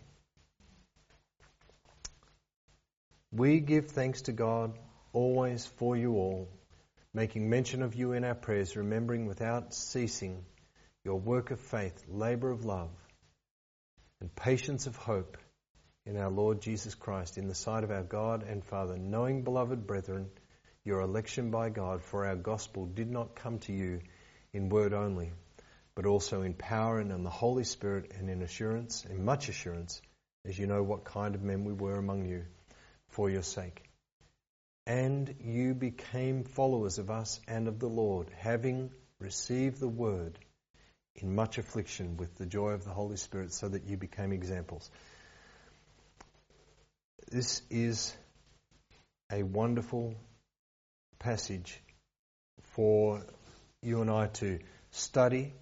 We 3.31 3.61
give 3.61 3.91
thanks 3.91 4.23
to 4.23 4.33
God 4.33 4.79
always 5.13 5.67
for 5.67 5.97
you 5.97 6.15
all, 6.15 6.49
making 7.15 7.49
mention 7.49 7.83
of 7.83 7.95
you 7.95 8.13
in 8.13 8.25
our 8.25 8.35
prayers, 8.35 8.77
remembering 8.77 9.27
without 9.27 9.75
ceasing 9.75 10.45
your 11.05 11.19
work 11.19 11.51
of 11.51 11.61
faith, 11.61 12.05
labor 12.09 12.51
of 12.51 12.65
love, 12.65 12.91
and 14.21 14.35
patience 14.35 14.87
of 14.87 14.97
hope 14.97 15.37
in 16.07 16.17
our 16.17 16.31
Lord 16.31 16.61
Jesus 16.61 16.95
Christ 16.95 17.39
in 17.39 17.49
the 17.49 17.55
sight 17.55 17.85
of 17.85 17.91
our 17.91 18.03
God 18.03 18.45
and 18.45 18.65
Father, 18.65 18.97
knowing, 18.97 19.43
beloved 19.43 19.87
brethren, 19.87 20.31
your 20.85 21.01
election 21.01 21.51
by 21.51 21.71
God, 21.71 22.03
for 22.03 22.27
our 22.27 22.37
gospel 22.37 22.87
did 22.87 23.11
not 23.11 23.37
come 23.37 23.59
to 23.61 23.73
you 23.73 24.01
in 24.53 24.69
word 24.69 24.93
only, 24.93 25.33
but 25.95 26.07
also 26.07 26.43
in 26.43 26.55
power 26.55 26.99
and 26.99 27.13
in 27.13 27.23
the 27.23 27.31
Holy 27.31 27.65
Spirit 27.65 28.13
and 28.19 28.29
in 28.29 28.43
assurance, 28.43 29.05
in 29.05 29.25
much 29.25 29.49
assurance, 29.49 30.01
as 30.45 30.59
you 30.59 30.67
know 30.67 30.83
what 30.83 31.05
kind 31.05 31.35
of 31.35 31.43
men 31.43 31.65
we 31.65 31.73
were 31.73 31.97
among 31.97 32.27
you 32.27 32.45
for 33.09 33.31
your 33.31 33.43
sake. 33.43 33.83
And 34.87 35.35
you 35.41 35.75
became 35.75 36.43
followers 36.43 36.99
of 36.99 37.11
us 37.11 37.41
and 37.47 37.69
of 37.69 37.79
the 37.79 37.89
Lord, 37.89 38.31
having 38.37 38.91
received 39.21 39.79
the 39.79 39.89
word 39.89 40.37
in 41.17 41.35
much 41.35 41.59
affliction 41.59 42.17
with 42.17 42.35
the 42.37 42.47
joy 42.47 42.71
of 42.71 42.85
the 42.85 42.91
Holy 42.91 43.17
Spirit, 43.17 43.53
so 43.53 43.69
that 43.69 43.85
you 43.85 43.97
became 43.97 44.33
examples. 44.33 44.91
This 47.31 47.63
is 47.71 48.15
a 49.31 49.43
wonderful 49.43 50.15
passage 51.19 51.81
for 52.75 53.25
you 53.83 54.01
and 54.01 54.11
I 54.11 54.27
to 54.27 54.59
study 54.91 55.53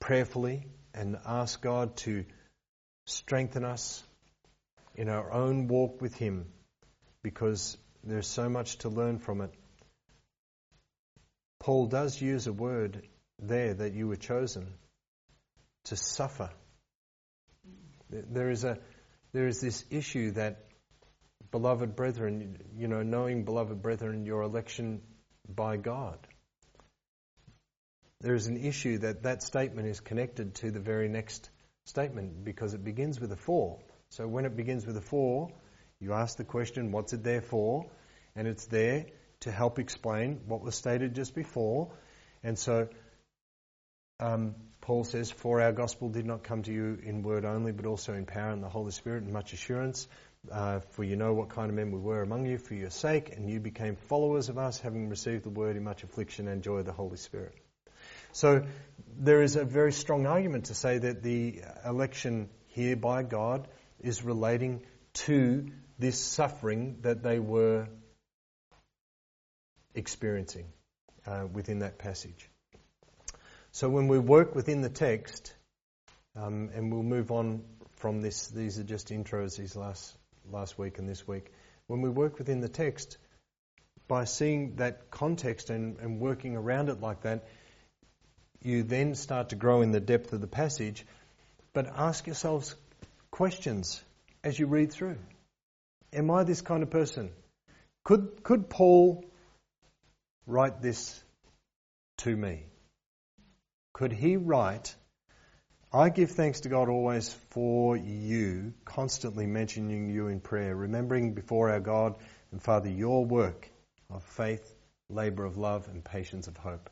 prayerfully 0.00 0.66
and 0.94 1.18
ask 1.26 1.60
God 1.60 1.96
to 1.98 2.24
strengthen 3.06 3.64
us 3.64 4.02
in 4.94 5.08
our 5.08 5.32
own 5.32 5.68
walk 5.68 6.00
with 6.00 6.14
Him 6.14 6.46
because 7.22 7.76
there's 8.04 8.26
so 8.26 8.48
much 8.48 8.78
to 8.78 8.88
learn 8.88 9.18
from 9.18 9.40
it. 9.40 9.52
Paul 11.60 11.86
does 11.86 12.20
use 12.20 12.46
a 12.46 12.52
word 12.52 13.06
there 13.42 13.74
that 13.74 13.92
you 13.92 14.08
were 14.08 14.16
chosen 14.16 14.72
to 15.84 15.96
suffer. 15.96 16.50
There 18.10 18.50
is 18.50 18.64
a 18.64 18.78
there 19.32 19.46
is 19.46 19.60
this 19.60 19.84
issue 19.90 20.32
that, 20.32 20.66
beloved 21.50 21.96
brethren, 21.96 22.58
you 22.76 22.86
know, 22.86 23.02
knowing, 23.02 23.44
beloved 23.44 23.80
brethren, 23.80 24.26
your 24.26 24.42
election 24.42 25.00
by 25.48 25.78
God. 25.78 26.18
There 28.20 28.34
is 28.34 28.46
an 28.46 28.58
issue 28.58 28.98
that 28.98 29.22
that 29.22 29.42
statement 29.42 29.88
is 29.88 30.00
connected 30.00 30.54
to 30.56 30.70
the 30.70 30.80
very 30.80 31.08
next 31.08 31.48
statement 31.86 32.44
because 32.44 32.74
it 32.74 32.84
begins 32.84 33.18
with 33.18 33.32
a 33.32 33.36
for. 33.36 33.78
So 34.10 34.28
when 34.28 34.44
it 34.44 34.54
begins 34.54 34.86
with 34.86 34.96
a 34.98 35.00
for, 35.00 35.50
you 35.98 36.12
ask 36.12 36.36
the 36.36 36.44
question, 36.44 36.92
what's 36.92 37.14
it 37.14 37.24
there 37.24 37.40
for? 37.40 37.86
And 38.36 38.46
it's 38.46 38.66
there 38.66 39.06
to 39.40 39.50
help 39.50 39.78
explain 39.78 40.42
what 40.46 40.60
was 40.60 40.74
stated 40.74 41.14
just 41.14 41.34
before. 41.34 41.90
And 42.44 42.58
so 42.58 42.88
um, 44.22 44.54
Paul 44.80 45.04
says, 45.04 45.30
For 45.30 45.60
our 45.60 45.72
gospel 45.72 46.08
did 46.08 46.26
not 46.26 46.44
come 46.44 46.62
to 46.62 46.72
you 46.72 46.98
in 47.02 47.22
word 47.22 47.44
only, 47.44 47.72
but 47.72 47.86
also 47.86 48.14
in 48.14 48.26
power 48.26 48.50
and 48.50 48.62
the 48.62 48.68
Holy 48.68 48.92
Spirit 48.92 49.24
and 49.24 49.32
much 49.32 49.52
assurance. 49.52 50.06
Uh, 50.50 50.80
for 50.90 51.04
you 51.04 51.14
know 51.14 51.32
what 51.34 51.50
kind 51.50 51.70
of 51.70 51.76
men 51.76 51.92
we 51.92 52.00
were 52.00 52.20
among 52.20 52.46
you 52.46 52.58
for 52.58 52.74
your 52.74 52.90
sake, 52.90 53.32
and 53.36 53.48
you 53.48 53.60
became 53.60 53.94
followers 53.94 54.48
of 54.48 54.58
us, 54.58 54.80
having 54.80 55.08
received 55.08 55.44
the 55.44 55.50
word 55.50 55.76
in 55.76 55.84
much 55.84 56.02
affliction 56.02 56.48
and 56.48 56.62
joy 56.62 56.78
of 56.78 56.86
the 56.86 56.92
Holy 56.92 57.16
Spirit. 57.16 57.54
So 58.32 58.64
there 59.18 59.42
is 59.42 59.56
a 59.56 59.64
very 59.64 59.92
strong 59.92 60.26
argument 60.26 60.64
to 60.66 60.74
say 60.74 60.98
that 60.98 61.22
the 61.22 61.62
election 61.84 62.48
here 62.68 62.96
by 62.96 63.22
God 63.22 63.68
is 64.00 64.24
relating 64.24 64.82
to 65.26 65.66
this 65.98 66.18
suffering 66.18 66.98
that 67.02 67.22
they 67.22 67.38
were 67.38 67.86
experiencing 69.94 70.66
uh, 71.26 71.46
within 71.52 71.80
that 71.80 71.98
passage. 71.98 72.48
So 73.72 73.88
when 73.88 74.06
we 74.06 74.18
work 74.18 74.54
within 74.54 74.82
the 74.82 74.90
text, 74.90 75.54
um, 76.36 76.70
and 76.74 76.92
we'll 76.92 77.02
move 77.02 77.30
on 77.30 77.62
from 77.96 78.20
this, 78.20 78.48
these 78.48 78.78
are 78.78 78.84
just 78.84 79.08
intros 79.08 79.56
these 79.56 79.74
last, 79.74 80.14
last 80.50 80.78
week 80.78 80.98
and 80.98 81.08
this 81.08 81.26
week. 81.26 81.50
When 81.86 82.02
we 82.02 82.10
work 82.10 82.38
within 82.38 82.60
the 82.60 82.68
text, 82.68 83.16
by 84.08 84.24
seeing 84.24 84.76
that 84.76 85.10
context 85.10 85.70
and, 85.70 85.98
and 86.00 86.20
working 86.20 86.54
around 86.54 86.90
it 86.90 87.00
like 87.00 87.22
that, 87.22 87.44
you 88.62 88.82
then 88.82 89.14
start 89.14 89.48
to 89.48 89.56
grow 89.56 89.80
in 89.80 89.90
the 89.90 90.00
depth 90.00 90.34
of 90.34 90.42
the 90.42 90.46
passage. 90.46 91.06
But 91.72 91.86
ask 91.96 92.26
yourselves 92.26 92.76
questions 93.30 94.02
as 94.44 94.58
you 94.58 94.66
read 94.66 94.92
through. 94.92 95.16
Am 96.12 96.30
I 96.30 96.44
this 96.44 96.60
kind 96.60 96.82
of 96.82 96.90
person? 96.90 97.30
Could, 98.04 98.42
could 98.42 98.68
Paul 98.68 99.24
write 100.46 100.82
this 100.82 101.18
to 102.18 102.36
me? 102.36 102.64
Could 103.92 104.12
he 104.12 104.36
write, 104.36 104.94
I 105.92 106.08
give 106.08 106.30
thanks 106.30 106.60
to 106.60 106.68
God 106.68 106.88
always 106.88 107.32
for 107.50 107.96
you, 107.96 108.72
constantly 108.84 109.46
mentioning 109.46 110.08
you 110.08 110.28
in 110.28 110.40
prayer, 110.40 110.74
remembering 110.74 111.34
before 111.34 111.70
our 111.70 111.80
God 111.80 112.16
and 112.50 112.62
Father 112.62 112.88
your 112.88 113.24
work 113.24 113.68
of 114.10 114.22
faith, 114.22 114.74
labor 115.10 115.44
of 115.44 115.58
love, 115.58 115.88
and 115.88 116.02
patience 116.02 116.48
of 116.48 116.56
hope. 116.56 116.88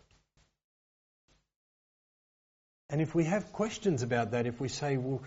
And 2.90 3.00
if 3.00 3.14
we 3.14 3.24
have 3.24 3.52
questions 3.52 4.02
about 4.02 4.32
that, 4.32 4.46
if 4.46 4.60
we 4.60 4.68
say, 4.68 4.96
well, 4.96 5.22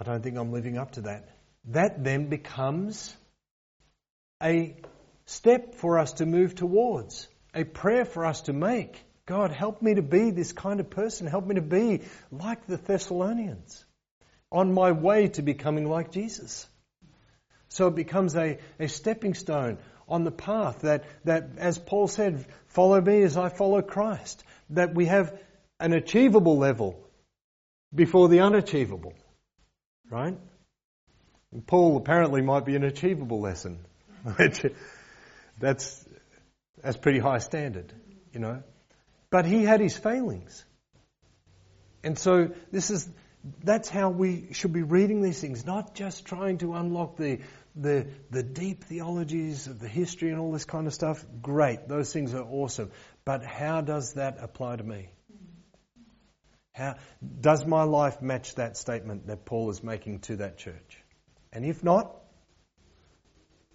I 0.00 0.04
don't 0.04 0.22
think 0.22 0.36
I'm 0.36 0.52
living 0.52 0.78
up 0.78 0.92
to 0.92 1.02
that. 1.02 1.28
That 1.66 2.02
then 2.02 2.28
becomes 2.28 3.14
a 4.42 4.76
step 5.26 5.76
for 5.76 5.98
us 5.98 6.14
to 6.14 6.26
move 6.26 6.54
towards, 6.54 7.28
a 7.54 7.64
prayer 7.64 8.04
for 8.04 8.24
us 8.24 8.42
to 8.42 8.52
make. 8.52 9.00
God, 9.26 9.50
help 9.50 9.80
me 9.80 9.94
to 9.94 10.02
be 10.02 10.30
this 10.30 10.52
kind 10.52 10.80
of 10.80 10.90
person. 10.90 11.26
Help 11.26 11.46
me 11.46 11.54
to 11.54 11.62
be 11.62 12.02
like 12.30 12.66
the 12.66 12.76
Thessalonians 12.76 13.84
on 14.52 14.72
my 14.72 14.92
way 14.92 15.28
to 15.28 15.42
becoming 15.42 15.88
like 15.88 16.12
Jesus. 16.12 16.66
So 17.68 17.88
it 17.88 17.94
becomes 17.94 18.36
a, 18.36 18.58
a 18.78 18.88
stepping 18.88 19.34
stone 19.34 19.78
on 20.06 20.24
the 20.24 20.30
path 20.30 20.82
that, 20.82 21.04
that, 21.24 21.50
as 21.56 21.78
Paul 21.78 22.06
said, 22.06 22.44
follow 22.66 23.00
me 23.00 23.22
as 23.22 23.36
I 23.36 23.48
follow 23.48 23.80
Christ. 23.80 24.44
That 24.70 24.94
we 24.94 25.06
have 25.06 25.36
an 25.80 25.92
achievable 25.92 26.58
level 26.58 27.00
before 27.94 28.28
the 28.28 28.40
unachievable. 28.40 29.14
Right? 30.10 30.36
And 31.52 31.66
Paul 31.66 31.96
apparently 31.96 32.42
might 32.42 32.66
be 32.66 32.76
an 32.76 32.84
achievable 32.84 33.40
lesson. 33.40 33.78
that's, 35.58 36.04
that's 36.82 36.96
pretty 36.98 37.18
high 37.18 37.38
standard, 37.38 37.92
you 38.32 38.40
know. 38.40 38.62
But 39.34 39.46
he 39.46 39.64
had 39.64 39.80
his 39.80 39.96
failings. 39.96 40.64
And 42.04 42.16
so 42.16 42.52
this 42.70 42.90
is, 42.90 43.08
that's 43.64 43.88
how 43.88 44.10
we 44.10 44.52
should 44.52 44.72
be 44.72 44.84
reading 44.84 45.22
these 45.22 45.40
things, 45.40 45.66
not 45.66 45.96
just 45.96 46.24
trying 46.24 46.58
to 46.58 46.74
unlock 46.74 47.16
the, 47.16 47.40
the, 47.74 48.06
the 48.30 48.44
deep 48.44 48.84
theologies 48.84 49.66
of 49.66 49.80
the 49.80 49.88
history 49.88 50.30
and 50.30 50.38
all 50.38 50.52
this 50.52 50.64
kind 50.64 50.86
of 50.86 50.94
stuff. 50.94 51.26
Great, 51.42 51.88
those 51.88 52.12
things 52.12 52.32
are 52.32 52.44
awesome. 52.44 52.92
But 53.24 53.44
how 53.44 53.80
does 53.80 54.12
that 54.12 54.36
apply 54.38 54.76
to 54.76 54.84
me? 54.84 55.08
How, 56.70 56.94
does 57.40 57.66
my 57.66 57.82
life 57.82 58.22
match 58.22 58.54
that 58.54 58.76
statement 58.76 59.26
that 59.26 59.44
Paul 59.44 59.68
is 59.70 59.82
making 59.82 60.20
to 60.20 60.36
that 60.36 60.58
church? 60.58 61.02
And 61.52 61.64
if 61.64 61.82
not, 61.82 62.14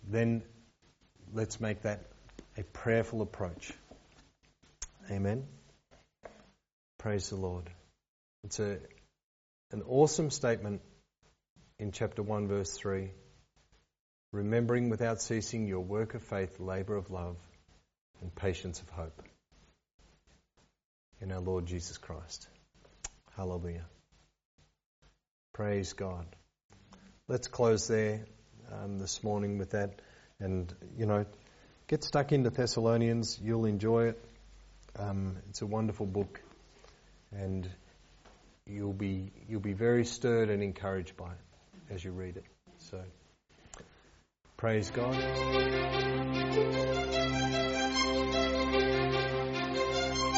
then 0.07 0.41
let's 1.34 1.60
make 1.60 1.82
that 1.82 2.05
a 2.57 2.64
prayerful 2.64 3.22
approach. 3.22 3.74
Amen. 5.12 5.47
Praise 6.99 7.30
the 7.30 7.36
Lord. 7.36 7.68
It's 8.43 8.60
a, 8.60 8.78
an 9.72 9.82
awesome 9.88 10.30
statement 10.30 10.82
in 11.80 11.91
chapter 11.91 12.22
1, 12.22 12.47
verse 12.47 12.72
3. 12.74 13.10
Remembering 14.32 14.89
without 14.89 15.20
ceasing 15.20 15.66
your 15.66 15.80
work 15.80 16.14
of 16.14 16.22
faith, 16.22 16.60
labour 16.60 16.95
of 16.95 17.10
love, 17.10 17.38
and 18.22 18.34
patience 18.36 18.82
of 18.82 18.89
hope 18.89 19.24
in 21.22 21.32
our 21.32 21.39
Lord 21.39 21.66
Jesus 21.66 21.97
Christ. 21.97 22.47
Hallelujah. 23.36 23.86
Praise 25.53 25.93
God. 25.93 26.28
Let's 27.28 27.47
close 27.47 27.88
there 27.88 28.26
um, 28.72 28.99
this 28.99 29.24
morning 29.24 29.57
with 29.57 29.72
that. 29.72 30.01
And, 30.39 30.72
you 30.95 31.07
know, 31.07 31.26
get 31.88 32.03
stuck 32.03 32.32
into 32.32 32.51
Thessalonians. 32.51 33.39
You'll 33.41 33.66
enjoy 33.66 34.10
it. 34.10 34.28
Um, 35.00 35.38
it's 35.50 35.62
a 35.62 35.66
wonderful 35.66 36.06
book. 36.06 36.41
And 37.32 37.70
you'll 38.66 38.93
be, 38.93 39.32
you'll 39.47 39.62
be 39.62 39.74
very 39.74 40.06
stirred 40.06 40.50
and 40.50 40.62
encouraged 40.64 41.16
by 41.16 41.32
it 41.32 41.93
as 41.93 42.04
you 42.04 42.12
read 42.12 42.38
it. 42.38 42.45
So, 42.78 43.02
praise 44.58 44.89
God. 44.89 45.16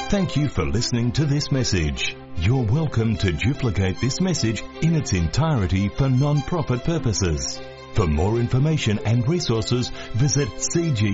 Thank 0.09 0.35
you 0.35 0.49
for 0.49 0.65
listening 0.65 1.13
to 1.13 1.25
this 1.25 1.51
message. 1.51 2.17
You're 2.35 2.65
welcome 2.65 3.15
to 3.17 3.31
duplicate 3.31 4.01
this 4.01 4.19
message 4.19 4.61
in 4.81 4.95
its 4.95 5.13
entirety 5.13 5.87
for 5.87 6.09
non-profit 6.09 6.83
purposes. 6.83 7.61
For 7.93 8.07
more 8.07 8.37
information 8.37 8.99
and 9.05 9.25
resources, 9.27 9.89
visit 10.13 10.49
cgc.org.au. 10.49 11.11